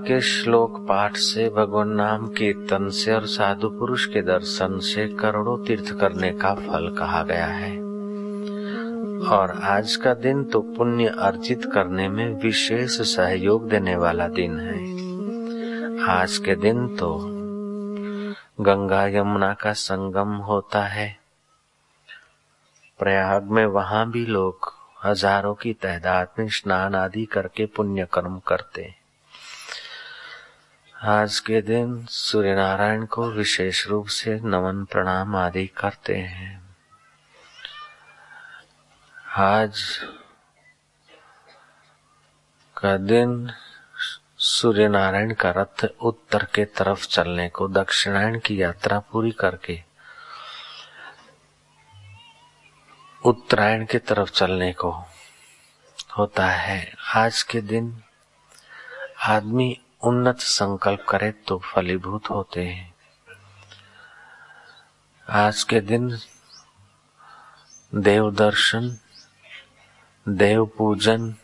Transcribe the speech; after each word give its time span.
के 0.00 0.20
श्लोक 0.20 0.78
पाठ 0.88 1.16
से 1.16 1.48
भगवान 1.48 1.88
नाम 1.88 2.26
कीर्तन 2.28 2.88
से 2.90 3.12
और 3.14 3.26
साधु 3.26 3.68
पुरुष 3.68 4.06
के 4.06 4.22
दर्शन 4.22 4.78
से 4.84 5.06
करोड़ों 5.14 5.56
तीर्थ 5.64 5.92
करने 6.00 6.30
का 6.32 6.54
फल 6.56 6.88
कहा 6.98 7.22
गया 7.22 7.46
है। 7.46 7.70
और 9.30 9.50
आज 9.64 9.96
का 9.96 10.14
दिन 10.16 10.44
तो 10.44 10.60
पुण्य 10.76 11.14
अर्जित 11.18 11.64
करने 11.64 12.08
में 12.08 12.26
विशेष 12.34 13.00
सहयोग 13.06 13.68
देने 13.68 13.96
वाला 13.96 14.28
दिन 14.28 14.58
है। 14.60 16.08
आज 16.10 16.38
के 16.38 16.54
दिन 16.56 16.86
तो 16.96 17.16
गंगा 18.60 19.06
यमुना 19.08 19.52
का 19.54 19.72
संगम 19.72 20.36
होता 20.44 20.84
है। 20.84 21.08
प्रयाग 23.00 23.50
में 23.50 23.64
वहाँ 23.66 24.10
भी 24.10 24.24
लोग 24.26 24.72
हज़ारों 25.04 25.54
की 25.54 25.72
तादाद 25.72 26.28
में 26.38 26.48
स्नान 26.50 26.94
आदि 26.94 27.24
करके 27.24 27.66
पुण्य 27.66 28.06
कर्म 28.12 28.38
करते 28.46 28.82
हैं। 28.82 28.98
आज 31.02 31.38
के 31.40 31.60
दिन 31.62 32.06
सूर्य 32.06 32.54
नारायण 32.54 33.04
को 33.06 33.30
विशेष 33.30 33.86
रूप 33.86 34.06
से 34.06 34.34
नमन 34.40 34.84
प्रणाम 34.84 35.36
आदि 35.36 35.66
करते 35.66 36.16
हैं। 36.16 36.76
आज 39.36 39.82
का 42.76 42.96
दिन 42.96 43.50
सूर्य 44.38 44.88
नारायण 44.88 45.34
का 45.34 45.50
रथ 45.50 45.86
उत्तर 46.00 46.44
के 46.44 46.64
तरफ़ 46.64 47.06
चलने 47.08 47.48
को 47.48 47.68
दक्षिणायन 47.68 48.38
की 48.38 48.62
यात्रा 48.62 48.98
पूरी 48.98 49.30
करके 49.30 49.82
उत्तरायण 53.24 53.86
की 53.86 53.98
तरफ़ 53.98 54.30
चलने 54.30 54.72
को 54.72 54.90
होता 56.18 56.46
है। 56.46 56.92
आज 57.16 57.42
के 57.42 57.60
दिन 57.60 58.02
आदमी 59.28 59.80
उन्नत 60.02 60.38
संकल्प 60.38 61.04
करे 61.08 61.30
तो 61.32 61.58
फलीभूत 61.58 62.30
होते 62.30 62.64
हैं। 62.64 62.94
आज 65.28 65.62
के 65.62 65.80
दिन 65.80 66.08
देव 67.94 68.30
दर्शन, 68.30 68.88
देव 70.28 70.64
पूजन, 70.78 71.34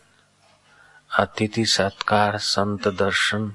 अतिथि 1.11 1.65
सत्कार, 1.65 2.37
संत 2.37 2.87
दर्शन 2.87 3.53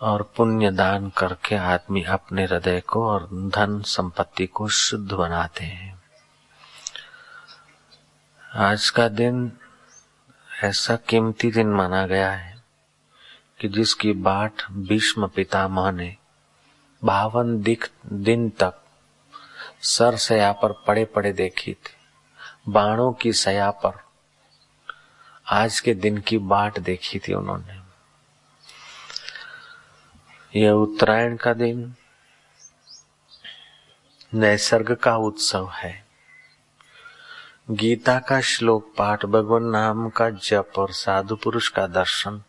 और 0.00 0.22
पुण्य 0.36 0.70
दान 0.70 1.10
करके 1.10 1.56
आदमी 1.56 2.02
अपने 2.02 2.44
हृदय 2.44 2.80
को 2.80 3.06
और 3.08 3.28
धन 3.56 3.80
संपत्ति 3.82 4.46
को 4.46 4.68
शुद्ध 4.68 5.12
बनाते 5.12 5.64
हैं। 5.64 6.02
आज 8.54 8.90
का 8.90 9.08
दिन 9.08 9.52
ऐसा 10.64 10.96
कीमती 10.96 11.50
दिन 11.50 11.68
माना 11.68 12.06
गया 12.06 12.32
है 12.32 12.53
कि 13.60 13.68
जिसकी 13.68 14.12
बाट 14.12 14.52
भीष्म 14.70 15.28
पितामह 15.28 15.90
ने 15.90 16.16
बावन 17.04 17.62
दिख 17.62 17.90
दिन 18.06 18.50
तक 18.50 18.80
सर 19.82 20.16
सया 20.16 20.52
पर 20.52 20.72
पड़े 20.72 21.04
पड़े 21.04 21.32
देखी 21.32 21.74
थी। 21.74 21.96
बाणों 22.68 23.12
की 23.12 23.32
सया 23.32 23.70
पर 23.70 24.04
आज 25.46 25.80
के 25.80 25.94
दिन 25.94 26.18
की 26.18 26.38
बाट 26.38 26.78
देखी 26.78 27.18
थी 27.18 27.34
उन्होंने। 27.34 27.84
यह 30.60 30.70
उत्तरायण 30.70 31.36
का 31.36 31.52
दिन 31.54 31.94
नैसर्ग 34.34 34.94
का 34.94 35.16
उत्सव 35.16 35.68
है। 35.68 36.06
गीता 37.70 38.18
का 38.18 38.40
श्लोक 38.40 38.94
पाठ, 38.98 39.26
भगवान 39.26 39.64
नाम 39.64 40.10
का 40.10 40.30
जप 40.30 40.72
और 40.78 40.92
साधु 40.92 41.36
पुरुष 41.36 41.68
का 41.68 41.86
दर्शन। 41.86 42.42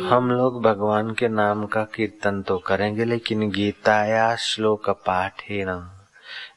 हम 0.08 0.30
लोग 0.30 0.62
भगवान 0.62 1.10
के 1.14 1.28
नाम 1.28 1.64
का 1.66 1.82
कीर्तन 1.84 2.40
तो 2.42 2.56
करेंगे, 2.58 3.04
लेकिन 3.04 3.50
गीता 3.50 3.96
या 4.04 4.34
श्लोक 4.36 4.88
पाठ 5.06 5.42
ही 5.42 5.64
न। 5.64 5.74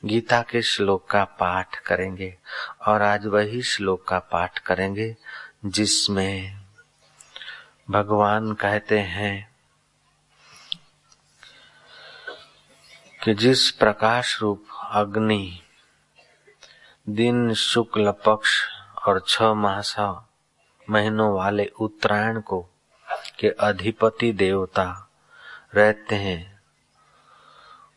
गीता 0.06 0.42
के 0.42 0.62
श्लोक 0.62 1.06
का 1.10 1.24
पाठ 1.40 1.76
करेंगे, 1.80 2.34
और 2.88 3.02
आज 3.02 3.26
वही 3.26 3.62
श्लोक 3.62 4.08
का 4.08 4.20
पाठ 4.32 4.60
करेंगे, 4.60 5.16
जिसमें 5.66 6.62
भगवान 7.90 8.54
कहते 8.54 9.00
हैं 9.00 9.50
कि 13.24 13.34
जिस 13.36 13.70
प्रकाश 13.74 14.38
रूप 14.42 14.66
अग्नि, 14.92 15.60
दिन 17.10 17.54
शुक्ल 17.54 18.14
पक्ष 18.26 18.60
और 19.08 19.24
छ 19.28 19.54
मास 19.58 19.96
महीनों 20.88 21.34
वाले 21.36 21.72
उत्तरायण 21.82 22.40
को 22.42 22.68
के 23.40 23.48
अधिपति 23.50 24.34
देवता 24.34 25.10
रहते 25.76 26.16
हैं। 26.16 26.62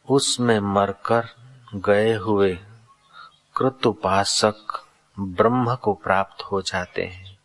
उसमें 0.08 0.60
मरकर 0.60 1.28
गए 1.74 2.14
हुए 2.14 2.58
कृत 3.56 3.86
उपासक 3.86 4.86
ब्रह्म 5.20 5.74
को 5.74 5.94
प्राप्त 5.94 6.42
हो 6.42 6.62
जाते 6.62 7.04
हैं। 7.04 7.38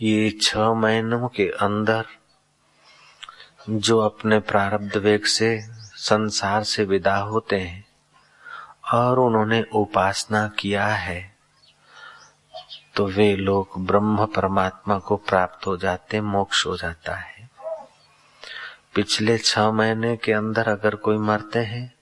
ये 0.00 0.38
छह 0.42 0.72
महीनों 0.72 1.28
के 1.28 1.48
अंदर 1.48 2.06
जो 3.70 3.98
अपने 3.98 4.38
प्रारब्ध 4.38 4.96
वेग 4.96 5.24
से 5.24 5.62
संसार 5.94 6.62
से 6.62 6.84
विदा 6.84 7.16
होते 7.16 7.60
हैं 7.60 7.86
और 8.94 9.18
उन्होंने 9.18 9.62
उपासना 9.62 10.48
किया 10.48 10.86
है। 10.86 11.33
तो 12.96 13.06
वे 13.06 13.36
लोग 13.36 13.86
ब्रह्म 13.86 14.26
परमात्मा 14.26 14.98
को 14.98 15.16
प्राप्त 15.16 15.66
हो 15.66 15.76
जाते, 15.76 16.20
मोक्ष 16.20 16.66
हो 16.66 16.76
जाता 16.76 17.14
है। 17.14 17.50
पिछले 18.94 19.38
छह 19.38 19.70
महीने 19.70 20.16
के 20.16 20.32
अंदर 20.32 20.68
अगर 20.68 20.94
कोई 20.94 21.16
मरते 21.18 21.58
हैं 21.58 21.94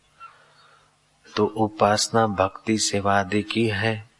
तो 1.36 1.46
उपासना, 1.46 2.26
भक्ति, 2.26 2.78
सेवा 2.78 3.18
आदि 3.20 3.42
की 3.42 3.66
है 3.68 4.10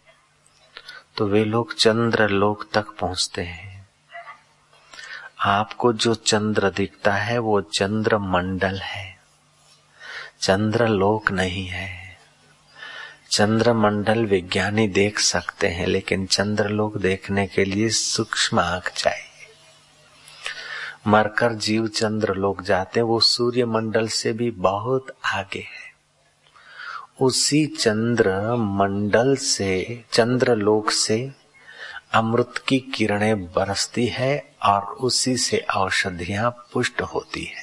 तो 1.17 1.27
वे 1.27 1.45
लोग 1.45 1.75
चंद्र 1.75 2.29
लोक 2.29 2.67
तक 2.73 2.87
पहुँचते 3.01 3.43
हैं। 3.43 3.89
आपको 5.41 5.93
जो 5.93 6.15
चंद्र 6.15 6.71
दिखता 6.71 7.13
है, 7.13 7.39
वो 7.39 7.61
चंद्र 7.61 8.19
मंडल 8.19 8.79
है। 8.79 9.17
चंद्र 10.41 10.89
लोक 10.89 11.31
नहीं 11.31 11.67
है। 11.67 12.02
चंद्र 13.33 13.73
मंडल 13.73 14.25
विज्ञानी 14.25 14.89
देख 14.89 15.19
सकते 15.19 15.69
हैं, 15.69 15.87
लेकिन 15.87 16.27
चंद्र 16.27 16.69
लोक 16.69 16.97
देखने 16.97 17.47
के 17.47 17.65
लिए 17.65 17.89
सूक्ष्म 17.89 18.61
आँख 18.61 18.93
चाहिए। 18.93 19.47
मरकर 21.07 21.53
जीव 21.53 21.89
चंद्र 21.89 22.35
लोक 22.35 22.63
जाते, 22.63 23.01
वो 23.01 23.21
सूर्य 23.21 23.65
मंडल 23.65 24.09
से 24.09 24.33
भी 24.33 24.51
बहुत 24.51 25.07
आगे 25.25 25.59
है। 25.59 25.93
उसी 27.21 27.67
चंद्र 27.67 28.55
मंडल 28.55 29.37
से 29.37 30.05
चंद्र 30.13 30.57
लोक 30.57 30.91
से 30.91 31.33
अमृत 32.13 32.55
की 32.69 32.79
किरणें 32.79 33.45
बरसती 33.45 34.07
है 34.07 34.55
और 34.63 34.83
उसी 34.83 35.37
से 35.37 35.59
औषधियाँ 35.59 36.51
पुष्ट 36.73 37.03
होती 37.03 37.45
है। 37.45 37.62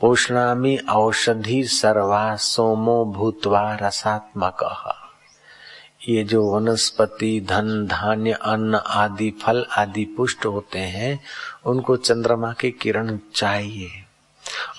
पोषणामी 0.00 0.78
औषधि 0.78 1.64
सर्वा 1.64 2.36
सोमो 2.36 3.04
भूतवा 3.04 3.74
रसात्मक। 3.74 4.84
ये 6.08 6.24
जो 6.24 6.50
वनस्पति, 6.50 7.46
धन, 7.48 7.86
धान्य, 7.86 8.32
अन्न 8.32 8.74
आदि, 8.74 9.30
फल 9.42 9.66
आदि 9.78 10.04
पुष्ट 10.04 10.46
होते 10.46 10.78
हैं, 10.78 11.20
उनको 11.66 11.96
चंद्रमा 11.96 12.52
के 12.52 12.70
किरण 12.70 13.18
चाहिए। 13.34 13.88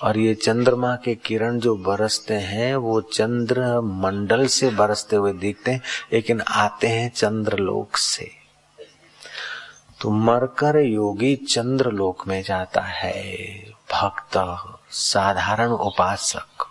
और 0.02 0.18
ये 0.18 0.34
चंद्रमा 0.34 0.96
के 0.96 1.14
किरण 1.14 1.58
जो 1.58 1.76
बरसते 1.76 2.34
हैं, 2.34 2.76
वो 2.76 3.00
चंद्र 3.00 3.80
मंडल 3.80 4.46
से 4.46 4.70
बरसते 4.70 5.16
हुए 5.16 5.32
दिखते 5.32 5.70
हैं, 5.70 5.82
लेकिन 6.12 6.40
आते 6.40 6.86
हैं 6.86 7.10
चंद्रलोक 7.10 7.96
से। 7.96 8.30
तो 10.00 10.10
मरकर 10.10 10.78
योगी 10.78 11.36
चंद्रलोक 11.36 12.28
में 12.28 12.42
जाता 12.42 12.80
है, 12.80 13.34
भक्त 13.92 14.36
साधारण 14.90 15.68
उपासक। 15.68 16.66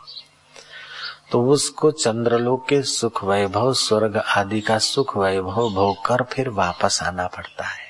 तो 1.31 1.49
उसको 1.49 1.91
चंद्रलोक 1.91 2.67
के 2.69 2.83
सुख 2.83 3.23
वैभव, 3.23 3.73
स्वर्ग 3.73 4.17
आदि 4.17 4.61
का 4.61 4.79
सुख 4.79 5.17
वैभव 5.17 5.69
भोग 5.69 6.05
कर 6.05 6.23
फिर 6.23 6.49
वापस 6.49 6.99
आना 7.03 7.27
पड़ता 7.27 7.63
है। 7.63 7.89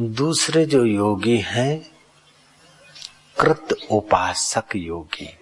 दूसरे 0.00 0.66
जो 0.66 0.84
योगी 0.84 1.38
हैं, 1.38 1.90
कृत 3.40 3.76
उपासक 3.90 4.76
योगी। 4.76 5.38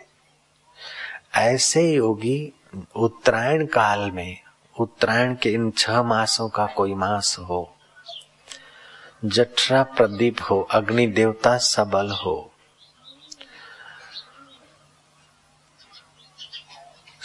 ऐसे 1.34 1.92
योगी 1.92 2.52
उत्तरायण 2.96 3.66
काल 3.66 4.10
में, 4.10 4.38
उत्तरायण 4.80 5.34
के 5.34 5.52
इन 5.52 5.70
छह 5.70 6.02
मासों 6.02 6.48
का 6.48 6.66
कोई 6.66 6.94
मास 6.94 7.36
हो 7.38 7.72
जठरा 9.24 9.82
प्रदीप 9.82 10.36
हो 10.50 10.60
अग्नि 10.70 11.06
देवता 11.06 11.58
सबल 11.58 12.10
हो 12.10 12.45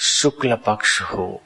शुक्ल 0.01 0.55
पक्ष 0.55 1.01
हो। 1.01 1.41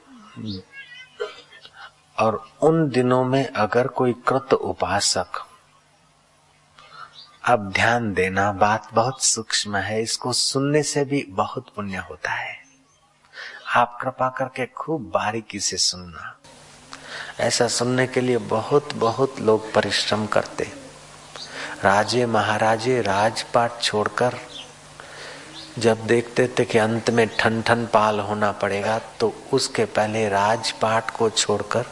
और 2.18 2.48
उन 2.62 2.88
दिनों 2.88 3.24
में 3.24 3.46
अगर 3.46 3.86
कोई 3.86 4.12
कृत 4.12 4.52
उपासक, 4.52 5.26
अब 7.44 7.72
ध्यान 7.72 8.14
देना 8.14 8.52
बात 8.52 8.88
बहुत 8.94 9.24
सूक्ष्म 9.24 9.76
है, 9.76 10.02
इसको 10.02 10.32
सुनने 10.32 10.82
से 10.82 11.04
भी 11.04 11.26
बहुत 11.28 11.66
पुण्य 11.76 11.96
होता 11.96 12.30
है। 12.30 12.56
आप 13.74 13.98
कृपा 14.00 14.28
करके 14.28 14.66
खूब 14.66 15.10
बारीकी 15.10 15.60
से 15.60 15.76
सुनना। 15.76 16.38
ऐसा 17.40 17.68
सुनने 17.68 18.06
के 18.06 18.20
लिए 18.20 18.38
बहुत 18.38 18.94
बहुत 18.94 19.40
लोग 19.40 19.72
परिश्रम 19.72 20.26
करते। 20.26 20.72
राजे 21.84 22.26
महाराजे 22.26 23.02
राजपाट 23.02 23.80
छोड़कर 23.82 24.38
जब 25.78 26.06
देखते 26.06 26.46
थे 26.48 26.64
कि 26.64 26.78
अंत 26.78 27.10
में 27.10 27.26
ठन 27.38 27.60
ठन 27.62 27.84
पाल 27.86 28.20
होना 28.20 28.50
पड़ेगा 28.52 28.98
तो 29.20 29.32
उसके 29.52 29.84
पहले 29.84 30.28
राजपाट 30.28 31.10
को 31.10 31.30
छोड़कर 31.30 31.84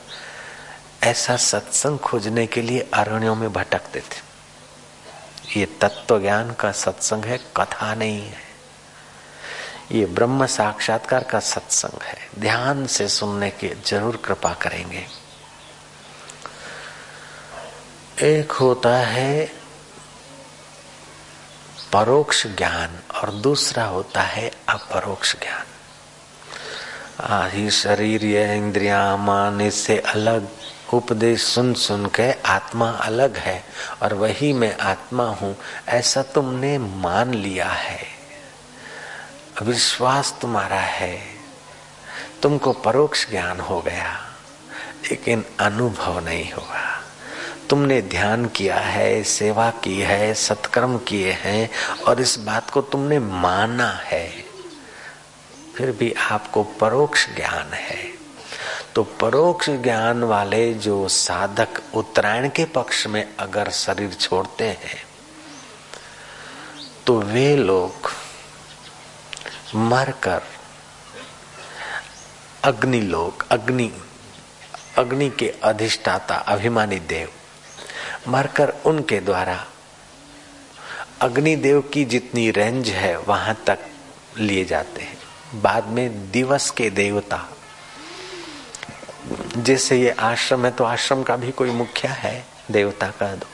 ऐसा 1.03 1.37
सत्संग 1.37 1.99
खोजने 1.99 2.47
के 2.47 2.63
लिए 2.63 2.89
अरण्यों 2.95 3.35
में 3.35 3.53
भटकते 3.53 4.01
थे। 4.01 5.61
ये 5.61 5.67
तत्व 5.81 6.21
ज्ञान 6.21 6.53
का 6.53 6.71
सत्संग 6.73 7.25
है, 7.25 7.39
कथा 7.57 7.95
नहीं 7.95 8.21
है। 8.21 8.43
ये 9.93 10.07
ब्रह्म 10.07 10.47
साक्षात्कार 10.47 11.23
का 11.23 11.41
सत्संग 11.41 12.03
है। 12.03 12.17
ध्यान 12.39 12.87
से 12.87 13.09
सुनने 13.09 13.51
की 13.51 13.69
ज़रूर 13.87 14.17
कृपा 14.17 14.53
करेंगे। 14.55 15.05
एक 18.23 18.53
होता 18.53 18.97
है 18.97 19.64
परोक्ष 21.95 22.47
ज्ञान 22.47 22.99
और 23.15 23.31
दूसरा 23.31 23.85
होता 23.85 24.23
है 24.23 24.51
अपरोक्ष 24.69 25.35
ज्ञान। 25.35 25.65
आही 27.21 27.71
शरीर 27.71 28.25
ये 28.25 28.57
इंद्रिया 28.57 29.17
मान 29.17 29.61
इससे 29.61 29.99
अलग, 29.99 30.49
उपदेश 30.95 31.43
सुन 31.43 31.75
सुन 31.75 32.07
के 32.07 32.33
आत्मा 32.33 32.91
अलग 32.91 33.37
है 33.37 33.65
और 34.03 34.15
वही 34.15 34.53
मैं 34.53 34.79
आत्मा 34.79 35.25
हूँ, 35.25 35.57
ऐसा 35.89 36.23
तुमने 36.23 36.79
मान 36.79 37.35
लिया 37.35 37.69
है। 37.69 38.07
विश्वास 39.63 40.35
तुम्हारा 40.41 40.81
है। 40.81 41.21
तुमको 42.43 42.73
परोक्ष 42.73 43.31
ज्ञान 43.31 43.61
हो 43.61 43.81
गया, 43.81 44.35
लेकिन 45.11 45.45
अनुभव 45.61 46.21
नहीं 46.25 46.53
हुआ 46.53 46.94
तुमने 47.71 48.01
ध्यान 48.03 48.47
किया 48.47 48.77
है, 48.77 49.23
सेवा 49.23 49.71
की 49.85 50.01
है, 50.01 50.35
सत्कर्म 50.35 50.99
किए 50.99 51.33
हैं 51.33 51.71
और 52.07 52.21
इस 52.21 52.39
बात 52.39 52.71
को 52.71 52.81
तुमने 52.83 53.19
माना 53.19 53.91
है। 54.05 54.29
फिर 55.77 55.91
भी 55.91 56.13
आपको 56.13 56.63
परोक्ष 56.81 57.27
ज्ञान 57.37 57.73
है। 57.73 58.15
तो 58.95 59.03
परोक्ष 59.21 59.71
ज्ञान 59.71 60.25
वाले 60.25 60.75
जो 60.75 61.09
साधक 61.09 61.81
उत्तरायण 61.95 62.49
के 62.49 62.65
पक्ष 62.65 63.07
में 63.07 63.27
अगर 63.39 63.71
शरीर 63.71 64.13
छोड़ते 64.15 64.65
हैं 64.65 65.03
तो 67.07 67.21
वे 67.21 67.57
लोग 67.57 68.11
मरकर 69.75 70.43
अग्नि 72.65 73.01
लोग 73.01 73.47
अग्नि 73.51 73.91
अग्नि 74.99 75.31
के 75.31 75.49
अधिष्ठाता, 75.65 76.35
अभिमानी 76.35 76.99
देव 76.99 77.29
मरकर 78.29 78.73
उनके 78.87 79.21
द्वारा। 79.21 79.59
अग्निदेव 81.21 81.81
की 81.93 82.05
जितनी 82.05 82.51
रेंज 82.51 82.89
है, 82.89 83.17
वहाँ 83.19 83.57
तक 83.67 83.79
लिए 84.39 84.65
जाते 84.65 85.03
हैं। 85.03 85.63
बाद 85.63 85.87
में 85.87 86.31
दिवस 86.31 86.71
के 86.71 86.91
देवता। 86.91 87.49
जैसे 89.57 90.01
ये 90.01 90.11
आश्रम 90.11 90.65
है 90.65 90.71
तो 90.71 90.85
आश्रम 90.85 91.23
का 91.23 91.37
भी 91.37 91.51
कोई 91.53 91.71
मुखिया 91.71 92.13
है, 92.13 92.45
देवता 92.71 93.09
का 93.11 93.35
दो। 93.35 93.47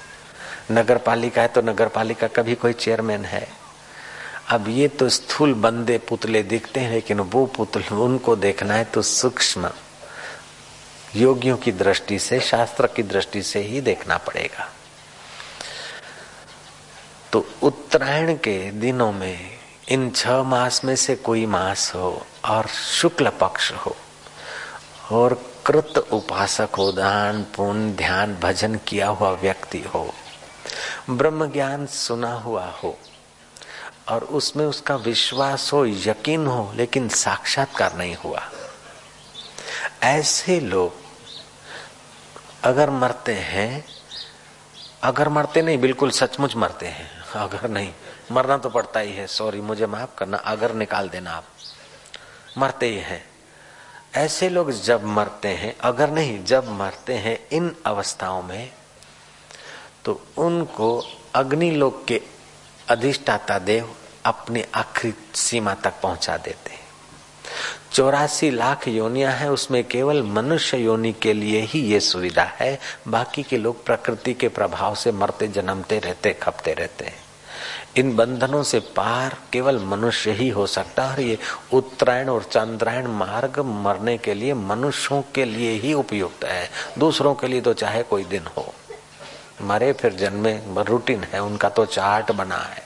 नगर 0.75 0.99
पालिका 0.99 1.43
है 1.43 1.49
तो 1.49 1.63
नगर 1.63 1.89
पालिका 1.89 2.27
का 2.27 2.43
भी 2.43 2.55
कोई 2.55 2.73
चेयरमैन 2.73 3.25
है। 3.25 3.47
अब 4.49 4.69
ये 4.69 4.89
तो 4.89 5.09
स्थूल 5.09 5.55
बंदे 5.55 5.99
पुतले 5.99 6.43
दिखते 6.43 6.81
हैं, 6.81 6.91
लेकिन 6.91 7.21
वो 7.21 7.45
पुतले 7.47 7.95
उनको 7.97 8.37
देखना 8.37 8.75
है 8.75 8.85
तो 8.85 9.03
सूक्ष्म। 9.03 9.71
योगियों 11.17 11.57
की 11.57 11.73
दृष्टि 11.73 12.19
से, 12.19 12.41
शास्त्र 12.41 12.87
की 12.87 13.03
दृष्टि 13.03 13.43
से 13.43 13.61
ही 13.61 13.81
देखना 13.81 14.17
पड़ेगा। 14.17 14.69
तो 17.33 17.47
उत्तरायण 17.63 18.35
के 18.35 18.71
दिनों 18.71 19.13
में, 19.13 19.59
इन 19.89 20.11
छह 20.11 20.43
मास 20.43 20.85
में 20.85 20.97
से 20.97 21.17
कोई 21.17 21.47
मास 21.47 21.93
हो 21.95 22.27
और 22.45 22.67
शुक्ल 22.67 23.29
पक्ष 23.29 23.73
हो, 23.73 23.97
और 25.11 25.35
कृत 25.67 25.99
उपासक 25.99 26.69
हो, 26.79 26.93
दान, 26.93 27.43
पुण्य, 27.43 27.93
ध्यान, 27.93 28.35
भजन 28.35 28.75
किया 28.75 29.09
हुआ 29.09 29.31
व्यक्ति 29.31 29.81
हो, 29.95 30.15
ब्रह्म 31.11 31.53
ज्ञान 31.53 31.87
सुना 31.87 32.33
हुआ 32.33 32.65
हो, 32.65 32.99
और 34.09 34.25
उसमें 34.25 34.67
उसका 34.67 34.97
विश्वास 34.97 35.73
हो, 35.73 35.87
यकीन 35.87 36.47
हो, 36.47 36.73
लेकिन 36.77 37.09
साक्षात्कार 37.09 37.97
नहीं 37.97 38.17
हुआ। 38.17 38.51
ऐसे 40.03 40.61
लोग 40.61 40.95
अगर 42.65 42.91
मरते 42.91 43.35
हैं, 43.35 43.85
अगर 45.03 45.29
मरते 45.29 45.63
नहीं, 45.63 45.79
बिल्कुल 45.79 46.11
सचमुच 46.11 46.57
मरते 46.57 46.87
हैं। 46.87 47.23
अगर 47.33 47.69
नहीं, 47.69 47.93
मरना 48.33 48.59
तो 48.59 48.71
पड़ता 48.71 49.01
ही 49.01 49.13
है 49.13 49.27
सॉरी 49.27 49.61
मुझे 49.61 49.87
माफ़ 49.87 50.11
करना, 50.19 50.37
अगर 50.37 50.75
निकाल 50.75 51.09
देना 51.09 51.31
आप। 51.33 51.45
मरते 52.59 52.87
ही 52.87 52.97
हैं। 52.97 53.31
ऐसे 54.15 54.49
लोग 54.49 54.71
जब 54.71 55.05
मरते 55.05 55.49
हैं, 55.49 55.79
अगर 55.79 56.11
नहीं, 56.11 56.45
जब 56.45 56.69
मरते 56.69 57.15
हैं 57.15 57.49
इन 57.53 57.77
अवस्थाओं 57.87 58.43
में 58.43 58.73
तो 60.05 60.27
उनको 60.39 61.05
अग्नि 61.35 61.71
लोक 61.71 62.05
के 62.09 62.23
अधिष्ठाता 62.89 63.59
देव 63.59 63.97
अपनी 64.25 64.65
आखिरी 64.75 65.15
सीमा 65.35 65.75
तक 65.75 65.95
पहुँचा 66.03 66.37
देते 66.37 66.71
हैं। 66.71 66.80
चौरासी 67.93 68.51
लाख 68.51 68.89
योनिया 68.89 69.31
है, 69.31 69.51
उसमें 69.51 69.85
केवल 69.85 70.23
मनुष्य 70.23 70.79
योनि 70.79 71.13
के 71.13 71.33
लिए 71.33 71.61
ही 71.61 71.81
ये 71.81 72.01
सुविधा 72.01 72.43
है। 72.43 72.79
बाकी 73.09 73.43
के 73.43 73.57
लोग 73.57 73.85
प्रकृति 73.85 74.35
के 74.35 74.49
प्रभाव 74.49 74.95
से 74.95 75.13
मरते, 75.13 75.49
जन्मते 75.49 75.99
रहते, 75.99 76.33
खपते 76.33 76.73
रहते 76.73 77.05
हैं। 77.05 77.17
इन 77.97 78.17
बंधनों 78.17 78.63
से 78.63 78.81
पार 78.81 79.37
केवल 79.53 79.79
मनुष्य 79.79 80.31
ही 80.31 80.49
हो 80.49 80.67
सकता 80.67 81.05
है, 81.05 81.13
और 81.13 81.21
ये 81.21 81.39
उत्तरायण 81.73 82.29
और 82.29 82.43
चंद्रायण 82.43 83.07
मार्ग 83.07 83.59
मरने 83.59 84.19
के 84.19 84.35
लिए 84.35 84.55
मनुष्यों 84.55 85.23
के 85.35 85.45
लिए 85.45 85.71
ही 85.71 85.95
उपयुक्त 85.95 86.45
है। 86.45 86.71
दूसरों 86.99 87.35
के 87.35 87.49
लिए 87.49 87.61
तो 87.61 87.73
चाहे 87.73 88.03
कोई 88.03 88.25
दिन 88.25 88.45
हो। 88.57 88.75
मरे 89.63 89.93
फिर 89.93 90.13
जन्मे, 90.13 90.61
रूटीन 90.79 91.25
है, 91.25 91.43
उनका 91.43 91.69
तो 91.69 91.87
चार्ट 91.87 92.33
बना 92.33 92.57
है। 92.57 92.83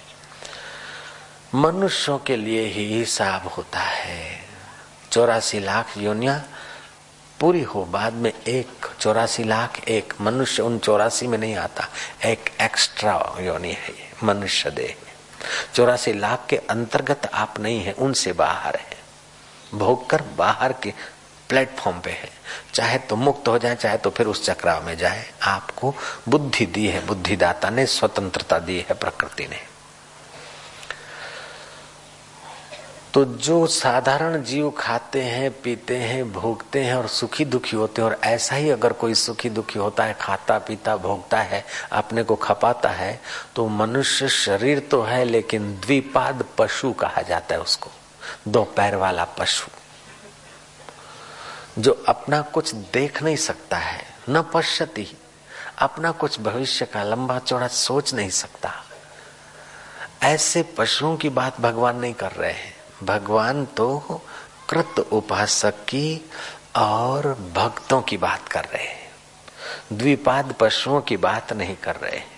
मनुष्यों 1.54 2.18
के 2.18 2.36
लिए 2.36 2.62
ही 2.62 2.98
हिसाब 2.98 3.48
होता 3.48 3.80
है। 3.80 4.43
चौरासी 5.14 5.60
लाख 5.60 5.98
योनिया, 5.98 6.42
पूरी 7.40 7.62
हो 7.62 7.84
बाद 7.84 8.12
में 8.12 8.32
एक 8.42 8.86
चौरासी 9.00 9.44
लाख, 9.44 9.88
एक 9.88 10.14
मनुष्य 10.20 10.62
उन 10.62 10.78
चौरासी 10.78 11.26
में 11.26 11.38
नहीं 11.38 11.56
आता, 11.56 11.88
एक 12.24 12.50
एक्स्ट्रा 12.60 13.36
योनि 13.40 13.72
है 13.72 13.94
मनुष्य 14.24 14.70
देह। 14.70 14.96
चौरासी 15.74 16.12
लाख 16.12 16.46
के 16.48 16.56
अंतर्गत 16.56 17.30
आप 17.34 17.60
नहीं 17.60 17.84
है, 17.84 17.92
उनसे 17.92 18.32
बाहर 18.32 18.76
है। 18.76 18.96
भोग 19.74 20.10
कर 20.10 20.22
बाहर 20.22 20.72
के 20.72 20.92
प्लेटफॉर्म 21.48 22.00
पे 22.00 22.10
है। 22.10 22.30
चाहे 22.74 22.98
तो 22.98 23.16
मुक्त 23.16 23.48
हो 23.48 23.58
जाए, 23.58 23.76
चाहे 23.76 23.96
तो 23.96 24.10
फिर 24.10 24.26
उस 24.26 24.44
चक्राव 24.44 24.86
में 24.86 24.96
जाए। 24.96 25.30
आपको 25.42 25.94
बुद्धि 26.28 26.66
दी 26.66 26.86
है, 26.86 27.06
बुद्धिदाता 27.06 27.70
ने 27.70 27.86
स्वतंत्रता 27.86 28.58
दी 28.58 28.86
है 28.88 28.94
प्रकृति 28.94 29.46
ने। 29.46 29.73
तो 33.14 33.24
जो 33.24 33.66
साधारण 33.66 34.42
जीव 34.42 34.70
खाते 34.70 35.20
हैं, 35.22 35.50
पीते 35.62 35.96
हैं, 35.96 36.32
भोगते 36.32 36.80
हैं 36.84 36.94
और 36.94 37.06
सुखी 37.08 37.44
दुखी 37.44 37.76
होते 37.76 38.02
हैं, 38.02 38.08
और 38.08 38.18
ऐसा 38.24 38.56
ही 38.56 38.70
अगर 38.70 38.92
कोई 38.92 39.14
सुखी 39.14 39.50
दुखी 39.50 39.78
होता 39.78 40.04
है, 40.04 40.16
खाता, 40.20 40.58
पीता, 40.58 40.96
भोगता 40.96 41.40
है, 41.40 41.64
अपने 41.92 42.22
को 42.22 42.36
खपाता 42.36 42.88
है 42.90 43.20
तो 43.56 43.68
मनुष्य 43.68 44.28
शरीर 44.28 44.80
तो 44.80 45.02
है, 45.02 45.24
लेकिन 45.24 45.72
द्विपाद 45.76 46.44
पशु 46.58 46.92
कहा 46.92 47.22
जाता 47.22 47.54
है 47.54 47.60
उसको। 47.60 47.90
दो 48.48 48.64
पैर 48.76 48.96
वाला 48.96 49.24
पशु, 49.38 49.70
जो 51.78 51.92
अपना 52.08 52.40
कुछ 52.42 52.74
देख 52.74 53.22
नहीं 53.22 53.36
सकता 53.38 53.76
है, 53.78 54.04
न 54.28 54.42
पश्यति, 54.54 55.06
अपना 55.78 56.10
कुछ 56.10 56.40
भविष्य 56.40 56.86
का 56.86 57.02
लंबा 57.04 57.38
चौड़ा 57.38 57.66
सोच 57.68 58.14
नहीं 58.14 58.30
सकता। 58.34 58.72
ऐसे 60.24 60.62
पशुओं 60.78 61.16
की 61.16 61.28
बात 61.30 61.60
भगवान 61.60 61.96
नहीं 61.96 62.14
कर 62.14 62.32
रहे 62.32 62.52
हैं। 62.52 62.73
भगवान 63.02 63.64
तो 63.66 64.20
कृत 64.70 64.98
उपासक 65.12 65.74
की 65.88 66.30
और 66.76 67.52
भक्तों 67.54 68.02
की 68.02 68.16
बात 68.16 68.48
कर 68.48 68.64
रहे 68.64 68.84
हैं। 68.84 69.10
द्विपाद 69.92 70.54
पशुओं 70.60 71.00
की 71.00 71.16
बात 71.16 71.52
नहीं 71.52 71.76
कर 71.76 71.96
रहे 71.96 72.16
हैं। 72.16 72.32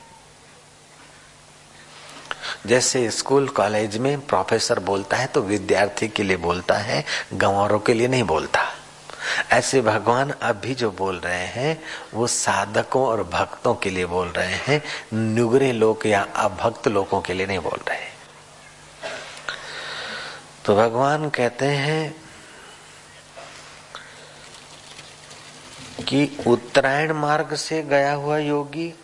जैसे 2.66 3.10
स्कूल, 3.10 3.48
कॉलेज 3.48 3.96
में 3.96 4.26
प्रोफेसर 4.26 4.78
बोलता 4.78 5.16
है 5.16 5.26
तो 5.26 5.40
विद्यार्थी 5.40 6.08
के 6.08 6.22
लिए 6.22 6.36
बोलता 6.36 6.74
है, 6.74 7.04
गंवारों 7.34 7.78
के 7.78 7.94
लिए 7.94 8.08
नहीं 8.08 8.22
बोलता। 8.22 8.64
ऐसे 9.50 9.80
भगवान 9.80 10.30
अभी 10.30 10.74
जो 10.74 10.90
बोल 10.90 11.16
रहे 11.16 11.46
हैं, 11.46 11.82
वो 12.14 12.26
साधकों 12.26 13.06
और 13.06 13.22
भक्तों 13.22 13.74
के 13.74 13.90
लिए 13.90 14.06
बोल 14.06 14.28
रहे 14.28 14.54
हैं, 14.54 14.82
नुगरे 15.12 15.72
लोग 15.72 16.06
या 16.06 16.26
अभक्त 16.36 16.88
लोगों 16.88 17.20
के 17.20 17.34
लिए 17.34 17.46
नहीं 17.46 17.58
बोल 17.58 17.80
रहे 17.88 18.15
तो 20.66 20.74
भगवान 20.76 21.30
कहते 21.30 21.66
हैं 21.66 22.16
कि 26.04 26.38
उत्तरायण 26.46 27.12
मार्ग 27.12 27.54
से 27.54 27.82
गया 27.82 28.12
हुआ 28.12 28.38
योगी 28.38 28.94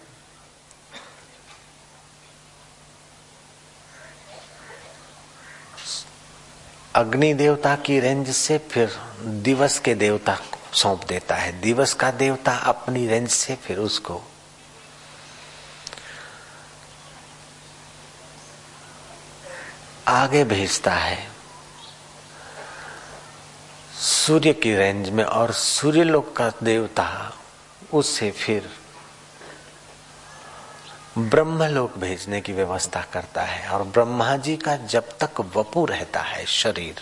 अग्नि 6.94 7.34
देवता 7.34 7.76
की 7.76 8.00
रेंज 8.00 8.30
से 8.30 8.58
फिर 8.58 8.98
दिवस 9.20 9.78
के 9.78 9.94
देवता 9.94 10.34
को 10.34 10.76
सौंप 10.76 11.04
देता 11.04 11.34
है। 11.34 11.60
दिवस 11.60 11.94
का 11.94 12.10
देवता 12.10 12.56
अपनी 12.56 13.06
रेंज 13.06 13.28
से 13.28 13.54
फिर 13.54 13.78
उसको 13.78 14.22
आगे 20.08 20.44
भेजता 20.44 20.94
है। 20.94 21.31
सूर्य 24.02 24.52
की 24.52 24.74
रेंज 24.76 25.08
में 25.10 25.24
और 25.24 25.52
सूर्यलोक 25.52 26.36
का 26.36 26.52
देवता, 26.62 27.32
उसे 27.92 28.30
फिर 28.30 28.68
ब्रह्म 31.18 31.64
लोक 31.64 31.98
भेजने 31.98 32.40
की 32.40 32.52
व्यवस्था 32.52 33.04
करता 33.12 33.42
है 33.42 33.68
और 33.68 33.84
ब्रह्मा 33.84 34.36
जी 34.36 34.56
का 34.56 34.76
जब 34.76 35.08
तक 35.18 35.40
वपु 35.56 35.84
रहता 35.84 36.20
है 36.20 36.46
शरीर 36.46 36.94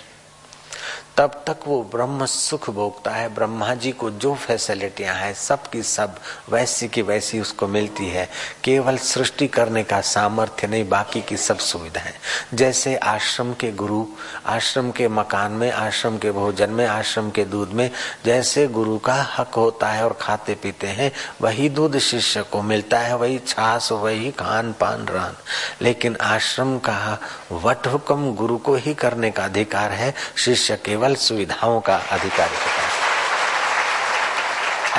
तब 1.16 1.44
तक 1.46 1.56
वो 1.66 1.82
ब्रह्म 1.82 2.26
सुख 2.26 2.70
भोगता 2.70 3.10
है, 3.10 3.34
ब्रह्मा 3.34 3.74
जी 3.74 3.92
को 3.92 4.10
जो 4.10 4.34
फैसिलिटियाँ 4.34 5.14
हैं 5.14 5.34
सब 5.34 5.70
की 5.70 5.82
सब 5.82 6.16
वैसी 6.50 6.88
की 6.88 7.02
वैसी 7.02 7.40
उसको 7.40 7.66
मिलती 7.66 8.08
है। 8.08 8.28
केवल 8.64 8.96
सृष्टि 8.96 9.48
करने 9.48 9.82
का 9.82 10.00
सामर्थ्य 10.00 10.66
नहीं, 10.66 10.88
बाकी 10.88 11.22
की 11.22 11.36
सब 11.36 11.58
सुविधाएँ। 11.58 12.14
जैसे 12.54 12.96
आश्रम 12.96 13.52
के 13.52 13.72
गुरु, 13.72 14.06
आश्रम 14.46 14.90
के 14.90 15.08
मकान 15.08 15.52
में, 15.52 15.72
आश्रम 15.72 16.18
के 16.18 16.30
भोजन 16.30 16.70
में, 16.70 16.86
आश्रम 16.86 17.30
के 17.30 17.44
दूध 17.44 17.70
में, 17.70 17.90
जैसे 18.24 18.66
गुरु 18.66 18.98
का 18.98 19.14
हक 19.14 19.54
होता 19.54 19.88
है 19.88 20.04
और 20.04 20.18
खाते 20.20 20.54
पीते 20.54 20.86
हैं, 20.86 21.12
वही 21.42 21.68
दूध 21.68 21.98
शिष्य 21.98 22.42
को 22.42 22.62
मिलता 22.62 22.98
है, 22.98 23.16
वही 23.16 23.38
छाछ 23.38 23.92
वही 23.92 24.30
खान 24.30 24.72
पान, 24.72 25.06
रान। 25.08 25.36
लेकिन 25.82 26.16
आश्रम 26.20 26.78
का 26.78 27.18
वट 27.52 27.86
हुक्म 27.86 28.34
गुरु 28.34 28.58
को 28.58 28.74
ही 28.74 28.94
करने 28.94 29.30
का 29.30 29.44
अधिकार 29.44 29.92
है, 29.92 30.14
शिष्य 30.36 30.76
केवल 30.76 30.99
केवल 31.00 31.14
सुविधाओं 31.14 31.80
का 31.80 31.96
अधिकारी 32.12 32.56
होता 32.56 32.82
है 32.82 32.98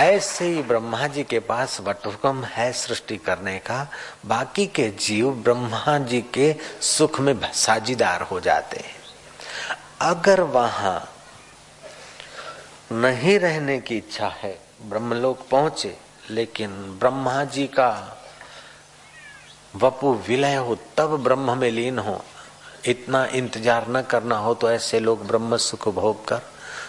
ऐसे 0.09 0.45
ही 0.45 0.61
ब्रह्मा 0.61 1.07
जी 1.07 1.23
के 1.23 1.39
पास 1.39 1.77
वटुकम 1.81 2.43
है 2.43 2.71
सृष्टि 2.73 3.17
करने 3.17 3.57
का, 3.59 3.87
बाकी 4.25 4.65
के 4.67 4.87
जीव 4.99 5.29
ब्रह्मा 5.43 5.97
जी 5.97 6.21
के 6.33 6.55
सुख 6.81 7.19
में 7.19 7.35
साझीदार 7.53 8.21
हो 8.21 8.39
जाते 8.39 8.79
हैं। 8.79 8.95
अगर 10.01 10.41
वहाँ 10.41 10.97
नहीं 12.91 13.37
रहने 13.39 13.79
की 13.79 13.97
इच्छा 13.97 14.27
है, 14.41 14.57
ब्रह्मलोक 14.89 15.47
पहुँचे, 15.51 15.97
लेकिन 16.29 16.69
ब्रह्मा 16.99 17.43
जी 17.45 17.67
का 17.67 17.91
वपु 19.75 20.13
विलय 20.27 20.55
हो, 20.55 20.75
तब 20.97 21.17
ब्रह्म 21.23 21.57
में 21.57 21.71
लीन 21.71 21.99
हो 21.99 22.23
इतना 22.85 23.25
इंतज़ार 23.25 23.87
न 23.89 24.01
करना 24.01 24.37
हो 24.37 24.53
तो 24.53 24.71
ऐसे 24.71 24.99
लोग 24.99 25.27
ब्रह्म 25.27 25.57
सुख 25.57 25.87
भोग 25.87 26.27
कर 26.27 26.41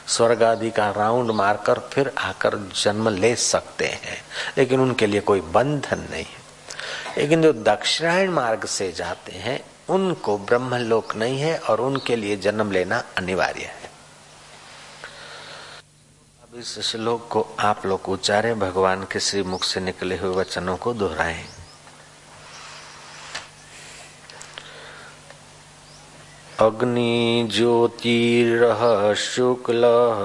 स्वर्ग 0.07 0.43
आदि 0.43 0.71
का 0.71 0.91
राउंड 0.91 1.31
मारकर 1.31 1.79
फिर 1.93 2.13
आकर 2.19 2.57
जन्म 2.85 3.09
ले 3.09 3.37
सकते 3.37 3.87
हैं। 3.87 4.17
लेकिन 4.59 4.81
उनके 4.81 5.07
लिए 5.07 5.21
कोई 5.21 5.41
बंधन 5.41 6.07
नहीं 6.11 6.25
है। 6.25 6.41
लेकिन 7.19 7.43
जो 7.43 7.53
दक्षिणायन 7.53 8.31
मार्ग 8.31 8.65
से 8.65 8.93
जाते 8.93 9.33
हैं, 9.33 9.61
उनको 9.89 10.39
ब्रह्मलोक 10.39 11.17
नहीं 11.17 11.41
है 11.41 11.59
और 11.59 11.81
उनके 11.81 12.17
लिए 12.17 12.37
जन्म 12.37 12.73
लेना 12.73 13.03
अनिवार्य 13.19 13.61
है। 13.61 13.91
अब 16.43 16.59
इस 16.59 16.79
श्लोक 16.81 17.29
को 17.29 17.47
आप 17.61 17.87
लोग 17.87 18.09
उच्चारे, 18.09 18.55
भगवान 18.55 19.05
के 19.05 19.21
श्री 19.21 19.43
मुख 19.43 19.65
से 19.65 19.81
निकले 19.81 20.19
हुए 20.19 20.35
वचनों 20.37 20.77
को 20.77 20.95
दोहराएँ। 20.95 21.45
अग्निज्योतिरः 26.61 29.15
शुक्लः 29.15 30.23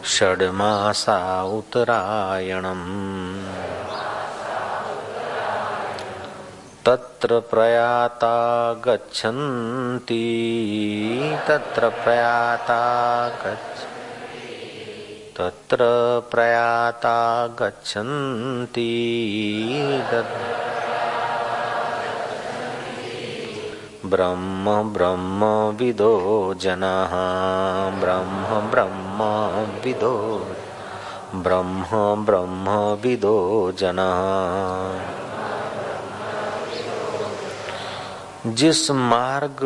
षड्मासा 0.05 1.45
उत्तरायणम्। 1.45 3.20
तत्र 6.87 7.39
प्रयाता 7.41 8.37
गच्छन्ति 8.85 10.21
तत्र 11.49 11.89
प्रयाता 11.89 12.79
गच्छ 13.43 13.83
तत्र 15.37 15.79
प्रयाता 16.31 17.19
गच्छन्ति 17.47 18.89
ब्रह्म 24.07 24.93
ब्रह्म 24.93 25.45
विदो 25.79 26.15
जनाः। 26.55 27.15
ब्रह्म 28.01 28.61
ब्रह्म 28.71 29.23
विदो 29.85 30.17
ब्रह्म 31.35 32.25
ब्रह्म 32.25 32.71
विदो 33.03 33.39
जनाः। 33.73 35.20
जिस 38.47 38.91
मार्ग 38.91 39.59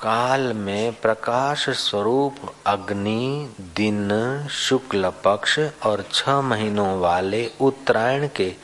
काल 0.00 0.40
में 0.40 0.92
प्रकाश 0.92 1.68
स्वरूप 1.68 2.54
अग्नि, 2.66 3.54
दिन, 3.60 4.08
शुक्ल 4.50 5.12
पक्ष 5.24 5.58
और 5.82 6.04
छह 6.14 6.40
महीनों 6.40 7.00
वाले 7.00 7.50
उत्तरायण 7.60 8.28
के 8.36 8.54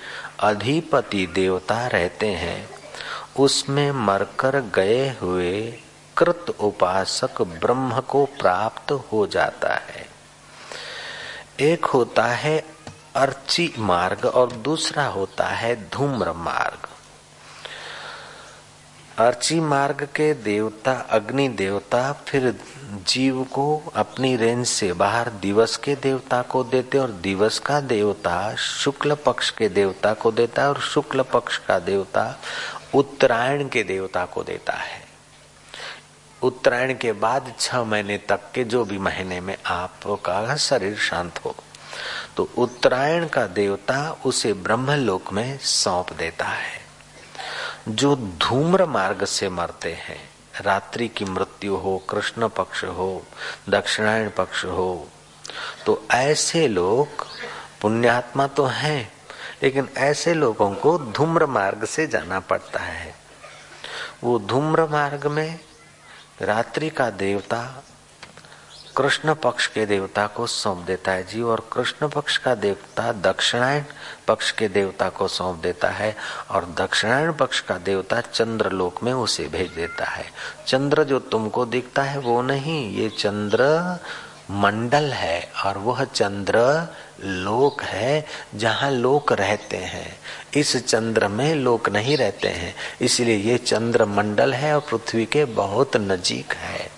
अधिपति 0.40 1.26
देवता 1.26 1.86
रहते 1.86 2.26
हैं, 2.26 2.70
उसमें 3.38 3.92
मरकर 3.92 4.60
गए 4.60 5.08
हुए 5.08 5.74
कृत 6.16 6.46
उपासक 6.60 7.42
ब्रह्म 7.42 8.00
को 8.00 8.24
प्राप्त 8.24 8.92
हो 8.92 9.26
जाता 9.26 9.74
है। 9.74 10.08
एक 11.60 11.84
होता 11.84 12.24
है 12.24 12.64
अर्ची 13.16 13.74
मार्ग 13.78 14.26
और 14.26 14.52
दूसरा 14.52 15.06
होता 15.06 15.46
है 15.46 15.88
धूम्र 15.90 16.32
मार्ग। 16.32 16.88
अर्ची 19.18 19.58
मार्ग 19.60 20.02
के 20.16 20.32
देवता, 20.34 20.92
अग्नि 20.92 21.48
देवता 21.48 22.12
फिर 22.28 22.54
जीव 23.08 23.42
को 23.44 23.92
अपनी 23.96 24.34
रेंज 24.36 24.66
से 24.66 24.92
बाहर 24.92 25.30
दिवस 25.42 25.76
के 25.76 25.94
देवता 25.96 26.42
को 26.42 26.62
देते 26.64 26.98
और 26.98 27.10
दिवस 27.22 27.58
का 27.58 27.80
देवता 27.80 28.54
शुक्ल 28.56 29.14
पक्ष 29.26 29.50
के 29.50 29.68
देवता 29.68 30.12
को 30.14 30.32
देता 30.32 30.62
है 30.62 30.68
और 30.68 30.80
शुक्ल 30.82 31.22
पक्ष 31.22 31.58
का 31.58 31.78
देवता 31.78 32.28
उत्तरायण 32.94 33.68
के 33.68 33.82
देवता 33.84 34.24
को 34.24 34.42
देता 34.42 34.72
है। 34.72 35.04
उत्तरायण 36.42 36.94
के 36.94 37.12
बाद 37.12 37.52
छह 37.60 37.84
महीने 37.84 38.18
तक 38.18 38.50
के 38.54 38.64
जो 38.64 38.84
भी 38.84 38.98
महीने 38.98 39.40
में 39.40 39.56
आपका 39.66 40.56
शरीर 40.56 40.96
शांत 41.00 41.44
हो 41.44 41.54
तो 42.36 42.48
उत्तरायण 42.58 43.26
का 43.28 43.46
देवता 43.46 44.10
उसे 44.26 44.52
ब्रह्मलोक 44.52 45.32
में 45.32 45.58
सौंप 45.58 46.12
देता 46.12 46.46
है। 46.46 46.84
जो 47.88 48.14
धूम्र 48.16 48.84
मार्ग 48.86 49.24
से 49.24 49.48
मरते 49.48 49.92
हैं, 49.94 50.18
रात्रि 50.60 51.08
की 51.08 51.24
मृत्यु 51.24 51.76
हो, 51.76 51.96
कृष्ण 52.10 52.48
पक्ष 52.48 52.84
हो, 52.84 53.22
दक्षिणायन 53.68 54.28
पक्ष 54.28 54.64
हो 54.64 55.08
तो 55.86 56.02
ऐसे 56.10 56.66
लोग 56.68 57.26
पुण्यात्मा 57.80 58.46
तो 58.46 58.64
हैं, 58.64 59.12
लेकिन 59.62 59.88
ऐसे 59.96 60.34
लोगों 60.34 60.70
को 60.74 60.96
धूम्र 60.98 61.46
मार्ग 61.46 61.84
से 61.84 62.06
जाना 62.06 62.40
पड़ता 62.40 62.80
है। 62.80 63.14
वो 64.24 64.38
धूम्र 64.38 64.86
मार्ग 64.86 65.26
में 65.26 65.58
रात्रि 66.42 66.90
का 66.90 67.08
देवता 67.10 67.60
कृष्ण 68.96 69.34
पक्ष 69.34 69.66
के 69.66 69.84
देवता 69.86 70.26
को 70.26 70.46
सौंप 70.46 70.78
देता 70.86 71.12
है 71.12 71.24
जी 71.26 71.40
और 71.42 71.60
कृष्ण 71.72 72.08
पक्ष 72.08 72.36
का 72.36 72.54
देवता 72.54 73.10
दक्षिणायन 73.12 73.84
पक्ष 74.28 74.50
के 74.50 74.68
देवता 74.68 75.08
को 75.08 75.28
सौंप 75.28 75.58
देता 75.62 75.88
है, 75.88 76.14
और 76.50 76.64
दक्षिणायन 76.78 77.32
पक्ष 77.32 77.60
का 77.60 77.76
देवता 77.78 78.20
चंद्र 78.20 78.70
लोक 78.70 79.02
में 79.02 79.12
उसे 79.12 79.44
भेज 79.48 79.70
देता 79.70 80.04
है। 80.04 80.24
चंद्र 80.66 81.04
जो 81.04 81.18
तुमको 81.18 81.66
दिखता 81.66 82.02
है 82.02 82.18
वो 82.18 82.40
नहीं, 82.42 82.90
ये 82.92 83.08
चंद्र 83.08 83.68
मंडल 84.50 85.12
है, 85.12 85.40
और 85.66 85.78
वह 85.78 86.04
चंद्र 86.04 86.58
लोक 87.24 87.82
है, 87.82 88.24
जहाँ 88.54 88.90
लोक 88.90 89.32
रहते 89.32 89.76
हैं। 89.76 90.18
इस 90.56 90.76
चंद्र 90.86 91.28
में 91.28 91.54
लोक 91.54 91.88
नहीं 91.88 92.16
रहते 92.16 92.48
हैं, 92.48 92.74
इसलिए 93.00 93.36
ये 93.36 93.58
चंद्र 93.58 94.04
मंडल 94.06 94.54
है 94.54 94.74
और 94.74 94.86
पृथ्वी 94.90 95.24
के 95.26 95.44
बहुत 95.44 95.96
नजीक 95.96 96.52
है। 96.54 96.90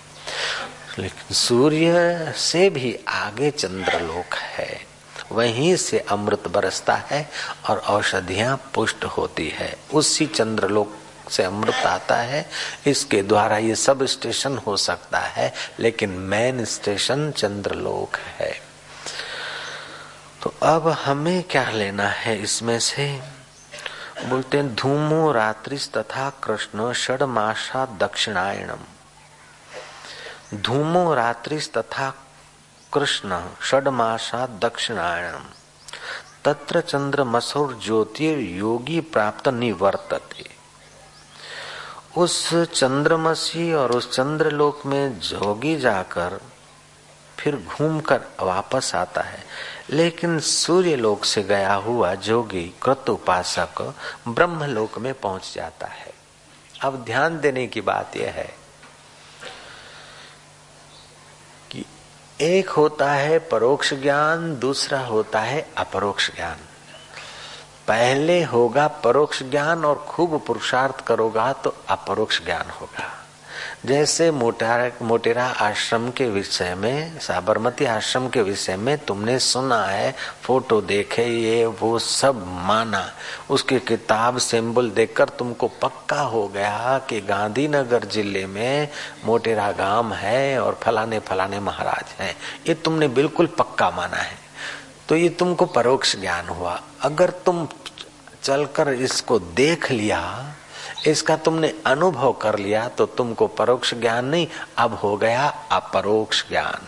लेकिन 0.97 1.35
सूर्य 1.35 2.33
से 2.37 2.69
भी 2.69 2.99
आगे 3.07 3.51
चंद्रलोक 3.51 4.33
है। 4.33 4.85
वहीं 5.31 5.75
से 5.75 5.99
अमृत 5.99 6.47
बरसता 6.47 6.95
है 6.95 7.29
और 7.69 7.77
औषधियाँ 7.77 8.71
पुष्ट 8.73 9.05
होती 9.05 9.49
है। 9.49 9.77
उसी 9.93 10.25
चंद्रलोक 10.25 10.97
से 11.29 11.43
अमृत 11.43 11.73
आता 11.73 12.15
है। 12.15 12.49
इसके 12.87 13.21
द्वारा 13.23 13.57
ये 13.57 13.75
सब 13.75 14.05
स्टेशन 14.05 14.57
हो 14.57 14.77
सकता 14.77 15.19
है, 15.19 15.53
लेकिन 15.79 16.09
मेन 16.09 16.65
स्टेशन 16.65 17.31
चंद्रलोक 17.31 18.17
है। 18.17 18.61
तो 20.43 20.53
अब 20.63 20.87
हमें 20.87 21.43
क्या 21.43 21.69
लेना 21.69 22.07
है 22.07 22.41
इसमें 22.41 22.79
से? 22.79 23.19
बोलते 24.25 24.57
हैं, 24.57 24.75
धूमो 24.75 25.31
रात्रि 25.31 25.77
तथा 25.77 26.29
कृष्ण 26.29 26.93
षड 26.93 27.23
मासा 27.23 27.85
दक्षिणायणम 27.85 28.79
धूमो 30.53 31.13
रात्रि 31.13 31.59
तथा 31.59 32.13
कृष्ण, 32.93 33.41
षडमासा 33.63 34.47
दक्षिणायणम 34.47 35.43
तत्र 36.45 36.81
चंद्र 36.81 37.23
मसुर 37.23 37.79
ज्योतिर 37.83 38.39
योगी 38.39 39.01
प्राप्त 39.01 39.47
निवर्तते। 39.47 40.49
उस 42.17 42.53
चंद्रमसी 42.53 43.73
और 43.73 43.91
उस 43.91 44.11
चंद्रलोक 44.11 44.85
में 44.85 45.19
जोगी 45.19 45.79
जाकर 45.79 46.41
फिर 47.37 47.55
घूमकर 47.55 48.21
वापस 48.41 48.95
आता 48.95 49.21
है। 49.21 49.43
लेकिन 49.89 50.39
सूर्य 50.39 50.95
लोक 50.95 51.25
से 51.25 51.43
गया 51.43 51.73
हुआ 51.73 52.15
जोगी 52.15 52.75
कृत 52.83 53.09
उपासक 53.09 53.95
ब्रह्मलोक 54.27 54.97
में 54.97 55.13
पहुँच 55.13 55.53
जाता 55.55 55.87
है। 55.87 56.13
अब 56.81 57.03
ध्यान 57.03 57.39
देने 57.39 57.67
की 57.67 57.81
बात 57.81 58.17
यह 58.17 58.31
है 58.31 58.58
एक 62.41 62.69
होता 62.69 63.11
है 63.11 63.39
परोक्ष 63.39 63.93
ज्ञान, 63.93 64.59
दूसरा 64.59 64.99
होता 64.99 65.39
है 65.39 65.67
अपरोक्ष 65.77 66.35
ज्ञान। 66.35 66.55
पहले 67.87 68.43
होगा 68.43 68.87
परोक्ष 68.87 69.43
ज्ञान 69.43 69.85
और 69.85 69.95
खूब 69.95 70.45
पुरुषार्थ 70.47 71.05
करोगा 71.05 71.53
तो 71.53 71.75
अपरोक्ष 71.89 72.45
ज्ञान 72.45 72.69
होगा। 72.69 73.28
जैसे 73.85 74.31
मोटेरा 74.31 74.91
मोटेरा 75.01 75.45
आश्रम 75.45 76.09
के 76.09 76.29
विषय 76.29 76.75
में, 76.75 77.19
साबरमती 77.19 77.85
आश्रम 77.85 78.27
के 78.29 78.41
विषय 78.41 78.75
में 78.75 78.97
तुमने 78.97 79.39
सुना 79.39 79.85
है, 79.85 80.15
फ़ोटो 80.43 80.81
देखे, 80.81 81.23
ये, 81.23 81.65
वो 81.65 81.99
सब 81.99 82.45
माना। 82.47 83.11
उसकी 83.49 83.79
किताब 83.79 84.37
सिंबल 84.37 84.89
देखकर 84.89 85.29
तुमको 85.29 85.67
पक्का 85.67 86.21
हो 86.21 86.47
गया 86.47 87.01
कि 87.09 87.21
गांधीनगर 87.21 88.05
ज़िले 88.05 88.45
में 88.45 88.87
मोटेरा 89.25 89.71
गाँव 89.71 90.13
है 90.13 90.59
और 90.59 90.79
फलाने 90.83 91.19
फलाने 91.19 91.59
महाराज 91.59 92.21
हैं। 92.21 92.35
ये 92.67 92.73
तुमने 92.73 93.07
बिल्कुल 93.07 93.45
पक्का 93.45 93.89
माना 93.89 94.17
है। 94.17 94.37
तो 95.09 95.15
ये 95.15 95.29
तुमको 95.29 95.65
परोक्ष 95.65 96.15
ज्ञान 96.15 96.47
हुआ। 96.47 96.81
अगर 97.01 97.29
तुम 97.29 97.67
चलकर 98.43 98.89
इसको 98.89 99.39
देख 99.39 99.91
लिया 99.91 100.19
इसका 101.07 101.35
तुमने 101.37 101.73
अनुभव 101.85 102.31
कर 102.33 102.57
लिया 102.59 102.87
तो 102.87 103.05
तुमको 103.07 103.47
परोक्ष 103.47 103.93
ज्ञान 103.93 104.25
नहीं, 104.25 104.47
अब 104.77 104.93
हो 104.93 105.15
गया 105.17 105.47
अपरोक्ष 105.71 106.47
ज्ञान। 106.49 106.87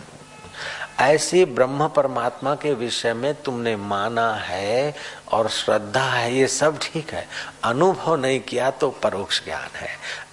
ऐसे 1.00 1.44
ब्रह्म 1.44 1.86
परमात्मा 1.88 2.54
के 2.54 2.72
विषय 2.74 3.12
में 3.14 3.34
तुमने 3.42 3.74
माना 3.76 4.32
है 4.34 4.94
और 5.32 5.48
श्रद्धा 5.48 6.02
है, 6.02 6.34
ये 6.34 6.46
सब 6.48 6.78
ठीक 6.82 7.10
है। 7.10 7.26
अनुभव 7.64 8.16
नहीं 8.16 8.40
किया 8.40 8.70
तो 8.70 8.90
परोक्ष 9.02 9.42
ज्ञान 9.44 9.76
है। 9.76 9.88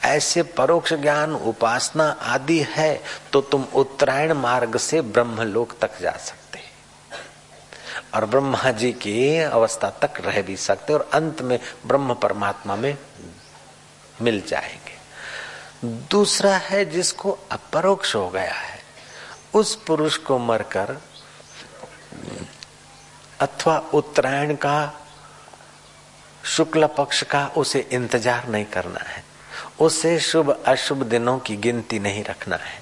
ऐसे 0.05 0.43
परोक्ष 0.43 0.93
ज्ञान, 0.93 1.33
उपासना 1.33 2.09
आदि 2.09 2.59
है 2.69 3.01
तो 3.33 3.41
तुम 3.41 3.65
उत्तरायण 3.75 4.33
मार्ग 4.33 4.77
से 4.77 5.01
ब्रह्मलोक 5.01 5.73
तक 5.81 5.99
जा 6.01 6.11
सकते। 6.11 6.59
और 8.15 8.25
ब्रह्मा 8.25 8.71
जी 8.71 8.91
की 8.93 9.37
अवस्था 9.39 9.89
तक 10.01 10.21
रह 10.21 10.41
भी 10.41 10.55
सकते, 10.57 10.93
और 10.93 11.09
अंत 11.13 11.41
में 11.41 11.59
ब्रह्म 11.87 12.13
परमात्मा 12.13 12.75
में 12.75 12.95
मिल 14.21 14.41
जाएँगे। 14.47 14.97
दूसरा 16.11 16.57
है 16.57 16.85
जिसको 16.85 17.39
अपरोक्ष 17.51 18.15
हो 18.15 18.29
गया 18.29 18.53
है, 18.53 18.79
उस 19.53 19.75
पुरुष 19.75 20.17
को 20.17 20.37
मरकर 20.37 21.01
अथवा 23.41 23.77
उत्तरायण 23.93 24.55
का, 24.55 24.93
शुक्ल 26.45 26.87
पक्ष 26.87 27.23
का 27.23 27.47
उसे 27.57 27.87
इंतज़ार 27.91 28.47
नहीं 28.47 28.65
करना 28.65 28.99
है। 28.99 29.23
उसे 29.79 30.19
शुभ, 30.19 30.63
अशुभ 30.65 31.03
दिनों 31.03 31.39
की 31.39 31.55
गिनती 31.55 31.99
नहीं 31.99 32.23
रखना 32.23 32.55
है, 32.55 32.81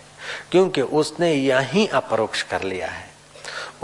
क्योंकि 0.52 0.82
उसने 0.82 1.34
यही 1.34 1.88
अपरोक्ष 1.88 2.42
कर 2.44 2.62
लिया 2.62 2.88
है। 2.88 3.08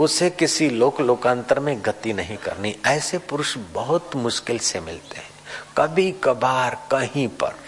उसे 0.00 0.30
किसी 0.30 0.70
लोक 0.70 1.00
लोकांतर 1.00 1.58
में 1.58 1.82
गति 1.84 2.12
नहीं 2.12 2.36
करनी। 2.36 2.76
ऐसे 2.86 3.18
पुरुष 3.18 3.56
बहुत 3.56 4.16
मुश्किल 4.16 4.58
से 4.58 4.80
मिलते 4.80 5.16
हैं। 5.16 5.33
कभी 5.76 6.10
कभार 6.24 6.78
कहीं 6.90 7.28
पर। 7.28 7.62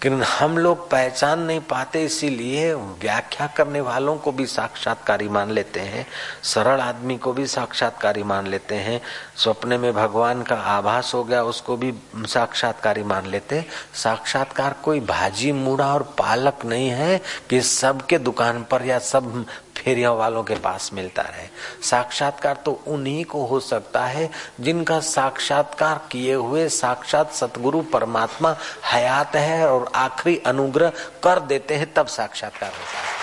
लेकिन 0.00 0.22
हम 0.22 0.58
लोग 0.58 0.90
पहचान 0.90 1.40
नहीं 1.40 1.60
पाते, 1.60 2.02
इसीलिए 2.04 2.72
व्याख्या 2.74 3.46
करने 3.46 3.80
वालों 3.80 4.16
को 4.16 4.32
भी 4.32 4.46
साक्षात्कारी 4.46 5.28
मान 5.28 5.50
लेते 5.50 5.80
हैं, 5.80 6.06
सरल 6.42 6.80
आदमी 6.80 7.16
को 7.18 7.32
भी 7.32 7.46
साक्षात्कारी 7.46 8.22
मान 8.22 8.46
लेते 8.46 8.74
हैं 8.74 9.00
सपने 9.36 9.78
में 9.78 9.92
भगवान 9.94 10.42
का 10.42 10.56
आभास 10.68 11.12
हो 11.14 11.24
गया, 11.24 11.42
उसको 11.42 11.76
भी 11.76 11.92
साक्षात्कारी 12.16 13.02
मान 13.02 13.26
लेते 13.26 13.64
साक्षात्कार 13.94 14.76
कोई 14.84 15.00
भाजी 15.00 15.52
मुड़ा 15.52 15.92
और 15.94 16.02
पालक 16.18 16.64
नहीं 16.64 16.88
है 16.90 17.20
कि 17.50 17.60
सबके 17.62 18.18
दुकान 18.18 18.64
पर 18.70 18.86
या 18.86 18.98
सब 18.98 19.44
फेरिया 19.78 20.12
वालों 20.12 20.42
के 20.44 20.54
पास 20.54 20.90
मिलता 20.92 21.22
रहे 21.22 21.46
साक्षात्कार 21.82 22.56
तो 22.56 22.72
उन्हीं 22.86 23.24
को 23.24 23.44
हो 23.46 23.60
सकता 23.60 24.04
है 24.06 24.30
जिनका 24.60 25.00
साक्षात्कार 25.00 26.00
किए 26.12 26.34
हुए 26.34 26.68
साक्षात 26.68 27.32
सतगुरु 27.32 27.82
परमात्मा 27.82 28.56
हयात 28.84 29.36
है 29.36 29.68
और 29.68 29.90
आखिरी 29.94 30.38
अनुग्रह 30.46 30.92
कर 31.24 31.40
देते 31.40 31.74
हैं, 31.74 31.92
तब 31.94 32.06
साक्षात्कार 32.06 32.70
होता 32.70 32.98
है। 32.98 33.16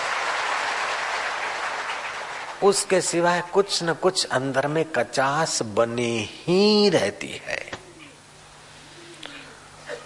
उसके 2.62 3.00
सिवाय 3.00 3.42
कुछ 3.52 3.82
न 3.82 3.92
कुछ 3.92 4.24
अंदर 4.26 4.66
में 4.66 4.84
कचास 4.84 5.62
बनी 5.62 6.28
ही 6.46 6.88
रहती 6.88 7.40
है। 7.46 7.70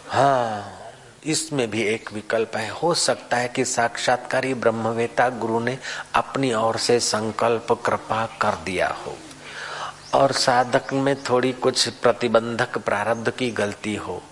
हाँ। 0.08 0.79
इसमें 1.22 1.70
भी 1.70 1.83
एक 1.85 2.12
विकल्प 2.12 2.56
है। 2.56 2.68
हो 2.72 2.92
सकता 2.94 3.37
है 3.37 3.48
कि 3.48 3.64
साक्षात्कारी 3.64 4.54
ब्रह्मवेता 4.54 5.28
गुरु 5.30 5.61
ने 5.61 5.78
अपनी 6.14 6.52
ओर 6.54 6.76
से 6.76 6.98
संकल्प 7.00 7.72
कृपा 7.87 8.24
कर 8.40 8.54
दिया 8.64 8.88
हो 8.98 9.16
और 10.14 10.33
साधक 10.33 10.92
में 10.92 11.14
थोड़ी 11.22 11.52
कुछ 11.52 11.88
प्रतिबंधक 11.88 12.78
प्रारब्ध 12.78 13.30
की 13.30 13.50
गलती 13.50 13.94
हो। 13.96 14.22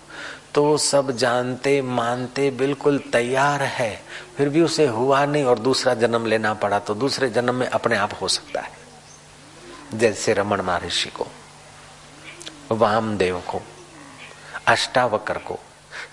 तो 0.54 0.76
सब 0.76 1.10
जानते, 1.10 1.80
मानते 1.82 2.50
बिल्कुल 2.50 2.98
तैयार 3.12 3.62
है। 3.62 4.02
फिर 4.36 4.48
भी 4.48 4.60
उसे 4.60 4.86
हुआ 4.86 5.24
नहीं 5.24 5.44
और 5.44 5.58
दूसरा 5.58 5.94
जन्म 5.94 6.26
लेना 6.26 6.54
पड़ा 6.54 6.78
तो 6.78 6.94
दूसरे 6.94 7.30
जन्म 7.30 7.54
में 7.54 7.66
अपने 7.66 7.96
आप 7.96 8.18
हो 8.22 8.28
सकता 8.28 8.60
है। 8.60 8.76
जैसे 9.94 10.34
रमन 10.34 10.60
महर्षि 10.60 11.10
को, 11.10 11.26
वामदेव 12.70 13.42
को, 13.48 13.60
अष्टावकर 14.66 15.38
को 15.38 15.58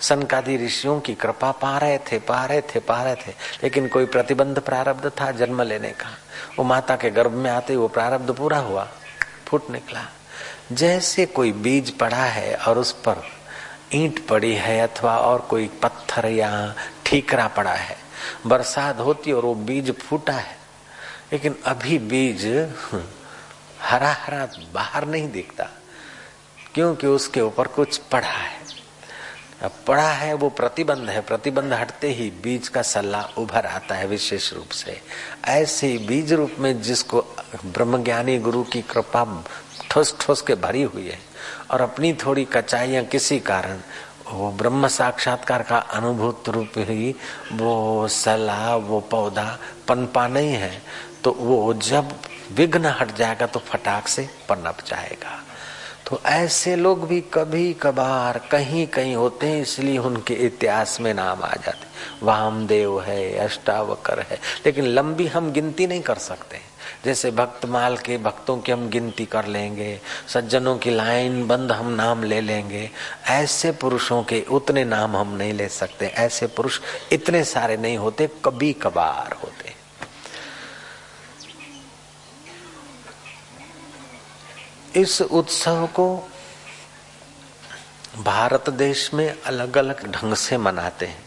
सनकादि 0.00 0.56
ऋषियों 0.56 0.98
की 1.00 1.14
कृपा 1.14 1.50
पा 1.52 1.76
रहे 1.78 1.98
थे, 1.98 2.18
पा 2.18 2.44
रहे 2.44 2.60
थे, 2.64 2.80
पा 2.80 3.02
रहे 3.02 3.14
थे। 3.16 3.34
लेकिन 3.62 3.88
कोई 3.88 4.06
प्रतिबंध 4.06 4.60
प्रारब्ध 4.60 5.10
था 5.20 5.30
जन्म 5.30 5.62
लेने 5.62 5.90
का। 5.90 6.10
वो 6.58 6.64
माता 6.64 6.96
के 6.96 7.10
गर्भ 7.10 7.32
में 7.32 7.50
आते 7.50 7.76
वो 7.76 7.88
प्रारब्ध 7.88 8.34
पूरा 8.34 8.58
हुआ। 8.58 8.88
फूट 9.46 9.70
निकला। 9.70 10.04
जैसे 10.72 11.26
कोई 11.26 11.52
बीज 11.54 11.90
पड़ा 11.90 12.24
है 12.24 12.54
और 12.58 12.78
उस 12.78 12.92
पर 13.00 13.22
ईंट 13.94 14.26
पड़ी 14.26 14.54
है 14.54 14.80
अथवा 14.80 15.16
और 15.18 15.40
कोई 15.40 15.66
पत्थर 15.82 16.26
या 16.26 16.74
ठीकरा 17.06 17.46
पड़ा 17.48 17.72
है, 17.72 17.96
बरसात 18.46 19.00
होती 19.00 19.32
और 19.32 19.44
वो 19.44 19.54
बीज 19.54 19.92
फूटा 19.98 20.32
है। 20.32 20.56
लेकिन 21.32 21.56
अभी 21.66 21.98
बीज 22.00 22.46
हरा 23.82 24.12
हरा 24.14 24.48
बाहर 24.74 25.06
नहीं 25.06 25.30
दिखता, 25.32 25.68
क्योंकि 26.74 27.06
उसके 27.06 27.40
ऊपर 27.40 27.66
कुछ 27.68 27.96
पड़ा 27.96 28.28
है। 28.28 28.65
अब 29.66 29.72
पड़ा 29.86 30.10
है 30.12 30.34
वो 30.34 30.48
प्रतिबंध 30.50 31.08
है। 31.10 31.20
प्रतिबंध 31.20 31.72
हटते 31.72 32.08
ही 32.08 32.28
बीज 32.42 32.68
का 32.68 32.82
सलाह 32.84 33.40
उभर 33.40 33.66
आता 33.66 33.94
है 33.94 34.06
विशेष 34.06 34.52
रूप 34.52 34.68
से। 34.70 35.00
ऐसे 35.44 35.88
बीज 35.98 36.32
रूप 36.32 36.52
में 36.58 36.80
जिसको 36.82 37.20
ब्रह्मज्ञानी 37.64 38.38
गुरु 38.38 38.62
की 38.64 38.82
कृपा 38.82 39.24
ठोस 39.90 40.14
ठोस 40.20 40.42
के 40.42 40.54
भरी 40.56 40.82
हुई 40.84 41.06
है 41.08 41.18
और 41.70 41.80
अपनी 41.80 42.12
थोड़ी 42.14 42.44
कचाइयाँ 42.46 43.04
किसी 43.04 43.38
कारण, 43.40 43.80
वो 44.26 44.50
ब्रह्म 44.52 44.88
साक्षात्कार 44.88 45.62
का 45.62 45.78
अनुभूत 45.78 46.48
रूप 46.48 46.78
ही 46.78 47.14
वो 47.52 48.06
सलाह 48.08 48.74
वो 48.86 49.00
पौधा 49.10 49.58
पनपा 49.88 50.26
नहीं 50.28 50.52
है 50.54 50.72
तो 51.24 51.32
वो 51.32 51.74
जब 51.82 52.14
विघ्न 52.54 52.94
हट 53.00 53.16
जाएगा 53.16 53.46
तो 53.46 53.60
फटाक 53.66 54.08
से 54.08 54.28
पनप 54.48 54.86
जाएगा। 54.86 55.42
तो 56.06 56.20
ऐसे 56.26 56.74
लोग 56.76 57.06
भी 57.08 57.20
कभी 57.34 57.72
कभार 57.72 58.38
कहीं 58.50 58.86
कहीं 58.86 59.14
होते 59.14 59.46
हैं, 59.46 59.62
इसलिए 59.62 59.98
उनके 59.98 60.34
इतिहास 60.46 61.00
में 61.00 61.12
नाम 61.14 61.42
आ 61.42 61.52
जाते 61.54 62.24
वामदेव 62.26 63.00
है, 63.02 63.36
अष्टावकर 63.38 64.20
है, 64.20 64.38
लेकिन 64.66 64.86
लंबी 64.86 65.26
हम 65.26 65.50
गिनती 65.52 65.86
नहीं 65.86 66.02
कर 66.02 66.18
सकते 66.20 66.60
जैसे 67.04 67.30
भक्तमाल 67.30 67.96
के 67.96 68.16
भक्तों 68.18 68.56
की 68.58 68.72
हम 68.72 68.88
गिनती 68.90 69.24
कर 69.24 69.46
लेंगे, 69.46 69.98
सज्जनों 70.28 70.76
की 70.78 70.90
लाइन 70.90 71.46
बंद 71.48 71.72
हम 71.72 71.90
नाम 71.92 72.22
ले 72.24 72.40
लेंगे। 72.40 72.88
ऐसे 73.28 73.72
पुरुषों 73.72 74.22
के 74.22 74.40
उतने 74.50 74.84
नाम 74.84 75.16
हम 75.16 75.34
नहीं 75.36 75.52
ले 75.52 75.68
सकते, 75.68 76.06
ऐसे 76.06 76.46
पुरुष 76.46 76.80
इतने 77.12 77.44
सारे 77.44 77.76
नहीं 77.76 77.96
होते, 77.98 78.28
कभी 78.44 78.72
कभार 78.72 79.36
होते। 79.42 79.65
इस 84.96 85.20
उत्सव 85.22 85.86
को 85.86 86.28
भारत 88.18 88.70
देश 88.70 89.10
में 89.14 89.42
अलग 89.42 89.76
अलग 89.78 90.06
ढंग 90.12 90.34
से 90.34 90.56
मनाते 90.56 91.06
हैं। 91.06 91.24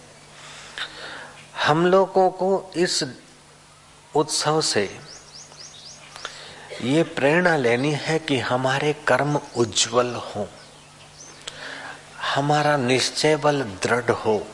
हम 1.65 1.85
लोगों 1.85 2.29
को 2.29 2.71
इस 2.75 3.03
उत्सव 4.13 4.61
से 4.61 4.83
ये 6.81 7.03
प्रेरणा 7.03 7.55
लेनी 7.57 7.91
है 7.91 8.19
कि 8.19 8.37
हमारे 8.39 8.93
कर्म 9.07 9.39
उज्जवल 9.57 10.13
हो, 10.15 10.47
हमारा 12.35 12.77
निश्चय 12.77 13.35
बल 13.35 13.61
दृढ़ 13.83 14.11
हो। 14.11 14.47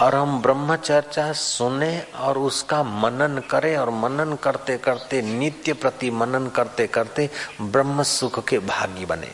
और 0.00 0.14
हम 0.14 0.40
ब्रह्मचर्चा 0.42 1.32
सुने 1.32 2.06
और 2.16 2.38
उसका 2.38 2.82
मनन 2.82 3.42
करें 3.50 3.76
और 3.76 3.90
मनन 3.90 4.36
करते 4.42 4.76
करते, 4.78 5.22
नित्य 5.22 5.72
प्रति 5.72 6.10
मनन 6.10 6.46
करते 6.46 6.86
करते 6.86 7.28
ब्रह्म 7.60 8.02
सुख 8.02 8.44
के 8.48 8.58
भागी 8.58 9.06
बने। 9.06 9.32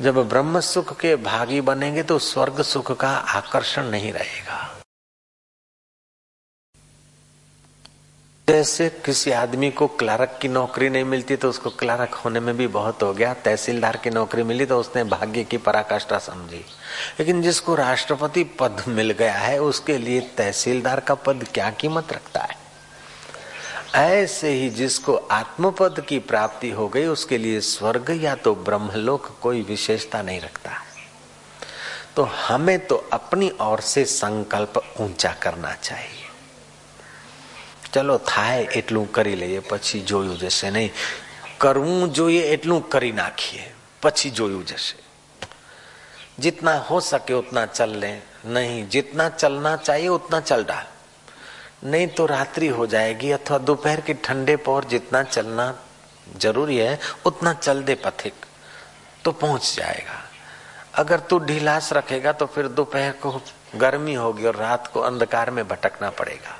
जब 0.00 0.28
ब्रह्म 0.28 0.60
सुख 0.60 0.96
के 1.00 1.16
भागी 1.16 1.60
बनेंगे 1.60 2.02
तो 2.02 2.18
स्वर्ग 2.18 2.62
सुख 2.62 2.92
का 2.92 3.08
आकर्षण 3.08 3.84
नहीं 3.84 4.12
रहेगा। 4.12 4.73
जैसे 8.48 8.88
किसी 9.04 9.30
आदमी 9.30 9.70
को 9.70 9.86
क्लार्क 9.86 10.38
की 10.42 10.48
नौकरी 10.48 10.88
नहीं 10.88 11.04
मिलती 11.04 11.36
तो 11.36 11.48
उसको 11.48 11.70
क्लार्क 11.70 12.14
होने 12.14 12.40
में 12.40 12.56
भी 12.56 12.66
बहुत 12.66 13.02
हो 13.02 13.12
गया। 13.14 13.34
तहसीलदार 13.34 13.96
की 13.96 14.10
नौकरी 14.10 14.42
मिली 14.42 14.66
तो 14.66 14.78
उसने 14.80 15.04
भाग्य 15.04 15.44
की 15.44 15.56
पराकाष्ठा 15.56 16.18
समझी। 16.18 16.64
लेकिन 17.18 17.42
जिसको 17.42 17.74
राष्ट्रपति 17.74 18.44
पद 18.44 18.82
मिल 18.88 19.10
गया 19.10 19.34
है, 19.34 19.58
उसके 19.58 19.98
लिए 19.98 20.20
तहसीलदार 20.20 21.00
का 21.00 21.14
पद 21.14 21.46
क्या 21.54 21.70
कीमत 21.70 22.12
रखता 22.12 22.40
है? 22.40 22.56
ऐसे 23.94 24.50
ही 24.50 24.68
जिसको 24.70 25.14
आत्मपद 25.14 26.04
की 26.08 26.18
प्राप्ति 26.18 26.70
हो 26.70 26.88
गई, 26.88 27.06
उसके 27.06 27.38
लिए 27.38 27.60
स्वर्ग 27.60 28.18
या 28.22 28.34
तो 28.34 28.54
ब्रह्मलोक 28.54 29.38
कोई 29.42 29.62
विशेषता 29.62 30.22
नहीं 30.22 30.40
रखता। 30.40 30.70
तो 32.16 32.22
हमें 32.22 32.86
तो 32.86 32.96
अपनी 33.12 33.52
ओर 33.60 33.80
से 33.80 34.04
संकल्प 34.04 34.82
ऊँचा 35.00 35.32
करना 35.32 35.72
चाहिए। 35.72 36.23
ચલો 37.93 38.15
થાય 38.25 38.65
એટલું 38.73 39.05
કરી 39.09 39.35
લઈએ 39.35 39.61
પછી 39.69 40.01
જોયું 40.05 40.39
જશે 40.39 40.71
નહીં 40.71 40.89
કરવું 41.59 42.09
જોઈએ 42.13 42.41
એટલું 42.55 42.81
કરી 42.91 43.13
નાખીએ 43.13 43.69
પછી 44.01 44.29
જોયું 44.31 44.65
જશે 44.65 44.95
जितना 46.39 46.73
हो 46.81 46.99
सके 47.01 47.33
उतना 47.33 47.65
चल 47.67 47.95
ले 47.95 48.11
नहीं 48.47 48.87
जितना 48.87 49.27
चलना 49.31 49.75
चाहिए 49.77 50.07
उतना 50.09 50.39
चल 50.41 50.63
डाल 50.63 50.85
नहीं 51.85 52.07
तो 52.17 52.25
रात्रि 52.27 52.67
हो 52.69 52.85
जाएगी 52.87 53.31
अथवा 53.31 53.57
दोपहर 53.61 54.01
के 54.01 54.13
ठंडे 54.23 54.55
पर 54.67 54.85
जितना 54.85 55.23
चलना 55.25 55.65
जरूरी 56.37 56.77
है 56.77 56.99
उतना 57.25 57.53
चल 57.55 57.83
दे 57.83 57.95
पथिक 58.05 58.45
तो 59.25 59.31
पहुंच 59.33 59.75
जाएगा 59.75 60.17
अगर 60.95 61.19
तू 61.29 61.39
ढीलास 61.41 61.91
रखेगा 61.93 62.31
तो 62.33 62.45
फिर 62.55 62.67
दोपहर 62.79 63.11
को 63.21 63.41
गर्मी 63.77 64.13
होगी 64.15 64.45
और 64.45 64.55
रात 64.57 64.87
को 64.93 64.99
अंधकार 65.01 65.51
में 65.51 65.67
भटकना 65.67 66.09
पड़ेगा 66.19 66.57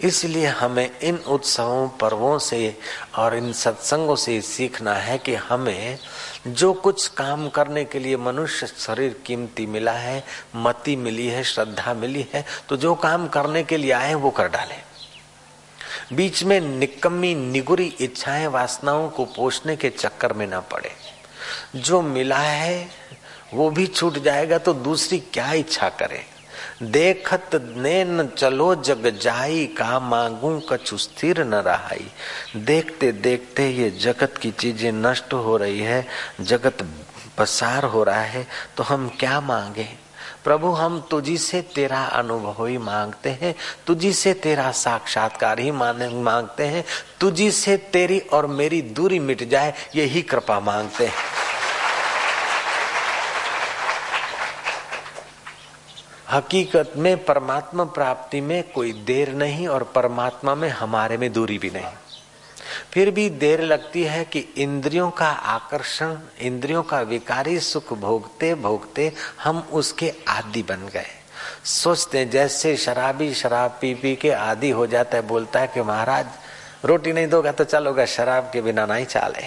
इसलिए 0.00 0.46
हमें 0.46 0.98
इन 1.00 1.16
उत्सवों, 1.16 1.88
पर्वों 1.90 2.38
से 2.38 2.76
और 3.16 3.36
इन 3.36 3.52
सत्संगों 3.52 4.16
से 4.16 4.40
सीखना 4.40 4.94
है 4.94 5.16
कि 5.18 5.34
हमें 5.34 5.98
जो 6.46 6.72
कुछ 6.72 7.06
काम 7.08 7.48
करने 7.48 7.84
के 7.84 7.98
लिए 7.98 8.16
मनुष्य 8.16 8.66
शरीर 8.66 9.16
कीमती 9.26 9.66
मिला 9.66 9.92
है, 9.92 10.24
मति 10.56 10.96
मिली 10.96 11.26
है, 11.26 11.42
श्रद्धा 11.44 11.94
मिली 11.94 12.26
है 12.34 12.44
तो 12.68 12.76
जो 12.76 12.94
काम 12.94 13.26
करने 13.28 13.62
के 13.64 13.76
लिए 13.76 13.92
आए 13.92 14.14
वो 14.14 14.30
कर 14.30 14.48
डाले। 14.48 14.86
बीच 16.16 16.42
में 16.44 16.60
निकम्मी, 16.60 17.34
निगुरी 17.34 17.86
इच्छाएँ, 18.00 18.46
वासनाओं 18.46 19.08
को 19.08 19.24
पोषने 19.26 19.76
के 19.76 19.90
चक्कर 19.90 20.32
में 20.32 20.46
ना 20.46 20.60
पड़े। 20.60 20.90
जो 21.76 22.00
मिला 22.02 22.38
है, 22.38 22.88
वो 23.54 23.70
भी 23.70 23.86
छूट 23.86 24.18
जाएगा 24.18 24.58
तो 24.58 24.72
दूसरी 24.74 25.18
क्या 25.32 25.52
इच्छा 25.52 25.88
करे? 25.88 26.24
देखत 26.80 27.54
नैन 27.76 28.26
चलो 28.28 28.74
जग 28.76 29.06
जाई 29.18 29.64
का 29.78 29.98
मांगू 30.00 30.58
कछु 30.70 30.96
स्थिर 30.96 31.42
न 31.44 31.54
रहाई। 31.66 32.06
देखते 32.56 33.10
देखते 33.12 33.68
ये 33.68 33.90
जगत 33.92 34.36
की 34.36 34.50
चीज़ें 34.50 34.92
नष्ट 34.92 35.32
हो 35.34 35.56
रही 35.56 35.80
है, 35.80 36.06
जगत 36.40 36.86
पसार 37.38 37.84
हो 37.84 38.02
रहा 38.04 38.20
है 38.20 38.46
तो 38.76 38.82
हम 38.82 39.08
क्या 39.20 39.40
मांगे? 39.40 39.88
प्रभु, 40.44 40.68
हम 40.68 41.00
तुझी 41.10 41.36
से 41.38 41.60
तेरा 41.74 42.04
अनुभव 42.04 42.66
ही 42.66 42.78
मांगते 42.78 43.30
हैं, 43.32 43.54
तुझी 43.86 44.12
से 44.12 44.32
तेरा 44.36 44.70
साक्षात्कार 44.72 45.58
ही 45.58 45.70
मांगते 45.70 46.64
हैं, 46.64 46.84
तुझी 47.20 47.50
से 47.52 47.76
तेरी 47.92 48.18
और 48.32 48.46
मेरी 48.46 48.82
दूरी 48.82 49.18
मिट 49.18 49.48
जाए, 49.48 49.74
यही 49.96 50.22
कृपा 50.22 50.60
मांगते 50.60 51.06
हैं। 51.06 51.14
हकीकत 56.32 56.92
में 56.96 57.24
परमात्मा 57.24 57.84
प्राप्ति 57.84 58.40
में 58.40 58.72
कोई 58.72 58.92
देर 58.92 59.32
नहीं 59.32 59.68
और 59.68 59.82
परमात्मा 59.82 60.54
में 60.54 60.68
हमारे 60.68 61.16
में 61.16 61.32
दूरी 61.32 61.58
भी 61.58 61.70
नहीं। 61.70 61.84
फिर 62.92 63.10
भी 63.10 63.30
देर 63.30 63.60
लगती 63.60 64.04
है 64.04 64.24
कि 64.24 64.38
इंद्रियों 64.38 65.10
का 65.10 65.28
आकर्षण, 65.28 66.16
इंद्रियों 66.40 66.82
का 66.82 67.00
विकारी 67.00 67.60
सुख 67.60 67.92
भोगते 67.92 68.54
भोगते 68.54 69.12
हम 69.42 69.68
उसके 69.72 70.12
आदि 70.28 70.62
बन 70.62 70.86
गए। 70.86 71.06
सोचते 71.64 72.18
हैं, 72.18 72.30
जैसे 72.30 72.76
शराबी, 72.76 73.34
शराब 73.34 73.78
पी 73.80 73.94
पी 73.94 74.16
के 74.16 74.30
आदि 74.30 74.70
हो 74.70 74.86
जाता 74.86 75.16
है, 75.16 75.22
बोलता 75.22 75.60
है 75.60 75.66
कि 75.66 75.82
महाराज, 75.82 76.26
रोटी 76.84 77.12
नहीं 77.12 77.28
दोगा 77.28 77.52
तो 77.52 77.64
चलोगा, 77.64 78.04
शराब 78.04 78.50
के 78.52 78.60
बिना 78.60 78.86
नहीं 78.86 79.06
चाले। 79.06 79.46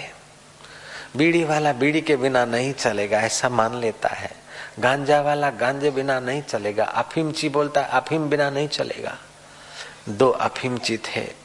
बीड़ी 1.16 1.44
वाला 1.44 1.72
बीड़ी 1.72 2.00
के 2.00 2.16
बिना 2.16 2.44
नहीं 2.44 2.72
चलेगा, 2.72 3.20
ऐसा 3.20 3.48
मान 3.48 3.76
लेता 3.76 4.08
है। 4.08 4.41
गांजा 4.80 5.20
वाला 5.20 5.50
गांजे 5.50 5.90
बिना 5.90 6.20
नहीं 6.20 6.42
चलेगा। 6.42 6.84
अफीमची 6.84 7.48
बोलता 7.48 7.80
है, 7.80 7.88
अफीम 7.88 8.28
बिना 8.28 8.50
नहीं 8.50 8.68
चलेगा। 8.68 9.18
दो 10.08 10.30
अफीमची 10.30 10.98
थे 10.98 11.42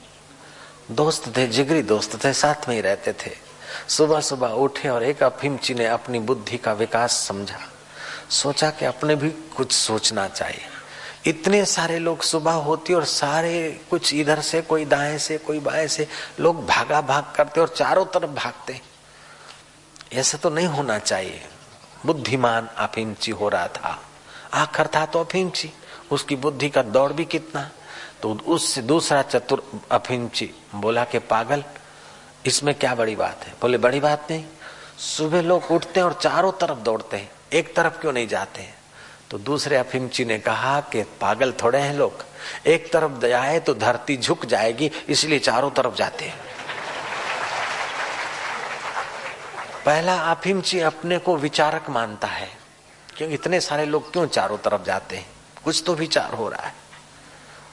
दोस्त 0.91 1.37
थे, 1.37 1.47
जिगरी 1.47 1.81
दोस्त 1.81 2.25
थे, 2.25 2.33
साथ 2.33 2.69
में 2.69 2.75
ही 2.75 2.81
रहते 2.81 3.13
थे। 3.13 3.31
सुबह 3.89 4.21
सुबह 4.21 4.47
उठे 4.47 4.89
और 4.89 5.03
एक 5.03 5.23
अफीमची 5.23 5.73
ने 5.73 5.85
अपनी 5.85 6.19
बुद्धि 6.19 6.57
का 6.57 6.73
विकास 6.73 7.11
समझा। 7.11 7.59
सोचा 8.29 8.69
कि 8.69 8.85
अपने 8.85 9.15
भी 9.15 9.29
कुछ 9.29 9.71
सोचना 9.71 10.27
चाहिए। 10.27 10.61
इतने 11.25 11.65
सारे 11.65 11.99
लोग 11.99 12.21
सुबह 12.21 12.51
होती 12.51 12.93
और 12.93 13.05
सारे 13.05 13.81
कुछ 13.89 14.13
इधर 14.13 14.41
से, 14.41 14.61
कोई 14.61 14.85
दाएँ 14.85 15.17
से, 15.17 15.37
कोई 15.37 15.59
बाएँ 15.59 15.87
से, 15.87 16.07
लोग 16.39 16.67
भागा 16.67 17.01
भाग 17.01 17.33
करते 17.35 17.61
और 17.61 17.67
चारों 17.67 18.05
तरफ़ 18.05 18.31
भागते। 18.31 18.81
ऐसा 20.13 20.37
तो 20.37 20.49
नहीं 20.49 20.67
होना 20.67 20.99
चाहिए। 20.99 21.41
बुद्धिमान 22.05 22.69
अफिमची 22.77 23.31
हो 23.31 23.49
रहा 23.49 23.67
था। 23.67 24.03
आखिर 24.53 24.87
था 24.87 25.05
तो 25.05 25.23
अफिमची 25.23 25.71
उसकी 26.11 26.35
बुद्धि 26.35 26.69
का 26.69 26.81
दौड़ 26.81 27.13
भी 27.13 27.25
कितना। 27.25 27.69
तो 28.21 28.33
उससे 28.33 28.81
दूसरा 28.81 29.21
चतुर 29.21 29.71
अफिमची 29.91 30.51
बोला 30.75 31.03
के, 31.03 31.19
पागल, 31.19 31.63
इसमें 32.45 32.75
क्या 32.75 32.95
बड़ी 32.95 33.15
बात 33.15 33.43
है? 33.43 33.53
बोले, 33.61 33.77
बड़ी 33.77 33.99
बात 33.99 34.27
नहीं। 34.31 34.45
सुबह 34.97 35.41
लोग 35.41 35.71
उठते 35.71 35.99
हैं 35.99 36.07
और 36.07 36.13
चारों 36.13 36.51
तरफ़ 36.51 36.79
दौड़ते 36.79 37.17
हैं। 37.17 37.31
एक 37.53 37.75
तरफ़ 37.75 37.93
क्यों 37.93 38.13
नहीं 38.13 38.27
जाते 38.27 38.61
हैं? 38.61 38.75
तो 39.31 39.37
दूसरे 39.37 39.75
अफिमची 39.75 40.25
ने 40.25 40.39
कहा 40.39 40.81
कि, 40.81 41.03
पागल 41.03 41.51
थोड़े 41.51 41.79
हैं 41.79 41.93
लोग। 41.93 42.13
एक 42.67 42.93
तरफ़ 42.93 43.27
जाए 43.27 43.59
तो 43.59 43.73
धरती 43.73 44.17
झुक 44.17 44.45
जाएगी, 44.45 44.91
इसलिए 45.09 45.39
चारों 45.39 45.71
तरफ़ 45.71 45.95
जाते 45.95 46.25
हैं। 46.25 46.39
पहला 49.87 50.19
अफिमची 50.31 50.79
अपने 50.79 51.17
को 51.17 51.37
विचारक 51.37 51.89
मानता 51.89 52.27
है। 52.27 52.49
क्योंकि 53.17 53.33
इतने 53.33 53.61
सारे 53.61 53.85
लोग 53.85 54.11
क्यों 54.11 54.27
चारों 54.27 54.57
तरफ़ 54.57 54.83
जाते 54.83 55.17
हैं? 55.17 55.25
कुछ 55.63 55.83
तो 55.85 55.95
विचार 55.95 56.33
हो 56.33 56.49
रहा 56.49 56.67
है। 56.67 56.73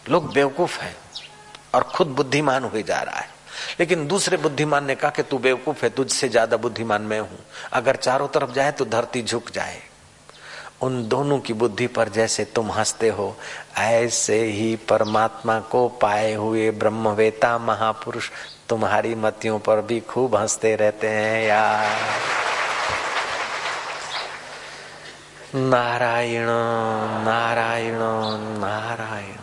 लोग 0.08 0.32
बेवकूफ़ 0.32 0.80
हैं 0.80 0.96
और 1.74 1.82
खुद 1.82 2.06
बुद्धिमान 2.06 2.64
हुए 2.64 2.82
जा 2.82 3.00
रहा 3.00 3.16
है। 3.16 3.28
लेकिन 3.80 4.06
दूसरे 4.06 4.36
बुद्धिमान 4.36 4.84
ने 4.84 4.94
कहा 4.94 5.10
कि 5.10 5.22
तू 5.22 5.38
बेवकूफ़ 5.38 5.82
है, 5.82 5.90
तुझसे 5.90 6.28
ज़्यादा 6.28 6.56
बुद्धिमान 6.56 7.02
मैं 7.02 7.20
हूँ। 7.20 7.38
अगर 7.72 7.96
चारों 7.96 8.28
तरफ़ 8.28 8.50
जाए 8.52 8.72
तो 8.72 8.84
धरती 8.84 9.22
झुक 9.22 9.50
जाए। 9.50 9.82
उन 10.80 11.08
दोनों 11.08 11.38
की 11.38 11.52
बुद्धि 11.52 11.86
पर 11.86 12.08
जैसे 12.08 12.44
तुम 12.44 12.72
हँसते 12.72 13.08
हो, 13.08 13.36
ऐसे 13.76 14.44
ही 14.44 14.76
परमात्मा 14.76 15.60
को 15.60 15.88
पाए 15.88 16.34
हुए 16.34 16.70
ब्रह्मवेता 16.70 17.58
महापुरुष 17.58 18.30
तुम्हारी 18.68 19.14
मतियों 19.14 19.58
पर 19.58 19.80
भी 19.80 20.00
खूब 20.00 20.34
हँसते 20.36 20.76
रहते 20.76 21.08
हैं 21.08 21.46
यार। 21.46 21.96
नारायण 25.54 26.46
नारायण 27.24 27.98
नारायण 28.58 29.38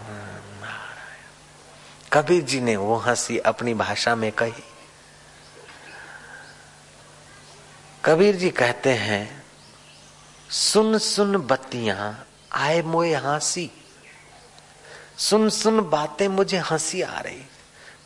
नारायण। 0.62 1.22
कबीर 2.14 2.44
जी 2.44 2.62
ने 2.62 2.76
वो 2.76 2.96
हँसी 2.96 3.38
अपनी 3.38 3.74
भाषा 3.74 4.16
में 4.16 4.32
कही। 4.32 4.64
कबीर 8.06 8.36
जी 8.36 8.50
कहते 8.50 8.94
हैं, 8.94 9.44
सुन 10.50 10.98
सुन 10.98 11.38
बत्तियाँ, 11.38 12.26
आए 12.54 12.82
मोए 12.82 13.14
हँसी। 13.14 13.72
सुन 15.18 15.50
सुन 15.50 15.90
बातें 15.90 16.28
मुझे 16.28 16.58
हँसी 16.58 17.02
आ 17.02 17.20
रही। 17.20 17.46